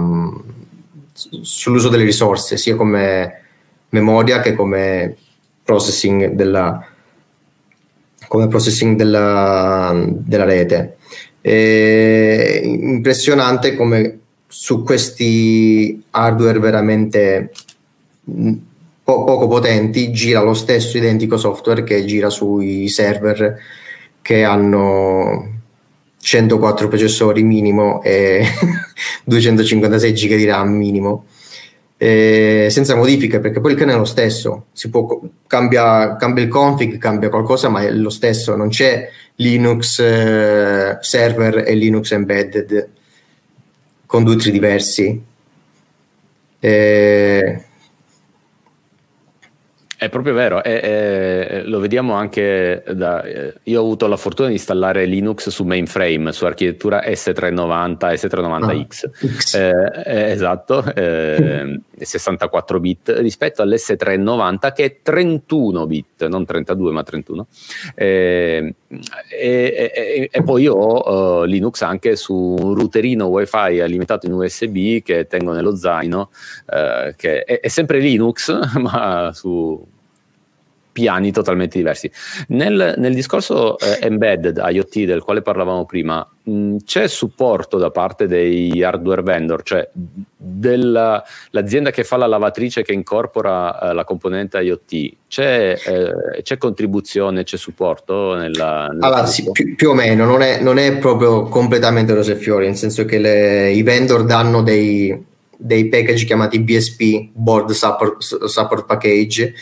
sull'uso 1.12 1.88
delle 1.88 2.05
risorse, 2.05 2.59
sia 2.59 2.76
come 2.76 3.40
memoria 3.88 4.40
che 4.40 4.53
come 4.55 5.16
processing 5.64 6.32
della, 6.32 6.86
come 8.28 8.49
processing 8.49 8.97
della, 8.97 9.99
della 10.07 10.45
rete. 10.45 10.97
È 11.40 12.11
impressionante 12.62 13.74
come 13.74 14.18
su 14.46 14.82
questi 14.82 16.02
hardware 16.10 16.58
veramente 16.58 17.52
mm, 18.30 18.52
po- 19.02 19.24
poco 19.24 19.48
potenti 19.48 20.12
gira 20.12 20.42
lo 20.42 20.54
stesso 20.54 20.96
identico 20.98 21.36
software 21.36 21.84
che 21.84 22.04
gira 22.04 22.28
sui 22.28 22.88
server 22.88 23.58
che 24.20 24.44
hanno 24.44 25.60
104 26.22 26.88
processori 26.88 27.42
minimo 27.42 28.02
e 28.02 28.46
256 29.24 30.12
GB 30.12 30.34
di 30.36 30.44
RAM 30.44 30.70
minimo. 30.70 31.26
Eh, 31.96 32.66
senza 32.68 32.96
modifiche 32.96 33.38
perché 33.38 33.60
poi 33.60 33.72
il 33.72 33.78
kernel 33.78 33.96
è 33.96 33.98
lo 33.98 34.04
stesso. 34.04 34.66
Si 34.72 34.88
può, 34.88 35.20
cambia, 35.46 36.16
cambia 36.16 36.42
il 36.42 36.48
config 36.48 36.98
cambia 36.98 37.28
qualcosa 37.28 37.68
ma 37.68 37.82
è 37.82 37.90
lo 37.90 38.10
stesso. 38.10 38.56
Non 38.56 38.68
c'è 38.68 39.08
Linux 39.36 39.98
eh, 39.98 40.98
server 41.00 41.64
e 41.66 41.74
Linux 41.74 42.12
embedded 42.12 42.88
con 44.06 44.24
due 44.24 44.36
tree 44.36 44.52
diversi. 44.52 45.24
Eh, 46.60 47.64
è 50.02 50.08
proprio 50.08 50.34
vero, 50.34 50.64
è, 50.64 50.80
è, 50.80 51.62
lo 51.64 51.78
vediamo 51.78 52.14
anche 52.14 52.82
da... 52.92 53.22
Eh, 53.22 53.54
io 53.62 53.80
ho 53.80 53.84
avuto 53.84 54.08
la 54.08 54.16
fortuna 54.16 54.48
di 54.48 54.54
installare 54.54 55.04
Linux 55.04 55.48
su 55.48 55.62
mainframe, 55.62 56.32
su 56.32 56.44
architettura 56.44 57.04
S390, 57.04 57.96
S390X. 57.98 59.10
Ah, 59.52 59.58
eh, 59.58 60.02
eh, 60.04 60.30
esatto, 60.32 60.84
eh, 60.92 61.78
64 61.96 62.80
bit 62.80 63.14
rispetto 63.18 63.62
all'S390 63.62 64.72
che 64.72 64.84
è 64.84 64.96
31 65.02 65.86
bit, 65.86 66.26
non 66.26 66.44
32 66.44 66.90
ma 66.90 67.04
31. 67.04 67.46
Eh, 67.94 68.74
e, 69.30 70.28
e, 70.30 70.43
poi 70.43 70.62
io 70.62 70.74
ho 70.74 71.40
uh, 71.40 71.45
Linux 71.45 71.82
anche 71.82 72.16
su 72.16 72.34
un 72.34 72.74
routerino 72.74 73.26
wifi 73.26 73.80
alimentato 73.80 74.26
in 74.26 74.32
USB 74.32 75.03
che 75.03 75.26
tengo 75.26 75.53
nello 75.53 75.74
zaino, 75.76 76.30
uh, 76.66 77.14
che 77.16 77.45
è, 77.45 77.61
è 77.61 77.68
sempre 77.68 78.01
Linux 78.01 78.53
ma 78.78 79.30
su 79.32 79.91
piani 80.93 81.32
totalmente 81.32 81.78
diversi. 81.78 82.11
Nel, 82.49 82.95
nel 82.99 83.14
discorso 83.14 83.78
eh, 83.78 83.99
embedded 84.03 84.62
IoT 84.62 85.05
del 85.05 85.22
quale 85.22 85.43
parlavamo 85.43 85.86
prima, 85.86 86.28
mh, 86.43 86.76
c'è 86.84 87.09
supporto 87.09 87.78
da 87.78 87.90
parte 87.90 88.26
dei 88.26 88.82
hardware 88.82 89.22
vendor, 89.22 89.62
cioè 89.62 89.88
dell'azienda 90.36 91.90
che 91.90 92.05
fa 92.05 92.16
la 92.16 92.26
lavatrice 92.26 92.82
che 92.82 92.93
incorpora 92.93 93.90
eh, 93.90 93.95
la 93.95 94.05
componente 94.05 94.61
IoT, 94.61 95.16
c'è, 95.28 95.78
eh, 95.84 96.43
c'è, 96.43 96.59
contribuzione, 96.59 97.45
c'è 97.45 97.57
supporto 97.57 98.34
nella... 98.34 98.88
nella 98.88 99.07
allora, 99.07 99.26
sì, 99.26 99.51
più, 99.51 99.74
più, 99.74 99.90
o 99.90 99.95
meno, 99.95 100.26
non 100.26 100.43
è, 100.43 100.61
non 100.61 100.78
è, 100.78 100.99
proprio 100.99 101.45
completamente 101.45 102.12
rose 102.12 102.32
e 102.32 102.36
fiori, 102.36 102.66
nel 102.66 102.76
senso 102.76 103.05
che 103.07 103.18
le, 103.18 103.70
i 103.70 103.82
vendor 103.82 104.24
danno 104.24 104.62
dei, 104.62 105.24
dei 105.57 105.88
package 105.88 106.26
chiamati 106.26 106.61
BSP, 106.61 107.30
Board 107.32 107.70
Support, 107.70 108.45
support 108.45 108.84
Package, 108.84 109.55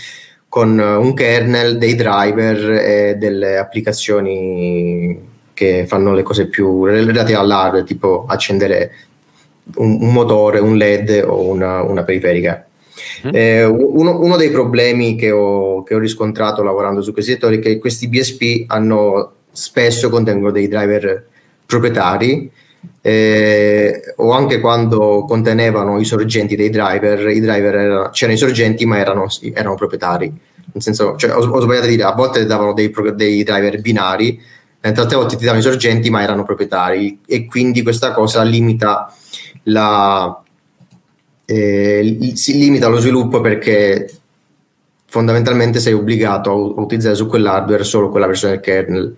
con 0.50 0.76
un 0.80 1.14
kernel, 1.14 1.78
dei 1.78 1.94
driver 1.94 2.70
e 2.72 3.14
delle 3.16 3.56
applicazioni 3.56 5.28
che 5.54 5.86
fanno 5.86 6.12
le 6.12 6.24
cose 6.24 6.48
più 6.48 6.84
relative 6.84 7.38
all'hardware, 7.38 7.84
tipo 7.84 8.26
accendere 8.26 8.90
un, 9.76 9.98
un 10.00 10.12
motore, 10.12 10.58
un 10.58 10.76
LED 10.76 11.24
o 11.24 11.46
una, 11.46 11.82
una 11.82 12.02
periferica. 12.02 12.66
Mm. 13.28 13.30
Eh, 13.32 13.64
uno, 13.64 14.18
uno, 14.20 14.36
dei 14.36 14.50
problemi 14.50 15.14
che 15.14 15.30
ho, 15.30 15.84
che 15.84 15.94
ho, 15.94 15.98
riscontrato 15.98 16.64
lavorando 16.64 17.00
su 17.00 17.12
questi 17.12 17.32
settori 17.32 17.58
è 17.58 17.60
che 17.60 17.78
questi 17.78 18.08
BSP 18.08 18.64
hanno 18.66 19.34
spesso 19.52 20.10
contengono 20.10 20.50
dei 20.50 20.66
driver 20.66 21.28
proprietari 21.64 22.50
eh, 23.02 24.14
o 24.16 24.32
anche 24.32 24.60
quando 24.60 25.24
contenevano 25.26 25.98
i 25.98 26.04
sorgenti 26.04 26.56
dei 26.56 26.70
driver, 26.70 27.28
i 27.28 27.40
driver 27.40 27.74
erano, 27.74 28.10
c'erano 28.10 28.36
i 28.36 28.40
sorgenti 28.40 28.84
ma 28.86 28.98
erano, 28.98 29.26
erano 29.54 29.74
proprietari. 29.74 30.28
Nel 30.72 30.82
senso, 30.82 31.16
cioè, 31.16 31.34
ho, 31.34 31.38
ho, 31.38 31.60
sbagliato 31.60 31.86
a 31.86 31.88
dire, 31.88 32.02
a 32.04 32.12
volte 32.12 32.44
davano 32.46 32.72
dei, 32.72 32.92
dei 33.14 33.42
driver 33.42 33.80
binari, 33.80 34.40
mentre 34.80 35.02
altre 35.02 35.16
volte 35.16 35.36
ti 35.36 35.44
davano 35.44 35.60
i 35.60 35.64
sorgenti 35.64 36.10
ma 36.10 36.22
erano 36.22 36.44
proprietari 36.44 37.20
e 37.26 37.46
quindi 37.46 37.82
questa 37.82 38.12
cosa 38.12 38.42
limita 38.42 39.12
la, 39.64 40.42
eh, 41.44 42.00
limita 42.46 42.88
lo 42.88 42.98
sviluppo 42.98 43.40
perché 43.40 44.10
fondamentalmente 45.06 45.80
sei 45.80 45.92
obbligato 45.92 46.50
a 46.50 46.80
utilizzare 46.80 47.16
su 47.16 47.26
quell'hardware 47.26 47.84
solo 47.84 48.08
quella 48.10 48.26
versione 48.26 48.54
del 48.54 48.62
kernel 48.62 49.16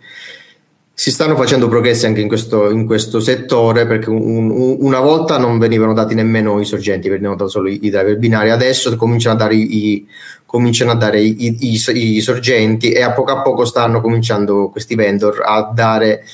si 0.94 1.10
stanno 1.10 1.34
facendo 1.36 1.68
progressi 1.68 2.06
anche 2.06 2.20
in 2.20 2.28
questo, 2.28 2.70
in 2.70 2.86
questo 2.86 3.18
settore 3.18 3.86
perché 3.86 4.10
un, 4.10 4.50
un, 4.50 4.76
una 4.80 5.00
volta 5.00 5.38
non 5.38 5.58
venivano 5.58 5.94
dati 5.94 6.14
nemmeno 6.14 6.60
i 6.60 6.64
sorgenti, 6.64 7.08
venivano 7.08 7.36
dati 7.36 7.50
solo 7.50 7.68
i, 7.68 7.78
i 7.82 7.90
driver 7.90 8.18
binari, 8.18 8.50
adesso 8.50 8.94
cominciano 8.96 9.34
a 9.34 9.38
dare, 9.38 9.54
i, 9.54 10.06
cominciano 10.44 10.90
a 10.90 10.94
dare 10.94 11.20
i, 11.20 11.56
i, 11.60 12.20
sorgenti 12.20 12.92
e 12.92 13.02
a 13.02 13.12
poco 13.12 13.32
a 13.32 13.40
poco 13.40 13.64
stanno 13.64 14.00
cominciando 14.00 14.68
questi 14.68 14.94
vendor 14.94 15.40
a 15.44 15.72
dare 15.74 16.24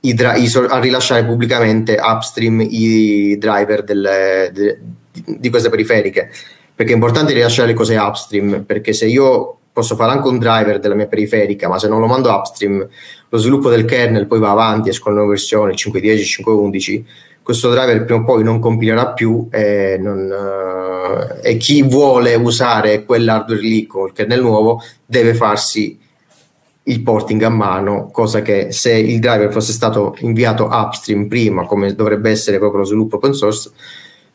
a 0.00 0.78
rilasciare 0.78 1.24
pubblicamente 1.24 1.98
upstream 2.00 2.60
i 2.60 3.36
driver 3.36 3.84
delle, 3.84 4.50
de, 4.54 4.78
di 5.12 5.50
queste 5.50 5.68
periferiche. 5.68 6.30
Perché 6.74 6.92
è 6.92 6.94
importante 6.94 7.32
rilasciare 7.32 7.68
le 7.68 7.74
cose 7.74 7.96
upstream 7.96 8.62
perché 8.62 8.92
se 8.92 9.06
io 9.06 9.57
posso 9.78 9.94
fare 9.94 10.10
anche 10.10 10.26
un 10.26 10.38
driver 10.38 10.80
della 10.80 10.96
mia 10.96 11.06
periferica, 11.06 11.68
ma 11.68 11.78
se 11.78 11.86
non 11.86 12.00
lo 12.00 12.08
mando 12.08 12.32
upstream, 12.32 12.84
lo 13.28 13.38
sviluppo 13.38 13.70
del 13.70 13.84
kernel 13.84 14.26
poi 14.26 14.40
va 14.40 14.50
avanti, 14.50 14.88
escono 14.88 15.14
nuove 15.14 15.30
versioni, 15.30 15.74
5.10, 15.74 16.42
5.11, 16.44 17.02
questo 17.44 17.70
driver 17.70 18.04
prima 18.04 18.22
o 18.22 18.24
poi 18.24 18.42
non 18.42 18.58
compilerà 18.58 19.12
più 19.12 19.46
e, 19.52 19.96
non, 20.00 20.28
uh, 20.28 21.38
e 21.40 21.56
chi 21.58 21.82
vuole 21.82 22.34
usare 22.34 23.04
quell'hardware 23.04 23.60
lì 23.60 23.86
con 23.86 24.08
il 24.08 24.12
kernel 24.14 24.40
nuovo 24.40 24.82
deve 25.06 25.32
farsi 25.34 25.96
il 26.82 27.00
porting 27.00 27.40
a 27.42 27.48
mano, 27.48 28.10
cosa 28.10 28.42
che 28.42 28.72
se 28.72 28.92
il 28.94 29.20
driver 29.20 29.52
fosse 29.52 29.70
stato 29.70 30.16
inviato 30.22 30.68
upstream 30.72 31.28
prima, 31.28 31.66
come 31.66 31.94
dovrebbe 31.94 32.30
essere 32.30 32.58
proprio 32.58 32.80
lo 32.80 32.86
sviluppo 32.86 33.16
open 33.16 33.32
source, 33.32 33.70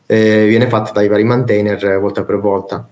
eh, 0.06 0.46
viene 0.48 0.68
fatto 0.68 0.92
dai 0.92 1.06
vari 1.06 1.24
maintainer 1.24 1.98
volta 2.00 2.24
per 2.24 2.38
volta. 2.38 2.88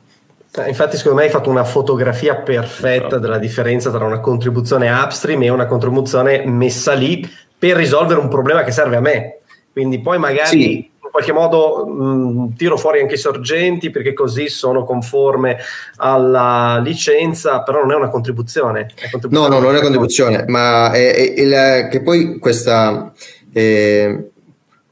Eh, 0.55 0.69
infatti, 0.69 0.99
secondo 0.99 1.19
me 1.19 1.25
hai 1.25 1.31
fatto 1.31 1.49
una 1.49 1.65
fotografia 1.65 2.37
perfetta 2.37 3.07
esatto. 3.07 3.19
della 3.19 3.39
differenza 3.39 3.91
tra 3.91 4.05
una 4.05 4.21
contribuzione 4.21 4.91
upstream 4.91 5.43
e 5.43 5.49
una 5.49 5.67
contribuzione 5.67 6.45
messa 6.45 6.93
lì 6.93 7.27
per 7.59 7.77
risolvere 7.77 8.21
un 8.21 8.29
problema 8.29 8.63
che 8.63 8.71
serve 8.71 8.97
a 8.97 9.01
me. 9.01 9.39
Quindi 9.73 10.01
poi 10.01 10.19
magari 10.19 10.49
sì. 10.49 10.77
in 10.77 11.11
qualche 11.11 11.33
modo 11.33 11.87
mh, 11.87 12.55
tiro 12.57 12.77
fuori 12.77 13.01
anche 13.01 13.15
i 13.15 13.19
sorgenti 13.19 13.89
perché 13.89 14.13
così 14.13 14.49
sono 14.49 14.85
conforme 14.85 15.57
alla 15.97 16.79
licenza, 16.85 17.63
però 17.63 17.81
non 17.81 17.93
è 17.93 17.95
una 17.95 18.11
contribuzione. 18.11 18.91
È 18.95 19.09
contribuzione 19.11 19.55
no, 19.55 19.59
no, 19.59 19.67
non 19.67 19.77
è 19.77 19.81
contribuzione, 19.81 20.45
ma 20.49 20.93
è, 20.93 21.35
è, 21.35 21.35
è, 21.35 21.89
che 21.89 22.03
poi 22.03 22.39
questa... 22.39 23.11
Eh, 23.55 24.32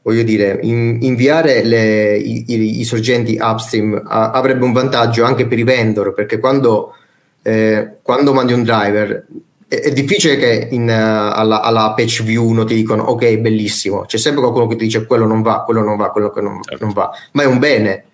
voglio 0.03 0.23
dire, 0.23 0.59
in, 0.63 0.97
inviare 1.01 1.63
le, 1.63 2.17
i, 2.17 2.45
i, 2.47 2.79
i, 2.79 2.83
sorgenti 2.83 3.37
upstream 3.39 4.01
a, 4.03 4.31
avrebbe 4.31 4.65
un 4.65 4.73
vantaggio 4.73 5.23
anche 5.23 5.45
per 5.45 5.59
i 5.59 5.63
vendor, 5.63 6.13
perché 6.13 6.39
quando, 6.39 6.95
eh, 7.43 7.97
quando 8.01 8.33
mandi 8.33 8.53
un 8.53 8.63
driver 8.63 9.25
è, 9.67 9.75
è 9.75 9.91
difficile 9.91 10.37
che 10.37 10.67
in, 10.71 10.83
uh, 10.83 11.33
alla, 11.37 11.61
alla, 11.61 11.93
patch 11.93 12.23
view 12.23 12.45
1 12.45 12.63
ti 12.65 12.75
dicono 12.75 13.03
ok, 13.03 13.37
bellissimo, 13.37 14.01
c'è 14.05 14.17
sempre 14.17 14.41
qualcuno 14.41 14.67
che 14.67 14.75
ti 14.75 14.85
dice 14.85 15.05
quello 15.05 15.25
non 15.25 15.41
va, 15.41 15.61
quello 15.61 15.81
non 15.81 15.97
va, 15.97 16.09
quello 16.09 16.31
che 16.31 16.41
non, 16.41 16.61
certo. 16.63 16.83
non 16.83 16.93
va, 16.93 17.11
ma 17.33 17.43
è 17.43 17.45
un 17.45 17.59
bene. 17.59 18.05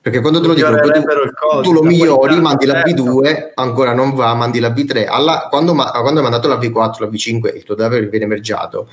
Perché 0.00 0.20
quando 0.20 0.40
te 0.40 0.46
lo 0.46 0.54
dicono, 0.54 0.76
tu, 0.76 0.88
codice, 0.88 1.62
tu, 1.62 1.72
lo 1.72 1.82
migliori, 1.82 2.40
mandi 2.40 2.64
la 2.64 2.82
V2, 2.82 3.24
certo. 3.26 3.60
ancora 3.60 3.92
non 3.92 4.14
va, 4.14 4.32
mandi 4.32 4.58
la 4.58 4.70
V3. 4.70 5.06
Alla, 5.06 5.48
quando, 5.50 5.74
quando 5.74 6.20
hai 6.20 6.22
mandato 6.22 6.48
la 6.48 6.56
V4, 6.56 7.00
la 7.00 7.08
V5, 7.08 7.54
il 7.54 7.62
tuo 7.64 7.74
driver 7.74 8.08
viene 8.08 8.24
mergiato 8.24 8.88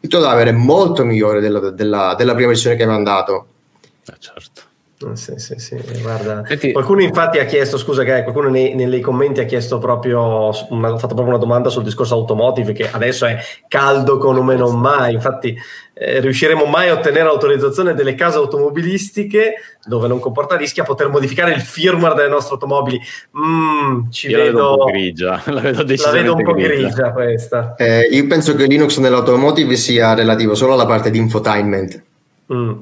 il 0.00 0.08
tuo 0.08 0.20
driver 0.20 0.48
è 0.48 0.52
molto 0.52 1.04
migliore 1.04 1.40
della, 1.40 1.70
della, 1.70 2.14
della 2.16 2.34
prima 2.34 2.48
versione 2.48 2.76
che 2.76 2.82
hai 2.82 2.88
mandato. 2.88 3.46
Eh, 4.06 4.14
certo. 4.18 4.62
Eh, 5.02 5.16
sì, 5.16 5.32
sì, 5.36 5.54
sì. 5.56 5.80
Guarda, 6.02 6.42
Senti, 6.46 6.72
qualcuno 6.72 7.00
infatti 7.00 7.38
ha 7.38 7.46
chiesto, 7.46 7.78
scusa 7.78 8.04
che 8.04 8.22
qualcuno 8.22 8.50
nei, 8.50 8.74
nei, 8.74 9.00
commenti 9.00 9.40
ha 9.40 9.46
chiesto 9.46 9.78
proprio, 9.78 10.50
una, 10.68 10.88
ha 10.88 10.98
fatto 10.98 11.14
proprio 11.14 11.28
una 11.28 11.38
domanda 11.38 11.70
sul 11.70 11.84
discorso 11.84 12.14
automotive 12.14 12.74
che 12.74 12.90
adesso 12.90 13.24
è 13.24 13.38
caldo 13.66 14.18
come 14.18 14.56
non 14.56 14.78
mai, 14.78 15.14
infatti 15.14 15.56
eh, 15.94 16.20
riusciremo 16.20 16.66
mai 16.66 16.90
a 16.90 16.92
ottenere 16.92 17.24
l'autorizzazione 17.24 17.94
delle 17.94 18.14
case 18.14 18.36
automobilistiche 18.36 19.54
dove 19.82 20.06
non 20.06 20.18
comporta 20.18 20.56
rischi 20.56 20.80
a 20.80 20.84
poter 20.84 21.08
modificare 21.08 21.54
il 21.54 21.62
firmware 21.62 22.14
delle 22.14 22.28
nostre 22.28 22.54
automobili. 22.54 23.00
Mm, 23.38 24.10
ci 24.10 24.28
io 24.28 24.36
vedo, 24.36 24.58
la 24.58 24.60
vedo 24.60 24.70
un 24.70 24.76
po' 24.76 24.84
grigia, 24.84 25.42
la 25.46 25.60
vedo, 25.60 25.84
la 25.86 26.10
vedo 26.10 26.34
un 26.34 26.42
po' 26.42 26.52
grigia, 26.52 26.76
grigia 26.76 27.12
questa. 27.12 27.74
Eh, 27.76 28.06
io 28.10 28.26
penso 28.26 28.54
che 28.54 28.66
Linux 28.66 28.98
nell'automotive 28.98 29.76
sia 29.76 30.12
relativo 30.12 30.54
solo 30.54 30.74
alla 30.74 30.86
parte 30.86 31.10
di 31.10 31.16
infotainment. 31.16 32.02
Mm 32.52 32.80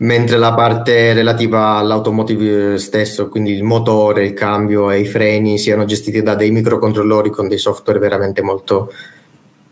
mentre 0.00 0.38
la 0.38 0.54
parte 0.54 1.12
relativa 1.12 1.76
all'automotive 1.76 2.78
stesso, 2.78 3.28
quindi 3.28 3.52
il 3.52 3.64
motore, 3.64 4.24
il 4.24 4.34
cambio 4.34 4.90
e 4.90 5.00
i 5.00 5.06
freni, 5.06 5.58
siano 5.58 5.84
gestiti 5.84 6.22
da 6.22 6.34
dei 6.34 6.50
microcontrollori 6.50 7.30
con 7.30 7.48
dei 7.48 7.58
software 7.58 7.98
veramente 7.98 8.42
molto 8.42 8.92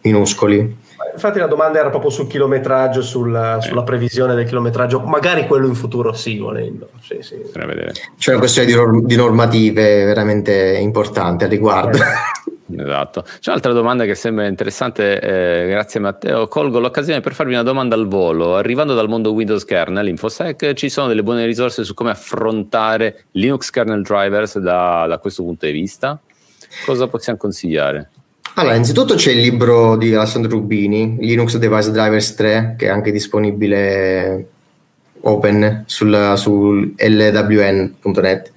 minuscoli. 0.03 0.87
Infatti 1.12 1.39
la 1.39 1.47
domanda 1.47 1.79
era 1.79 1.89
proprio 1.89 2.11
sul 2.11 2.26
chilometraggio, 2.26 3.03
sulla, 3.03 3.61
sulla 3.61 3.83
previsione 3.83 4.35
del 4.35 4.47
chilometraggio, 4.47 5.01
magari 5.01 5.47
quello 5.47 5.66
in 5.66 5.74
futuro 5.74 6.12
sì, 6.12 6.39
volendo. 6.39 6.91
Sì, 7.01 7.18
sì. 7.20 7.37
C'è 8.18 8.31
una 8.31 8.39
questione 8.39 8.66
di, 8.66 8.76
di 9.05 9.16
normative 9.16 10.05
veramente 10.05 10.76
importante 10.81 11.45
al 11.45 11.51
riguardo. 11.51 11.99
Eh. 11.99 12.53
Esatto. 12.76 13.22
C'è 13.22 13.50
un'altra 13.50 13.72
domanda 13.72 14.04
che 14.04 14.14
sembra 14.14 14.46
interessante, 14.46 15.20
eh, 15.20 15.68
grazie 15.68 16.00
Matteo. 16.00 16.48
Colgo 16.48 16.78
l'occasione 16.78 17.20
per 17.20 17.34
farvi 17.34 17.52
una 17.52 17.62
domanda 17.62 17.94
al 17.94 18.06
volo. 18.06 18.56
Arrivando 18.56 18.94
dal 18.94 19.08
mondo 19.08 19.32
Windows 19.32 19.64
kernel, 19.64 20.08
InfoSec, 20.08 20.74
ci 20.74 20.88
sono 20.88 21.08
delle 21.08 21.22
buone 21.22 21.46
risorse 21.46 21.84
su 21.84 21.94
come 21.94 22.10
affrontare 22.10 23.24
Linux 23.32 23.70
kernel 23.70 24.02
drivers 24.02 24.58
da, 24.58 25.06
da 25.06 25.18
questo 25.18 25.42
punto 25.42 25.66
di 25.66 25.72
vista? 25.72 26.18
Cosa 26.84 27.06
possiamo 27.06 27.38
consigliare? 27.38 28.10
Allora, 28.54 28.74
innanzitutto 28.74 29.14
c'è 29.14 29.30
il 29.30 29.40
libro 29.40 29.96
di 29.96 30.14
Alessandro 30.14 30.50
Rubini, 30.50 31.16
Linux 31.20 31.56
Device 31.56 31.90
Drivers 31.90 32.34
3, 32.34 32.74
che 32.76 32.86
è 32.86 32.88
anche 32.90 33.12
disponibile 33.12 34.48
open 35.20 35.84
sul, 35.86 36.32
su 36.36 36.92
lwn.net 36.96 38.52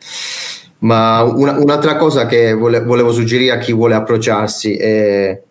ma 0.81 1.21
una, 1.23 1.57
un'altra 1.57 1.95
cosa 1.95 2.25
che 2.25 2.53
vole, 2.53 2.81
volevo 2.83 3.11
suggerire 3.11 3.51
a 3.51 3.57
chi 3.57 3.73
vuole 3.73 3.95
approcciarsi 3.95 4.75
è 4.75 5.41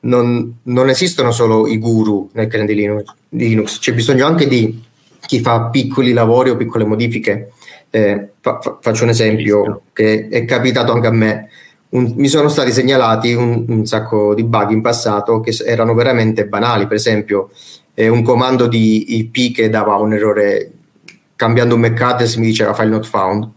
non, 0.00 0.58
non 0.64 0.88
esistono 0.88 1.32
solo 1.32 1.66
i 1.66 1.78
guru 1.78 2.30
nel 2.32 2.46
kernel 2.46 2.66
di 2.66 3.06
Linux, 3.30 3.78
c'è 3.78 3.92
bisogno 3.92 4.26
anche 4.26 4.46
di 4.46 4.82
chi 5.26 5.40
fa 5.40 5.64
piccoli 5.64 6.12
lavori 6.12 6.50
o 6.50 6.56
piccole 6.56 6.84
modifiche. 6.84 7.52
Eh, 7.90 8.28
fa, 8.40 8.60
fa, 8.60 8.78
faccio 8.80 9.04
un 9.04 9.10
esempio 9.10 9.82
che 9.92 10.28
è 10.28 10.44
capitato 10.44 10.92
anche 10.92 11.06
a 11.06 11.12
me. 11.12 11.48
Un, 11.90 12.12
mi 12.16 12.28
sono 12.28 12.48
stati 12.48 12.70
segnalati 12.70 13.32
un, 13.32 13.64
un, 13.66 13.86
sacco 13.86 14.34
di 14.34 14.44
bug 14.44 14.70
in 14.70 14.82
passato 14.82 15.40
che 15.40 15.56
erano 15.64 15.94
veramente 15.94 16.46
banali, 16.46 16.86
per 16.86 16.96
esempio 16.96 17.50
eh, 17.94 18.08
un 18.08 18.22
comando 18.22 18.66
di 18.66 19.18
IP 19.18 19.54
che 19.54 19.68
dava 19.68 19.96
un 19.96 20.12
errore. 20.12 20.70
Cambiando 21.34 21.74
un 21.74 21.82
McAdress 21.82 22.36
mi 22.36 22.46
diceva 22.46 22.74
file 22.74 22.88
not 22.88 23.06
found 23.06 23.48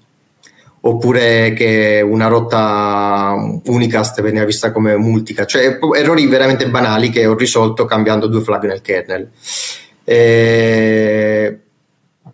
oppure 0.83 1.53
che 1.53 2.01
una 2.03 2.27
rotta 2.27 3.35
unicast 3.65 4.21
veniva 4.21 4.45
vista 4.45 4.71
come 4.71 4.95
multica, 4.97 5.45
cioè 5.45 5.77
errori 5.95 6.25
veramente 6.27 6.69
banali 6.69 7.09
che 7.09 7.25
ho 7.25 7.35
risolto 7.35 7.85
cambiando 7.85 8.27
due 8.27 8.41
flag 8.41 8.65
nel 8.65 8.81
kernel. 8.81 9.29
E 10.03 11.59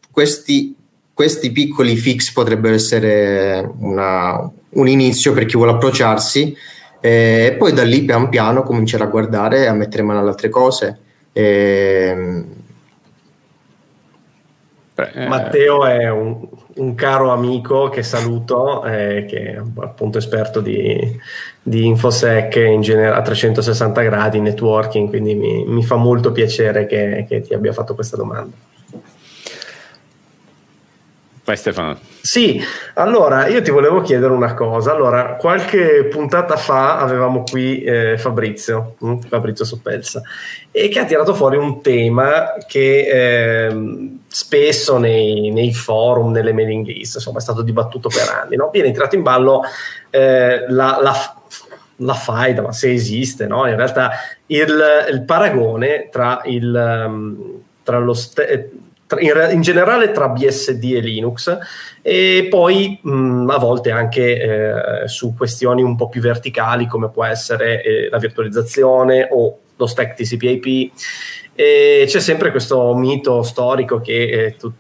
questi, 0.10 0.76
questi 1.14 1.52
piccoli 1.52 1.96
fix 1.98 2.32
potrebbero 2.32 2.74
essere 2.74 3.70
una, 3.80 4.50
un 4.70 4.88
inizio 4.88 5.34
per 5.34 5.46
chi 5.46 5.58
vuole 5.58 5.74
approcciarsi 5.74 6.56
e 7.02 7.56
poi 7.58 7.74
da 7.74 7.84
lì 7.84 8.04
pian 8.04 8.30
piano 8.30 8.64
cominciare 8.64 9.04
a 9.04 9.08
guardare 9.08 9.64
e 9.64 9.68
a 9.68 9.74
mettere 9.74 10.04
mano 10.04 10.20
alle 10.20 10.30
altre 10.30 10.50
cose. 10.50 10.98
E... 11.34 12.56
Beh, 14.98 15.28
Matteo 15.28 15.86
è 15.86 16.10
un, 16.10 16.48
un 16.78 16.96
caro 16.96 17.30
amico 17.32 17.88
che 17.88 18.02
saluto, 18.02 18.84
eh, 18.84 19.26
che 19.30 19.54
è 19.54 19.62
appunto 19.76 20.18
esperto 20.18 20.60
di, 20.60 21.20
di 21.62 21.86
InfoSec 21.86 22.56
in 22.56 22.82
genere, 22.82 23.16
a 23.16 23.22
360 23.22 24.02
gradi, 24.02 24.40
networking, 24.40 25.08
quindi 25.08 25.36
mi, 25.36 25.66
mi 25.66 25.84
fa 25.84 25.98
molto 25.98 26.32
piacere 26.32 26.88
che, 26.88 27.28
che 27.30 27.42
ti 27.42 27.54
abbia 27.54 27.74
fatto 27.74 27.94
questa 27.94 28.18
domanda. 28.18 28.56
Vai 31.48 31.56
Stefano. 31.56 31.98
Sì, 32.20 32.62
allora 32.96 33.48
io 33.48 33.62
ti 33.62 33.72
volevo 33.72 34.02
chiedere 34.02 34.34
una 34.34 34.54
cosa. 34.54 34.92
Allora, 34.92 35.38
qualche 35.38 36.04
puntata 36.12 36.58
fa 36.58 36.98
avevamo 36.98 37.44
qui 37.50 37.82
eh, 37.84 38.18
Fabrizio, 38.18 38.96
hm? 39.00 39.20
Fabrizio 39.20 39.64
Soppelsa, 39.64 40.22
e 40.70 40.90
che 40.90 41.00
ha 41.00 41.06
tirato 41.06 41.34
fuori 41.34 41.56
un 41.56 41.82
tema 41.82 42.56
che 42.68 43.68
eh, 43.70 44.10
spesso 44.28 44.98
nei, 44.98 45.50
nei, 45.52 45.74
forum, 45.74 46.34
nelle 46.34 46.52
mailing 46.52 46.86
list, 46.86 47.16
insomma, 47.16 47.38
è 47.38 47.42
stato 47.42 47.62
dibattuto 47.62 48.10
per 48.10 48.28
anni. 48.44 48.58
No? 48.58 48.70
Viene 48.70 48.92
tirato 48.92 49.16
in 49.16 49.22
ballo 49.22 49.62
eh, 50.10 50.66
la, 50.68 51.00
la 51.02 51.32
la 52.02 52.14
faida, 52.14 52.62
ma 52.62 52.72
se 52.74 52.92
esiste, 52.92 53.48
no? 53.48 53.66
in 53.68 53.76
realtà 53.76 54.12
il, 54.48 55.08
il 55.10 55.24
paragone 55.24 56.10
tra, 56.12 56.42
il, 56.44 57.04
um, 57.08 57.62
tra 57.82 57.98
lo 57.98 58.14
ste- 58.14 58.70
in, 59.20 59.50
in, 59.52 59.62
generale 59.62 60.12
tra 60.12 60.30
BSD 60.30 60.84
e 60.96 61.00
Linux 61.00 61.58
e 62.02 62.48
poi 62.50 63.00
mh, 63.02 63.50
a 63.50 63.58
volte 63.58 63.92
anche 63.92 64.42
eh, 65.04 65.08
su 65.08 65.34
questioni 65.36 65.82
un 65.82 65.96
po' 65.96 66.10
più 66.10 66.22
verticali 66.22 66.88
come 66.88 67.10
può 67.10 67.24
essere 67.24 67.82
eh, 67.84 68.10
la 68.10 68.18
virtualizzazione 68.18 69.28
o 69.32 69.60
lo 69.76 69.86
stack 69.86 70.16
TCP/IP 70.16 70.92
e 71.60 72.04
c'è 72.06 72.20
sempre 72.20 72.52
questo 72.52 72.94
mito 72.94 73.42
storico 73.42 74.00
che 74.00 74.30
eh, 74.30 74.56
tu, 74.58 74.72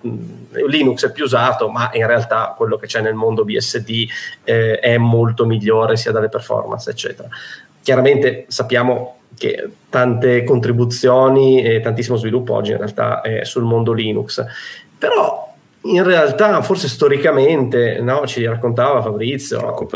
Linux 0.67 1.07
è 1.07 1.11
più 1.11 1.23
usato, 1.23 1.69
ma 1.69 1.89
in 1.93 2.05
realtà 2.05 2.53
quello 2.55 2.78
che 2.78 2.86
c'è 2.86 3.01
nel 3.01 3.15
mondo 3.15 3.43
BSD 3.43 4.05
eh, 4.43 4.78
è 4.78 4.95
molto 4.97 5.47
migliore 5.47 5.97
sia 5.97 6.11
dalle 6.11 6.30
performance, 6.30 6.88
eccetera. 6.91 7.28
Chiaramente 7.88 8.43
sappiamo 8.49 9.19
che 9.38 9.65
tante 9.89 10.43
contribuzioni 10.43 11.63
e 11.63 11.79
tantissimo 11.79 12.17
sviluppo 12.17 12.53
oggi 12.53 12.71
in 12.71 12.79
realtà 12.79 13.21
è 13.21 13.45
sul 13.45 13.63
mondo 13.63 13.93
Linux. 13.93 14.43
Però 14.97 15.53
in 15.83 16.03
realtà, 16.03 16.61
forse 16.63 16.89
storicamente, 16.89 18.01
no, 18.01 18.27
ci 18.27 18.45
raccontava 18.45 19.01
Fabrizio, 19.01 19.88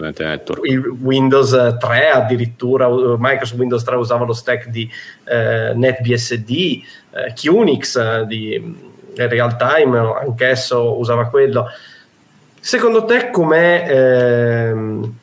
il 0.64 0.80
Windows 1.02 1.76
3 1.78 2.10
addirittura, 2.12 2.88
Microsoft 2.88 3.60
Windows 3.60 3.84
3 3.84 3.96
usava 3.98 4.24
lo 4.24 4.32
stack 4.32 4.70
di 4.70 4.90
eh, 5.26 5.74
NetBSD, 5.76 6.50
eh, 6.50 7.34
eh, 7.34 8.26
di 8.26 8.76
Realtime, 9.18 9.98
anch'esso 9.98 10.98
usava 10.98 11.28
quello. 11.28 11.66
Secondo 12.58 13.04
te 13.04 13.32
com'è... 13.32 13.86
Ehm, 13.86 15.20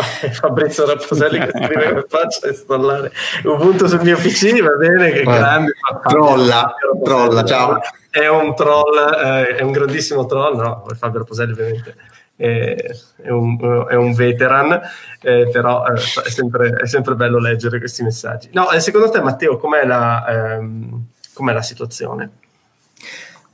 Fabrizio 0.32 0.86
Rapposelli 0.86 1.38
che 1.38 1.50
scrive 1.50 1.88
come 1.88 2.04
faccio 2.08 2.46
a 2.46 2.48
installare 2.48 3.12
Ubuntu 3.44 3.86
sul 3.86 4.02
mio 4.02 4.16
PC, 4.16 4.62
va 4.62 4.76
bene, 4.76 5.10
che 5.10 5.22
grande. 5.22 5.72
Trolla, 6.06 6.74
trolla, 7.02 7.44
ciao. 7.44 7.80
È 8.08 8.26
un 8.26 8.54
troll, 8.54 8.96
eh, 9.22 9.56
è 9.56 9.62
un 9.62 9.72
grandissimo 9.72 10.26
troll, 10.26 10.56
no, 10.56 10.84
Fabio 10.96 11.20
Rapposelli 11.20 11.52
ovviamente 11.52 11.94
è 12.36 13.30
un, 13.30 13.86
è 13.88 13.94
un 13.94 14.12
veteran, 14.14 14.80
eh, 15.20 15.48
però 15.52 15.86
eh, 15.86 15.94
è, 15.94 16.28
sempre, 16.28 16.70
è, 16.70 16.86
sempre, 16.86 17.14
bello 17.14 17.38
leggere 17.38 17.78
questi 17.78 18.02
messaggi. 18.02 18.48
No, 18.52 18.68
secondo 18.78 19.10
te 19.10 19.20
Matteo, 19.20 19.58
com'è 19.58 19.84
la, 19.84 20.56
ehm, 20.56 21.06
com'è 21.32 21.52
la 21.52 21.62
situazione? 21.62 22.30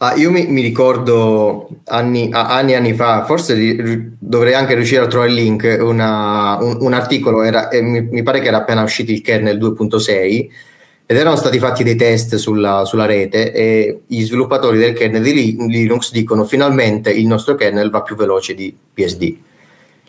Ah, 0.00 0.14
io 0.14 0.30
mi, 0.30 0.46
mi 0.46 0.60
ricordo 0.60 1.68
anni, 1.86 2.28
anni 2.30 2.70
e 2.70 2.76
anni 2.76 2.94
fa, 2.94 3.24
forse 3.24 3.54
ri, 3.54 4.12
dovrei 4.16 4.54
anche 4.54 4.76
riuscire 4.76 5.02
a 5.02 5.08
trovare 5.08 5.30
il 5.30 5.36
link, 5.36 5.76
una, 5.80 6.56
un, 6.60 6.76
un, 6.80 6.92
articolo, 6.92 7.42
era, 7.42 7.68
eh, 7.68 7.82
mi, 7.82 8.02
mi, 8.02 8.22
pare 8.22 8.38
che 8.38 8.46
era 8.46 8.58
appena 8.58 8.84
uscito 8.84 9.10
il 9.10 9.22
kernel 9.22 9.58
2.6 9.58 10.48
ed 11.04 11.16
erano 11.16 11.34
stati 11.34 11.58
fatti 11.58 11.82
dei 11.82 11.96
test 11.96 12.36
sulla, 12.36 12.84
sulla 12.84 13.06
rete 13.06 13.50
e 13.52 14.02
gli 14.06 14.22
sviluppatori 14.22 14.78
del 14.78 14.92
kernel 14.92 15.20
di 15.20 15.56
Linux 15.66 16.12
dicono 16.12 16.44
finalmente 16.44 17.10
il 17.10 17.26
nostro 17.26 17.56
kernel 17.56 17.90
va 17.90 18.02
più 18.02 18.14
veloce 18.14 18.54
di 18.54 18.72
BSD. 18.94 19.36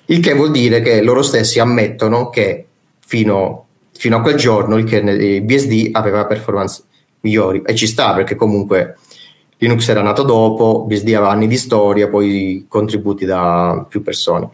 Il 0.05 0.19
che 0.19 0.33
vuol 0.33 0.51
dire 0.51 0.81
che 0.81 1.01
loro 1.01 1.23
stessi 1.23 1.59
ammettono 1.59 2.29
che 2.29 2.65
fino, 3.07 3.65
fino 3.93 4.17
a 4.17 4.21
quel 4.21 4.35
giorno 4.35 4.77
il 4.77 4.83
kernel 4.83 5.17
di 5.17 5.41
BSD 5.41 5.89
aveva 5.93 6.25
performance 6.25 6.83
migliori 7.21 7.63
e 7.65 7.73
ci 7.73 7.87
sta 7.87 8.13
perché 8.13 8.35
comunque 8.35 8.97
Linux 9.62 9.88
era 9.89 10.01
nato 10.01 10.24
dopo, 10.24 10.86
BSD 10.88 11.10
aveva 11.10 11.32
anni 11.32 11.47
di 11.47 11.57
storia, 11.57 12.07
poi 12.07 12.66
contributi 12.68 13.26
da 13.26 13.86
più 13.88 14.01
persone. 14.01 14.49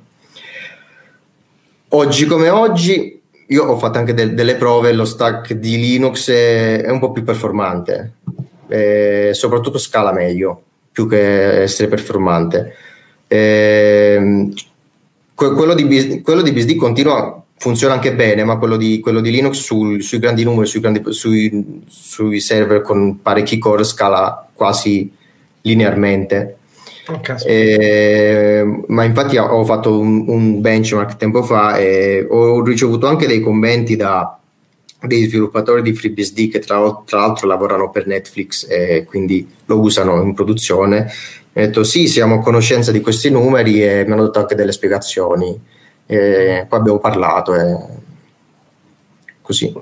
Oggi 1.90 2.26
come 2.26 2.50
oggi, 2.50 3.22
io 3.48 3.64
ho 3.64 3.78
fatto 3.78 4.00
anche 4.00 4.16
de- 4.16 4.34
delle 4.34 4.56
prove, 4.56 4.94
lo 4.94 5.06
stack 5.06 5.54
di 5.54 5.78
Linux 5.78 6.32
è, 6.32 6.82
è 6.82 6.90
un 6.90 7.00
po' 7.00 7.12
più 7.12 7.24
performante, 7.24 8.14
e 8.68 9.30
soprattutto 9.34 9.78
scala 9.78 10.12
meglio, 10.12 10.62
più 10.92 11.08
che 11.08 11.62
essere 11.62 11.88
performante. 11.88 12.76
E, 13.28 14.50
quello, 15.36 15.76
di, 15.76 16.22
quello 16.24 16.42
di 16.42 16.52
BSD 16.52 16.76
continua 16.78 17.45
funziona 17.58 17.94
anche 17.94 18.14
bene, 18.14 18.44
ma 18.44 18.58
quello 18.58 18.78
di, 18.78 19.00
quello 19.00 19.22
di 19.22 19.32
Linux 19.32 19.62
sul, 19.62 20.02
sui 20.04 20.20
grandi 20.20 20.44
numeri, 20.44 20.68
sui, 20.68 20.80
grandi, 20.80 21.02
sui, 21.10 21.84
sui, 21.88 22.40
server 22.40 22.82
con 22.82 23.22
parecchi 23.22 23.58
core 23.58 23.84
scala 23.84 24.48
quasi 24.54 25.12
linearmente. 25.62 26.58
Oh, 27.08 27.22
eh, 27.46 28.84
ma 28.88 29.04
infatti 29.04 29.38
ho 29.38 29.64
fatto 29.64 30.00
un, 30.00 30.26
un, 30.28 30.60
benchmark 30.60 31.18
tempo 31.18 31.44
fa 31.44 31.78
e 31.78 32.26
ho 32.28 32.64
ricevuto 32.64 33.06
anche 33.06 33.28
dei 33.28 33.42
commenti 33.42 33.96
da 33.96 34.40
dei 35.02 35.28
sviluppatori 35.28 35.84
di 35.84 35.94
FreeBSD 35.94 36.50
che 36.50 36.60
tra, 36.60 37.04
tra 37.06 37.20
l'altro 37.20 37.48
lavorano 37.48 37.92
per 37.92 38.08
Netflix 38.08 38.66
e 38.68 39.04
quindi 39.06 39.48
lo 39.66 39.80
usano 39.80 40.20
in 40.24 40.34
produzione. 40.34 41.12
Mi 41.54 41.62
ho 41.62 41.66
detto 41.68 41.84
sì, 41.84 42.08
siamo 42.08 42.36
a 42.36 42.40
conoscenza 42.40 42.92
di 42.92 43.02
questi 43.02 43.30
numeri 43.30 43.84
e 43.84 44.04
mi 44.04 44.14
hanno 44.14 44.24
dato 44.24 44.40
anche 44.40 44.56
delle 44.56 44.72
spiegazioni 44.72 45.74
e 46.06 46.66
poi 46.68 46.80
abbiamo 46.80 47.00
parlato 47.00 47.56
e 47.56 47.78
così. 49.42 49.74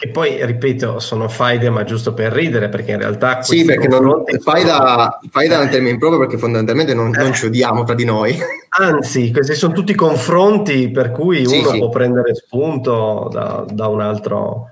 E 0.00 0.08
poi, 0.10 0.44
ripeto, 0.46 1.00
sono 1.00 1.28
faide 1.28 1.70
ma 1.70 1.82
giusto 1.82 2.14
per 2.14 2.32
ridere, 2.32 2.68
perché 2.68 2.92
in 2.92 2.98
realtà... 2.98 3.42
Sì, 3.42 3.64
perché 3.64 3.88
non, 3.88 4.22
faida, 4.40 5.18
faida 5.28 5.58
è 5.58 5.64
un 5.64 5.70
termine 5.70 5.90
improprio 5.90 6.20
perché 6.20 6.38
fondamentalmente 6.38 6.94
non, 6.94 7.12
eh. 7.12 7.20
non, 7.20 7.34
ci 7.34 7.46
odiamo 7.46 7.82
tra 7.82 7.96
di 7.96 8.04
noi. 8.04 8.38
Anzi, 8.78 9.32
questi 9.32 9.56
sono 9.56 9.72
tutti 9.72 9.96
confronti 9.96 10.88
per 10.90 11.10
cui 11.10 11.44
sì, 11.44 11.58
uno 11.58 11.70
sì. 11.70 11.78
può 11.78 11.88
prendere 11.88 12.32
spunto 12.36 13.28
da, 13.32 13.64
da 13.68 13.88
un 13.88 14.00
altro, 14.00 14.70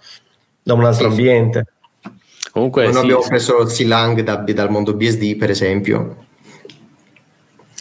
da 0.63 0.75
un 0.75 0.85
altro 0.85 1.11
sì, 1.11 1.11
ambiente. 1.11 1.65
Comunque, 2.53 2.87
non 2.87 2.99
abbiamo 2.99 3.25
preso 3.27 3.67
Silang 3.67 4.21
da, 4.21 4.37
dal 4.37 4.71
mondo 4.71 4.95
BSD, 4.95 5.37
per 5.37 5.51
esempio. 5.51 6.26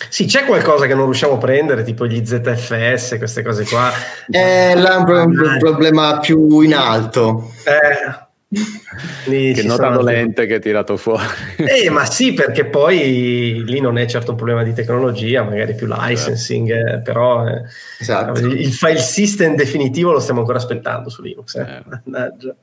Sì, 0.10 0.26
c'è 0.26 0.45
qualcosa 0.45 0.86
che 0.88 0.93
non 0.93 1.06
riusciamo 1.06 1.34
a 1.34 1.38
prendere, 1.38 1.84
tipo 1.84 2.06
gli 2.06 2.24
ZFS, 2.26 3.18
queste 3.18 3.43
cose 3.43 3.66
qua. 3.66 3.91
È 4.30 4.74
là 4.76 4.97
un, 4.97 5.38
un 5.38 5.58
problema 5.60 6.20
più 6.20 6.62
in 6.62 6.74
alto. 6.74 7.51
Eh. 7.64 8.24
Lì 9.26 9.53
che 9.53 9.64
nota 9.64 9.89
dolente 9.89 10.45
che 10.45 10.56
hai 10.56 10.60
tirato 10.62 10.97
fuori. 10.97 11.26
Eh, 11.58 11.89
ma 11.89 12.06
sì, 12.06 12.34
perché 12.34 12.66
poi 12.66 13.64
lì 13.66 13.80
non 13.80 13.97
è 13.97 14.06
certo 14.06 14.32
un 14.32 14.38
problema 14.38 14.64
di 14.64 14.74
tecnologia, 14.74 15.43
magari 15.43 15.76
più 15.76 15.88
licensing, 15.89 16.70
eh, 16.70 16.99
però 16.99 17.47
eh, 17.47 17.64
esatto. 17.99 18.39
il 18.39 18.72
file 18.72 18.99
system 18.99 19.56
definitivo 19.56 20.12
lo 20.12 20.20
stiamo 20.20 20.41
ancora 20.41 20.58
aspettando 20.58 21.10
su 21.10 21.22
Linux. 21.22 21.56
Eh. 21.56 21.84
Mannaggia. 21.86 22.56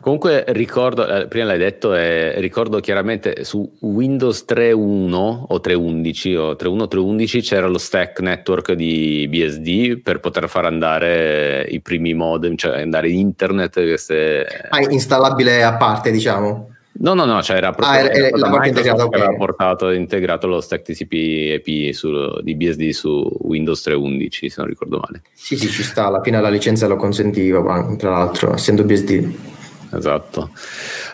Comunque 0.00 0.44
ricordo, 0.48 1.06
eh, 1.06 1.26
prima 1.26 1.46
l'hai 1.46 1.58
detto, 1.58 1.94
eh, 1.94 2.40
ricordo 2.40 2.80
chiaramente 2.80 3.44
su 3.44 3.70
Windows 3.80 4.44
3.1 4.48 5.14
o 5.14 5.60
3.11 5.62 6.36
o 6.36 6.52
3.1 6.52 6.86
3.11 6.88 7.42
c'era 7.42 7.66
lo 7.66 7.78
stack 7.78 8.20
network 8.20 8.72
di 8.72 9.26
BSD 9.28 10.00
per 10.00 10.20
poter 10.20 10.48
far 10.48 10.66
andare 10.66 11.66
i 11.68 11.80
primi 11.80 12.14
modem, 12.14 12.56
cioè 12.56 12.80
andare 12.80 13.10
in 13.10 13.18
internet. 13.18 13.74
Queste... 13.74 14.46
Ah, 14.70 14.80
installabile 14.80 15.62
a 15.62 15.74
parte, 15.74 16.10
diciamo. 16.10 16.70
No, 16.98 17.14
no, 17.14 17.24
no, 17.26 17.42
cioè 17.42 17.56
era 17.56 17.72
proprio 17.72 17.98
ah, 17.98 18.10
era, 18.10 18.36
la 18.36 18.48
parte 18.48 18.68
integrata 18.68 19.04
okay. 19.04 19.20
aveva 19.20 19.36
portato 19.36 19.90
integrato 19.90 20.46
lo 20.46 20.60
stack 20.60 20.82
TCP 20.82 21.12
EP 21.12 21.92
su, 21.92 22.40
di 22.40 22.54
BSD 22.54 22.88
su 22.90 23.30
Windows 23.42 23.86
3.11, 23.86 24.46
se 24.46 24.54
non 24.56 24.66
ricordo 24.66 24.98
male. 24.98 25.22
Sì, 25.34 25.56
sì, 25.56 25.68
ci 25.68 25.82
sta, 25.82 26.06
alla 26.06 26.22
fine 26.22 26.40
la 26.40 26.48
licenza 26.48 26.86
lo 26.86 26.96
consentiva, 26.96 27.94
tra 27.98 28.10
l'altro, 28.10 28.54
essendo 28.54 28.84
BSD 28.84 29.54
esatto. 29.96 30.50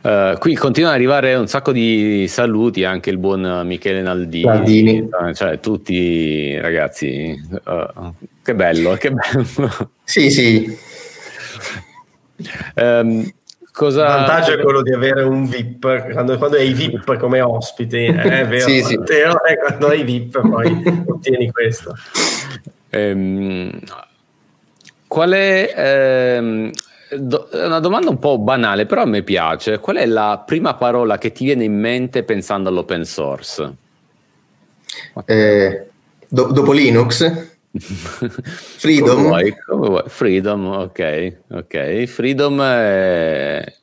Uh, 0.03 0.37
qui 0.39 0.55
continuano 0.55 0.95
ad 0.95 1.01
arrivare 1.01 1.35
un 1.35 1.47
sacco 1.47 1.73
di 1.73 2.27
saluti, 2.29 2.85
anche 2.85 3.11
il 3.11 3.19
buon 3.19 3.63
Michele 3.65 4.03
Naldini. 4.03 4.45
Naldini. 4.45 5.09
Cioè, 5.35 5.61
tutti 5.61 6.59
ragazzi, 6.59 7.41
uh, 7.65 8.13
che 8.43 8.55
bello, 8.55 8.95
che 8.95 9.11
bello. 9.13 9.91
Sì, 10.05 10.31
sì. 10.31 10.79
Um, 12.75 13.31
cosa... 13.73 14.03
Il 14.03 14.09
vantaggio 14.09 14.53
è 14.53 14.59
quello 14.59 14.83
di 14.83 14.93
avere 14.93 15.23
un 15.23 15.47
VIP, 15.47 16.13
quando, 16.13 16.39
quando 16.39 16.57
hai 16.57 16.73
VIP 16.73 17.17
come 17.17 17.41
ospite, 17.41 18.05
eh, 18.05 18.15
è 18.15 18.47
vero, 18.49 18.69
sì, 18.69 18.83
sì. 18.83 18.95
Eh, 18.95 19.59
quando 19.59 19.89
hai 19.89 20.03
VIP 20.03 20.41
poi 20.41 21.05
ottieni 21.07 21.51
questo. 21.51 21.95
Um, 22.91 23.79
qual 25.07 25.31
è... 25.31 26.39
Um, 26.39 26.71
do, 27.19 27.49
una 27.53 27.81
domanda 27.81 28.11
un 28.11 28.19
po' 28.19 28.39
banale, 28.39 28.87
però 28.87 29.03
a 29.03 29.07
me 29.07 29.23
piace. 29.23 29.79
Qual 29.79 29.97
è 29.97 30.07
la 30.07 30.43
prima 30.45 30.75
parola 30.75 31.19
che 31.19 31.33
ti 31.33 31.45
viene 31.45 31.65
in 31.65 31.79
mente 31.79 32.23
pensando 32.23 32.69
all'open 32.69 33.05
source? 33.05 33.75
Eh, 35.27 35.87
do, 36.29 36.47
dopo 36.47 36.73
Linux? 36.73 37.51
Freedom? 37.73 39.17
Come 39.17 39.29
vuoi, 39.29 39.57
come 39.67 39.89
vuoi. 39.89 40.03
Freedom, 40.07 40.67
ok. 40.67 41.37
ok. 41.51 42.05
Freedom 42.05 42.61
è... 42.61 43.75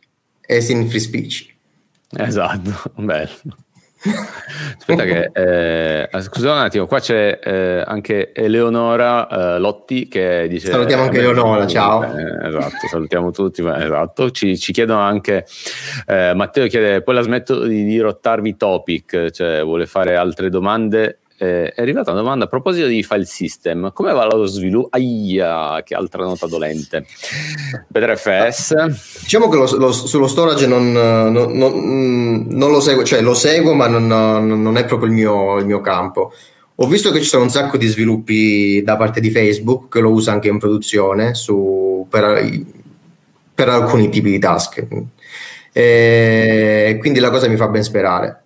È 0.42 0.66
in 0.70 0.88
free 0.88 1.00
speech. 1.00 1.54
Esatto, 2.12 2.92
bello. 3.02 3.30
Aspetta 4.02 5.04
che, 5.04 5.30
eh, 5.34 6.22
scusa 6.22 6.54
un 6.54 6.58
attimo, 6.60 6.88
qua 6.88 7.00
c'è 7.00 7.38
eh, 7.44 7.84
anche 7.86 8.32
Eleonora 8.34 9.28
eh, 9.28 9.60
Lotti 9.60 10.08
che 10.08 10.48
dice... 10.48 10.72
Salutiamo 10.72 11.04
anche 11.04 11.18
Eleonora, 11.18 11.68
ciao. 11.68 12.04
Eh, 12.04 12.48
esatto, 12.48 12.88
salutiamo 12.90 13.32
tutti, 13.32 13.62
ma, 13.62 13.84
esatto. 13.84 14.32
Ci, 14.32 14.58
ci, 14.58 14.72
chiedono 14.72 15.02
anche, 15.02 15.46
eh, 16.08 16.34
Matteo 16.34 16.68
chiede, 16.68 17.02
poi 17.02 17.16
la 17.16 17.22
smetto 17.22 17.66
di 17.66 17.84
dirottarvi 17.84 18.56
topic, 18.56 19.32
cioè 19.32 19.64
vuole 19.64 19.86
fare 19.86 20.16
altre 20.16 20.50
domande 20.50 21.20
eh, 21.40 21.72
è 21.72 21.82
arrivata 21.82 22.12
una 22.12 22.20
domanda 22.20 22.46
a 22.46 22.48
proposito 22.50 22.86
di 22.88 23.02
file 23.02 23.24
system. 23.24 23.94
Come 23.94 24.12
va 24.12 24.26
lo 24.26 24.46
sviluppo? 24.46 24.90
Aia, 24.92 25.82
che 25.84 25.96
altra 25.96 26.24
nota 26.24 26.48
dolente. 26.48 27.06
BetterFS. 27.88 29.22
Diciamo 29.22 29.48
che 29.48 29.56
lo, 29.56 29.78
lo, 29.78 29.92
sullo 29.94 30.28
storage 30.28 30.68
non, 30.68 30.92
non, 30.92 31.32
non, 31.32 32.46
non, 32.50 32.72
lo 32.72 32.82
seguo, 32.82 33.04
cioè 33.04 33.22
lo 33.22 33.34
seguo, 33.34 33.74
ma 33.74 33.88
non, 33.88 34.78
è 34.78 34.84
proprio 34.84 35.08
il 35.08 35.16
mio, 35.16 35.58
il 35.60 35.66
mio, 35.66 35.80
campo. 35.80 36.34
Ho 36.76 36.88
visto 36.88 37.10
che 37.12 37.22
ci 37.22 37.28
sono 37.28 37.44
un 37.44 37.50
sacco 37.50 37.78
di 37.78 37.88
sviluppi 37.88 38.82
da 38.84 38.98
parte 38.98 39.22
di 39.22 39.32
Facebook 39.32 39.90
che 39.90 40.02
lo 40.02 40.12
usa 40.12 40.34
anche 40.34 40.50
in 40.50 40.60
produzione 40.60 41.36
su, 41.36 42.06
per, 42.10 42.64
per 43.54 43.70
alcuni 43.70 44.10
tipi 44.10 44.30
di 44.30 44.40
task. 44.40 44.86
E 45.72 46.98
quindi 47.00 47.20
la 47.20 47.30
cosa 47.30 47.48
mi 47.48 47.56
fa 47.56 47.68
ben 47.68 47.84
sperare. 47.84 48.44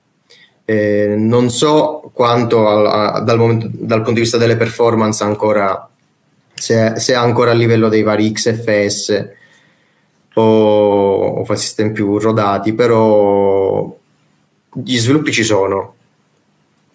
Eh, 0.65 1.15
non 1.17 1.49
so 1.49 2.09
quanto 2.13 2.67
a, 2.67 3.13
a, 3.13 3.19
dal, 3.19 3.37
momento, 3.37 3.69
dal, 3.71 3.99
punto 3.99 4.13
di 4.13 4.21
vista 4.21 4.37
delle 4.37 4.55
performance 4.55 5.21
ancora 5.21 5.89
se, 6.53 6.97
se 6.99 7.13
ancora 7.13 7.51
a 7.51 7.53
livello 7.53 7.89
dei 7.89 8.01
vari 8.01 8.31
XFS 8.31 9.29
o, 10.35 11.45
o 11.45 11.55
system 11.55 11.91
più 11.91 12.17
rodati, 12.17 12.73
però 12.73 13.93
gli 14.73 14.97
sviluppi 14.97 15.31
ci 15.31 15.43
sono. 15.43 15.95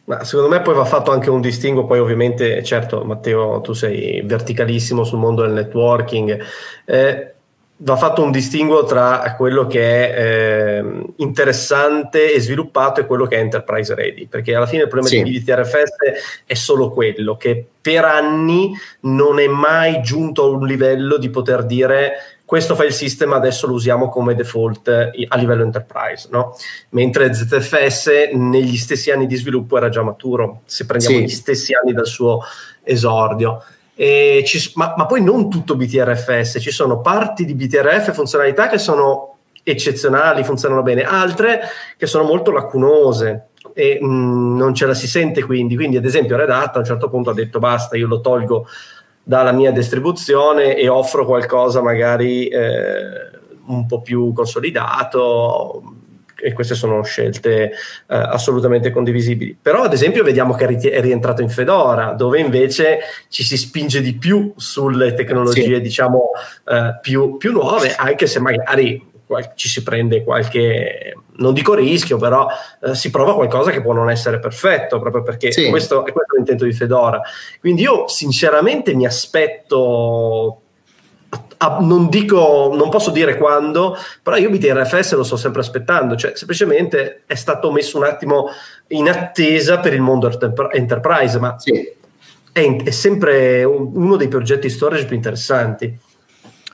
Ma 0.05 0.25
secondo 0.25 0.49
me 0.49 0.63
poi 0.63 0.75
va 0.75 0.87
fatto 0.87 1.11
anche 1.11 1.29
un 1.29 1.43
distinguo, 1.43 1.85
poi 1.85 1.99
ovviamente, 1.99 2.63
certo 2.65 3.05
Matteo, 3.05 3.61
tu 3.61 3.75
sei 3.75 4.23
verticalissimo 4.23 5.05
sul 5.05 5.19
mondo 5.19 5.43
del 5.43 5.53
networking, 5.53 6.39
eh, 6.87 7.35
va 7.81 7.97
fatto 7.97 8.23
un 8.23 8.31
distinguo 8.31 8.85
tra 8.85 9.35
quello 9.37 9.67
che 9.67 10.15
è 10.15 10.81
eh, 10.81 11.05
interessante 11.17 12.33
e 12.33 12.41
sviluppato 12.41 13.01
e 13.01 13.07
quello 13.07 13.27
che 13.27 13.37
è 13.37 13.41
enterprise 13.41 13.95
ready, 13.95 14.27
perché 14.27 14.55
alla 14.55 14.67
fine 14.67 14.83
il 14.83 14.89
problema 14.89 15.15
sì. 15.15 15.23
di 15.23 15.39
BTRFS 15.39 16.45
è 16.45 16.55
solo 16.55 16.91
quello, 16.91 17.37
che 17.37 17.65
per 17.81 18.05
anni 18.05 18.73
non 19.01 19.39
è 19.39 19.47
mai 19.47 20.03
giunto 20.03 20.45
a 20.45 20.49
un 20.49 20.67
livello 20.67 21.17
di 21.19 21.31
poter 21.31 21.65
dire 21.65 22.13
questo 22.45 22.75
file 22.75 22.91
system 22.93 23.35
adesso 23.35 23.67
lo 23.67 23.75
usiamo 23.75 24.09
come 24.09 24.35
default 24.35 24.89
a 24.89 25.37
livello 25.37 25.63
enterprise, 25.63 26.29
no? 26.31 26.57
mentre 26.91 27.33
ZFS 27.33 28.31
negli 28.33 28.77
stessi 28.79 29.11
anni 29.11 29.27
di 29.27 29.37
sviluppo 29.37 29.77
era 29.77 29.91
già 29.91 30.03
maturo, 30.03 30.63
se 30.65 30.87
prendiamo 30.87 31.19
sì. 31.19 31.25
gli 31.25 31.29
stessi 31.29 31.75
anni 31.75 31.93
dal 31.93 32.07
suo 32.07 32.41
esordio. 32.83 33.63
Ci, 33.99 34.73
ma, 34.77 34.95
ma, 34.97 35.07
poi 35.07 35.23
non 35.23 35.51
tutto 35.51 35.75
BTRFS, 35.75 36.59
ci 36.61 36.71
sono 36.71 37.01
parti 37.01 37.45
di 37.45 37.55
BTRF 37.55 38.13
funzionalità 38.13 38.69
che 38.69 38.79
sono 38.79 39.39
eccezionali, 39.65 40.45
funzionano 40.45 40.83
bene, 40.83 41.03
altre 41.03 41.61
che 41.97 42.07
sono 42.07 42.25
molto 42.25 42.53
lacunose 42.53 43.49
e 43.75 43.99
mh, 44.01 44.07
mm, 44.07 44.57
non 44.57 44.75
ce 44.75 44.87
la 44.87 44.95
si 44.95 45.09
sente 45.09 45.43
quindi. 45.43 45.75
Quindi, 45.75 45.97
ad 45.97 46.05
esempio, 46.05 46.37
Red 46.37 46.51
Hat 46.51 46.77
a 46.77 46.79
un 46.79 46.85
certo 46.85 47.09
punto 47.09 47.31
ha 47.31 47.35
detto 47.35 47.59
basta, 47.59 47.97
io 47.97 48.07
lo 48.07 48.21
tolgo 48.21 48.67
dalla 49.23 49.53
mia 49.53 49.73
distribuzione 49.73 50.77
e 50.77 50.89
offro 50.89 51.27
qualcosa 51.27 51.83
magari 51.83 52.49
eh, 52.49 53.37
un 53.67 53.85
po' 53.87 54.01
più 54.01 54.33
consolidato, 54.33 55.83
e 56.41 56.53
queste 56.53 56.75
sono 56.75 57.03
scelte 57.03 57.71
eh, 57.71 57.73
assolutamente 58.07 58.91
condivisibili. 58.91 59.57
Però, 59.61 59.83
ad 59.83 59.93
esempio, 59.93 60.23
vediamo 60.23 60.55
che 60.55 60.67
è 60.67 61.01
rientrato 61.01 61.43
in 61.43 61.49
Fedora, 61.49 62.13
dove 62.13 62.41
invece 62.41 63.01
ci 63.29 63.43
si 63.45 63.57
spinge 63.57 64.01
di 64.01 64.15
più 64.15 64.53
sulle 64.57 65.15
tecnologie, 65.15 65.77
sì. 65.77 65.81
diciamo, 65.81 66.31
eh, 66.67 66.99
più, 67.01 67.37
più 67.37 67.53
nuove, 67.53 67.95
anche 67.95 68.27
se 68.27 68.41
magari 68.41 69.07
ci 69.55 69.69
si 69.69 69.83
prende 69.83 70.25
qualche, 70.25 71.15
non 71.37 71.53
dico 71.53 71.75
rischio, 71.75 72.17
però 72.17 72.47
eh, 72.83 72.95
si 72.95 73.11
prova 73.11 73.35
qualcosa 73.35 73.71
che 73.71 73.83
può 73.83 73.93
non 73.93 74.11
essere 74.11 74.39
perfetto, 74.39 74.99
proprio 75.01 75.23
perché 75.23 75.53
sì. 75.53 75.69
questo, 75.69 76.07
è 76.07 76.13
questo 76.13 76.37
l'intento 76.37 76.65
di 76.65 76.73
Fedora. 76.73 77.21
Quindi 77.61 77.83
io 77.83 78.09
sinceramente 78.09 78.95
mi 78.95 79.05
aspetto 79.05 80.63
Ah, 81.61 81.79
non 81.81 82.09
dico, 82.09 82.73
non 82.73 82.89
posso 82.89 83.11
dire 83.11 83.37
quando, 83.37 83.97
però 84.23 84.37
io 84.37 84.49
BTRFS 84.49 85.15
lo 85.15 85.25
sto 85.25 85.37
sempre 85.37 85.61
aspettando, 85.61 86.15
cioè 86.15 86.37
semplicemente 86.37 87.23
è 87.27 87.35
stato 87.35 87.73
messo 87.73 87.99
un 87.99 88.05
attimo 88.05 88.49
in 88.89 89.09
attesa 89.09 89.81
per 89.81 89.93
il 89.93 90.01
mondo 90.01 90.31
enterprise, 90.71 91.39
ma 91.41 91.59
sì. 91.59 91.93
è, 92.53 92.83
è, 92.85 92.91
sempre 92.91 93.65
uno 93.65 94.15
dei 94.15 94.29
progetti 94.29 94.71
storage 94.71 95.07
più 95.07 95.17
interessanti. 95.17 95.99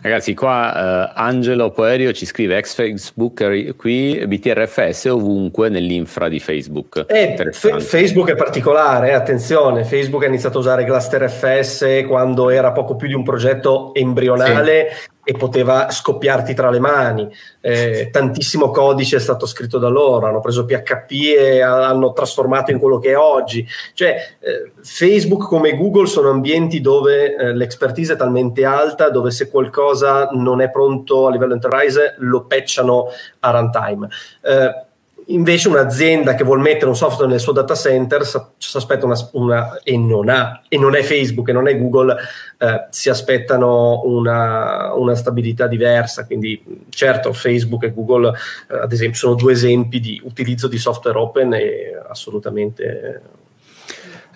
Ragazzi, 0.05 0.35
qua 0.35 1.09
uh, 1.15 1.19
Angelo 1.19 1.71
Poerio 1.71 2.13
ci 2.13 2.27
scrive 2.27 2.59
ex 2.59 2.75
Facebook 2.75 3.75
qui 3.75 4.23
BTRFS 4.27 5.07
ovunque 5.07 5.71
nell'infra 5.71 6.29
di 6.29 6.41
Facebook. 6.41 7.07
Eh, 7.09 7.35
f- 7.51 7.83
Facebook 7.83 8.29
è 8.29 8.35
particolare, 8.35 9.15
attenzione, 9.15 9.83
Facebook 9.85 10.25
ha 10.25 10.27
iniziato 10.27 10.59
a 10.59 10.61
usare 10.61 10.85
Cluster 10.85 11.31
FS 11.31 12.05
quando 12.07 12.51
era 12.51 12.73
poco 12.73 12.97
più 12.97 13.09
di 13.09 13.15
un 13.15 13.25
progetto 13.25 13.95
embrionale. 13.95 14.89
Sì 14.93 15.13
e 15.25 15.33
poteva 15.33 15.91
scoppiarti 15.91 16.55
tra 16.55 16.71
le 16.71 16.79
mani. 16.79 17.29
Eh, 17.61 18.11
tantissimo 18.13 18.71
codice 18.71 19.17
è 19.17 19.21
stato 19.21 19.47
scritto 19.47 19.79
da 19.79 19.89
loro, 19.89 20.27
hanno 20.27 20.41
preso 20.41 20.65
PHP 20.65 21.11
e 21.37 21.63
hanno 21.63 22.13
trasformato 22.13 22.71
in 22.71 22.79
quello 22.79 22.99
che 22.99 23.13
è 23.13 23.17
oggi. 23.17 23.67
Cioè, 23.95 24.37
eh, 24.39 24.73
Facebook 24.83 25.49
come 25.49 25.75
Google 25.75 26.07
sono 26.07 26.29
ambienti 26.29 26.81
dove 26.81 27.35
eh, 27.35 27.55
l'expertise 27.55 28.13
è 28.13 28.17
talmente 28.17 28.65
alta, 28.65 29.09
dove 29.09 29.31
se 29.31 29.51
qualcosa 29.51 30.29
non 30.33 30.61
è 30.61 30.71
pronto 30.71 31.27
a 31.27 31.31
livello 31.31 31.55
enterprise 31.55 32.17
lo 32.19 32.45
patchano 32.45 33.09
a 33.41 33.51
runtime. 33.51 34.09
Eh, 34.43 34.93
Invece 35.29 35.69
un'azienda 35.69 36.35
che 36.35 36.45
vuole 36.45 36.63
mettere 36.63 36.87
un 36.87 36.97
software 36.97 37.31
nel 37.31 37.41
suo 37.41 37.53
data 37.53 37.75
center 37.75 38.27
si 38.27 38.77
aspetta 38.77 39.07
una, 39.07 39.17
una, 39.33 39.81
e 39.83 39.97
non 39.97 40.29
ha, 40.29 40.61
e 40.69 40.77
non 40.77 40.95
è 40.95 41.03
Facebook 41.03 41.49
e 41.49 41.53
non 41.53 41.67
è 41.67 41.79
Google, 41.79 42.17
eh, 42.59 42.87
si 42.91 43.09
aspettano 43.09 44.03
una, 44.05 44.93
una, 44.93 45.15
stabilità 45.15 45.67
diversa. 45.67 46.27
Quindi 46.27 46.63
certo 46.91 47.33
Facebook 47.33 47.85
e 47.85 47.93
Google 47.93 48.37
eh, 48.71 48.77
ad 48.77 48.93
esempio 48.93 49.19
sono 49.19 49.35
due 49.35 49.53
esempi 49.53 50.01
di 50.01 50.21
utilizzo 50.25 50.69
di 50.69 50.79
software 50.79 51.19
open 51.19 51.55
e 51.55 51.99
assolutamente 52.09 53.23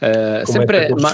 eh, 0.00 0.42
sempre, 0.44 0.88
ma, 0.96 1.10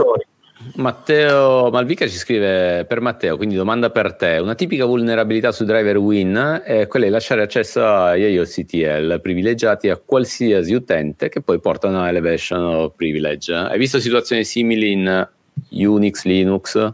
Matteo 0.77 1.71
Malvica 1.71 2.07
ci 2.09 2.17
scrive 2.17 2.85
per 2.89 3.01
Matteo, 3.01 3.37
quindi 3.37 3.55
domanda 3.55 3.91
per 3.91 4.15
te. 4.15 4.39
Una 4.39 4.55
tipica 4.55 4.85
vulnerabilità 4.85 5.53
su 5.53 5.65
driver 5.65 5.97
win 5.99 6.63
è 6.65 6.87
quella 6.87 7.07
di 7.07 7.11
lasciare 7.11 7.43
accesso 7.43 7.85
a 7.85 8.17
IOCTL 8.17 9.21
privilegiati 9.21 9.89
a 9.89 10.01
qualsiasi 10.03 10.73
utente 10.73 11.29
che 11.29 11.41
poi 11.41 11.61
portano 11.61 12.01
a 12.01 12.09
elevation 12.09 12.91
privilege. 12.97 13.53
Hai 13.53 13.79
visto 13.79 14.01
situazioni 14.01 14.45
simili 14.45 14.93
in 14.93 15.29
Unix, 15.71 16.25
Linux? 16.25 16.93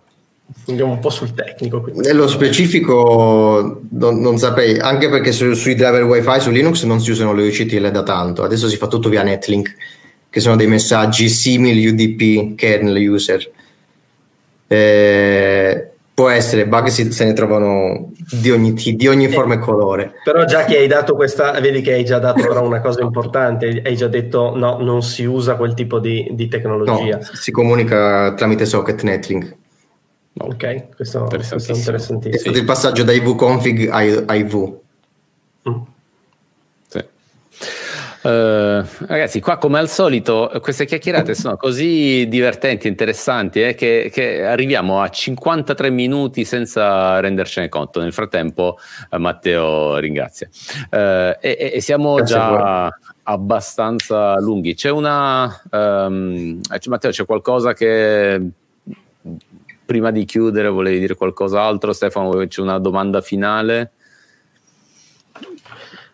Andiamo 0.66 0.92
un 0.92 0.98
po' 0.98 1.10
sul 1.10 1.32
tecnico. 1.32 1.80
Quindi. 1.80 2.00
Nello 2.00 2.26
specifico 2.26 3.82
non, 3.90 4.20
non 4.20 4.36
saprei, 4.36 4.78
anche 4.78 5.08
perché 5.08 5.30
su, 5.30 5.52
sui 5.54 5.74
driver 5.74 6.02
wifi 6.04 6.40
su 6.40 6.50
Linux 6.50 6.82
non 6.84 7.00
si 7.00 7.12
usano 7.12 7.32
le 7.32 7.46
UCTL 7.46 7.90
da 7.90 8.02
tanto, 8.02 8.42
adesso 8.42 8.68
si 8.68 8.76
fa 8.76 8.88
tutto 8.88 9.08
via 9.08 9.22
Netlink, 9.22 9.74
che 10.28 10.40
sono 10.40 10.56
dei 10.56 10.66
messaggi 10.66 11.28
simili 11.28 11.86
UDP 11.86 12.56
kernel 12.56 13.08
user 13.08 13.58
eh, 14.72 15.90
può 16.14 16.28
essere 16.28 16.68
bug 16.68 16.86
si, 16.86 17.10
se 17.10 17.24
ne 17.24 17.32
trovano 17.32 18.12
di 18.30 18.52
ogni, 18.52 18.72
di 18.72 19.08
ogni 19.08 19.26
forma 19.28 19.54
e 19.54 19.58
colore. 19.58 20.12
Però 20.22 20.44
già 20.44 20.64
che 20.64 20.76
hai 20.76 20.86
dato 20.86 21.16
questa, 21.16 21.58
vedi 21.58 21.80
che 21.80 21.94
hai 21.94 22.04
già 22.04 22.20
dato 22.20 22.46
però 22.46 22.64
una 22.64 22.80
cosa 22.80 23.02
importante, 23.02 23.82
hai 23.84 23.96
già 23.96 24.06
detto 24.06 24.54
no, 24.54 24.78
non 24.78 25.02
si 25.02 25.24
usa 25.24 25.56
quel 25.56 25.74
tipo 25.74 25.98
di, 25.98 26.28
di 26.30 26.46
tecnologia. 26.46 27.16
No, 27.16 27.22
si 27.32 27.50
comunica 27.50 28.32
tramite 28.34 28.64
socket 28.64 29.02
netlink. 29.02 29.56
Ok, 30.38 30.94
questo, 30.94 31.24
questo 31.24 31.56
è 31.56 31.76
interessantissimo. 31.76 32.36
È 32.36 32.38
stato 32.38 32.58
il 32.58 32.64
passaggio 32.64 33.02
da 33.02 33.12
ivconfig 33.12 33.88
a 33.90 34.34
iv. 34.36 34.78
Mm. 35.68 35.80
Uh, 38.22 38.84
ragazzi, 39.06 39.40
qua 39.40 39.56
come 39.56 39.78
al 39.78 39.88
solito 39.88 40.52
queste 40.60 40.84
chiacchierate 40.84 41.34
sono 41.34 41.56
così 41.56 42.26
divertenti 42.28 42.86
interessanti 42.86 43.62
eh, 43.62 43.74
che, 43.74 44.10
che, 44.12 44.44
arriviamo 44.44 45.00
a 45.00 45.08
53 45.08 45.88
minuti 45.88 46.44
senza 46.44 47.18
rendercene 47.20 47.70
conto. 47.70 48.00
Nel 48.00 48.12
frattempo 48.12 48.76
uh, 49.10 49.16
Matteo 49.16 49.96
ringrazia. 49.96 50.48
Uh, 50.90 51.36
e, 51.40 51.72
e, 51.74 51.80
siamo 51.80 52.16
Grazie 52.16 52.36
già 52.36 52.98
abbastanza 53.22 54.38
lunghi. 54.38 54.74
C'è 54.74 54.90
una... 54.90 55.58
Um, 55.70 56.60
Matteo, 56.88 57.10
c'è 57.10 57.24
qualcosa 57.24 57.72
che 57.72 58.40
prima 59.86 60.10
di 60.10 60.24
chiudere 60.24 60.68
volevi 60.68 60.98
dire 60.98 61.14
qualcos'altro? 61.14 61.92
Stefano, 61.94 62.46
c'è 62.46 62.60
una 62.60 62.78
domanda 62.78 63.20
finale? 63.22 63.92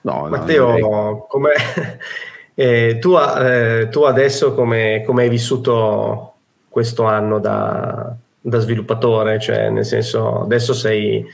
No, 0.07 0.29
Matteo, 0.29 0.79
no, 0.79 1.27
eh, 2.55 2.99
tu, 3.01 3.17
eh, 3.17 3.89
tu, 3.91 4.03
adesso 4.03 4.55
come, 4.55 5.03
come, 5.05 5.25
hai 5.25 5.29
vissuto 5.29 6.35
questo 6.69 7.03
anno 7.07 7.41
da, 7.41 8.15
da, 8.41 8.59
sviluppatore? 8.61 9.41
Cioè, 9.41 9.69
nel 9.69 9.85
senso, 9.85 10.43
adesso 10.43 10.75
sei, 10.75 11.27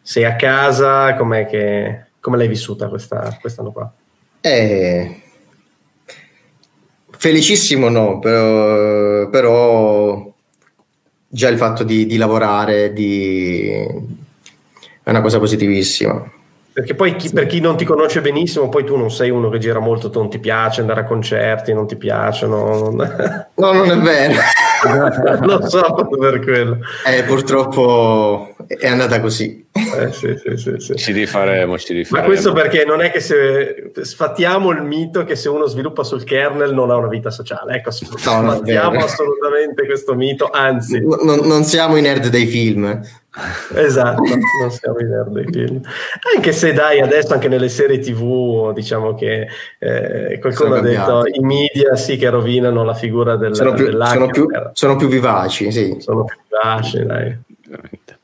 sei 0.00 0.24
a 0.24 0.36
casa, 0.36 1.16
com'è 1.16 1.46
che, 1.46 2.06
come 2.18 2.38
l'hai 2.38 2.48
vissuta 2.48 2.88
questa, 2.88 3.36
quest'anno 3.38 3.72
qua? 3.72 3.92
Eh, 4.40 5.20
felicissimo 7.10 7.90
no, 7.90 8.20
però, 8.20 9.28
però, 9.28 10.32
già 11.28 11.48
il 11.50 11.58
fatto 11.58 11.84
di, 11.84 12.06
di 12.06 12.16
lavorare 12.16 12.94
di, 12.94 13.68
è 15.02 15.10
una 15.10 15.20
cosa 15.20 15.38
positivissima 15.38 16.36
perché 16.78 16.94
poi 16.94 17.16
chi, 17.16 17.28
per 17.30 17.46
chi 17.46 17.58
non 17.58 17.76
ti 17.76 17.84
conosce 17.84 18.20
benissimo, 18.20 18.68
poi 18.68 18.84
tu 18.84 18.96
non 18.96 19.10
sei 19.10 19.30
uno 19.30 19.48
che 19.48 19.58
gira 19.58 19.80
molto, 19.80 20.12
non 20.14 20.30
ti 20.30 20.38
piace 20.38 20.80
andare 20.80 21.00
a 21.00 21.04
concerti, 21.04 21.74
non 21.74 21.88
ti 21.88 21.96
piacciono. 21.96 22.90
No, 23.54 23.72
non 23.72 23.90
è 23.90 23.96
vero. 23.96 24.40
Lo 25.44 25.68
so 25.68 26.06
per 26.08 26.38
quello. 26.38 26.78
Eh, 27.04 27.24
purtroppo 27.24 28.54
è 28.64 28.86
andata 28.86 29.20
così. 29.20 29.66
Eh, 29.72 30.12
sì, 30.12 30.36
sì, 30.40 30.56
sì, 30.56 30.74
sì, 30.78 30.94
Ci 30.94 31.10
rifaremo, 31.10 31.76
ci 31.78 31.94
rifaremo. 31.94 32.28
Ma 32.28 32.32
questo 32.32 32.52
perché 32.52 32.84
non 32.84 33.00
è 33.00 33.10
che 33.10 33.18
se 33.18 33.90
sfattiamo 34.00 34.70
il 34.70 34.82
mito 34.82 35.24
che 35.24 35.34
se 35.34 35.48
uno 35.48 35.66
sviluppa 35.66 36.04
sul 36.04 36.22
kernel 36.22 36.72
non 36.74 36.92
ha 36.92 36.96
una 36.96 37.08
vita 37.08 37.30
sociale. 37.30 37.74
Ecco, 37.74 37.90
sfattiamo 37.90 38.92
no, 38.92 39.04
assolutamente 39.04 39.84
questo 39.84 40.14
mito, 40.14 40.48
anzi. 40.48 41.00
Non, 41.00 41.40
non 41.42 41.64
siamo 41.64 41.96
i 41.96 42.02
nerd 42.02 42.28
dei 42.28 42.46
film. 42.46 43.00
esatto, 43.74 44.22
non 44.22 44.70
siamo 44.70 44.98
i 44.98 45.04
nerd 45.04 45.30
dei 45.30 45.46
film. 45.50 45.80
Anche 46.34 46.52
se 46.52 46.72
dai, 46.72 47.00
adesso 47.00 47.34
anche 47.34 47.48
nelle 47.48 47.68
serie 47.68 47.98
TV 47.98 48.72
diciamo 48.72 49.14
che 49.14 49.46
eh, 49.78 50.38
qualcuno 50.40 50.76
ha 50.76 50.80
detto 50.80 51.24
i 51.26 51.40
media 51.40 51.94
sì 51.94 52.16
che 52.16 52.30
rovinano 52.30 52.84
la 52.84 52.94
figura 52.94 53.36
del, 53.36 53.54
sono 53.54 53.74
più, 53.74 53.90
sono 53.90 54.26
più, 54.26 54.48
sono 54.72 54.96
più 54.96 55.08
vivaci, 55.08 55.70
sì. 55.70 55.96
Sono 55.98 56.24
più 56.24 56.36
vivaci, 56.48 57.04
dai. 57.04 57.38
Veramente. 57.66 58.18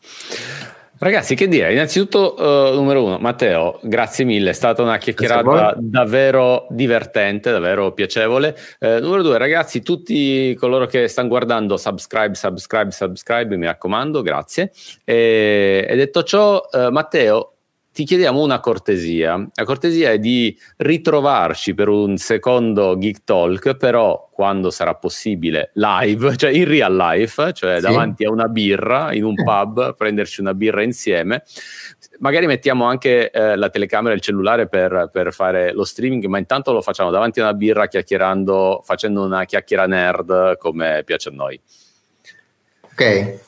Ragazzi, 1.05 1.35
che 1.35 1.49
dire? 1.49 1.71
Innanzitutto, 1.71 2.35
uh, 2.39 2.75
numero 2.75 3.05
uno, 3.05 3.19
Matteo, 3.19 3.79
grazie 3.83 4.25
mille, 4.25 4.49
è 4.49 4.53
stata 4.55 4.81
una 4.81 4.97
chiacchierata 4.97 5.75
davvero 5.77 6.67
divertente, 6.71 7.51
davvero 7.51 7.93
piacevole. 7.93 8.57
Uh, 8.81 9.01
numero 9.01 9.21
due, 9.21 9.37
ragazzi, 9.37 9.83
tutti 9.83 10.55
coloro 10.59 10.87
che 10.87 11.07
stanno 11.09 11.29
guardando, 11.29 11.77
subscribe, 11.77 12.35
subscribe, 12.35 12.91
subscribe, 12.91 13.55
mi 13.55 13.67
raccomando, 13.67 14.23
grazie. 14.23 14.73
E, 15.05 15.85
e 15.87 15.95
detto 15.95 16.23
ciò, 16.23 16.67
uh, 16.73 16.89
Matteo, 16.89 17.54
ti 17.95 18.03
chiediamo 18.03 18.43
una 18.43 18.59
cortesia. 18.59 19.37
La 19.55 19.65
cortesia 19.65 20.11
è 20.11 20.19
di 20.19 20.59
ritrovarci 20.79 21.75
per 21.75 21.87
un 21.87 22.17
secondo 22.17 22.99
Geek 22.99 23.23
Talk, 23.23 23.77
però 23.77 24.31
quando 24.33 24.73
sarà 24.73 24.97
possibile 24.97 25.71
live, 25.75 26.35
cioè 26.37 26.51
in 26.51 26.65
real 26.65 26.97
life, 26.97 27.53
cioè 27.53 27.77
sì. 27.77 27.83
davanti 27.83 28.25
a 28.25 28.33
una 28.33 28.49
birra 28.49 29.13
in 29.13 29.23
un 29.23 29.37
pub, 29.41 29.95
prenderci 29.95 30.41
una 30.41 30.55
birra 30.55 30.83
insieme. 30.83 31.45
Magari 32.19 32.47
mettiamo 32.47 32.85
anche 32.85 33.31
eh, 33.31 33.55
la 33.55 33.71
telecamera 33.71 34.13
e 34.13 34.17
il 34.17 34.23
cellulare 34.23 34.67
per, 34.67 35.11
per, 35.13 35.33
fare 35.33 35.73
lo 35.73 35.85
streaming, 35.85 36.25
ma 36.25 36.39
intanto 36.39 36.73
lo 36.73 36.83
facciamo 36.83 37.13
davanti 37.13 37.39
a 37.39 37.45
una 37.45 37.55
birra 37.55 37.87
chiacchierando, 37.87 38.83
facendo 38.85 39.25
una 39.25 39.45
chiacchiera 39.45 39.87
nerd 39.87 40.57
come 40.59 41.03
piace 41.05 41.29
a 41.29 41.33
noi. 41.33 41.61
Ok. 42.91 43.39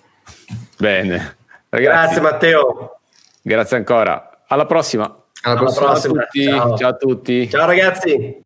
Bene. 0.78 1.36
Ragazzi, 1.68 2.14
Grazie 2.14 2.20
Matteo. 2.20 3.00
Grazie 3.42 3.76
ancora. 3.76 4.30
Alla 4.48 4.66
prossima. 4.66 5.24
Alla 5.42 5.56
prossima. 5.56 5.94
Ciao 5.94 5.94
a 5.94 6.00
tutti. 6.00 6.42
Ciao. 6.44 6.76
Ciao 6.76 6.88
a 6.88 6.94
tutti. 6.94 7.50
Ciao 7.50 7.66
ragazzi. 7.66 8.44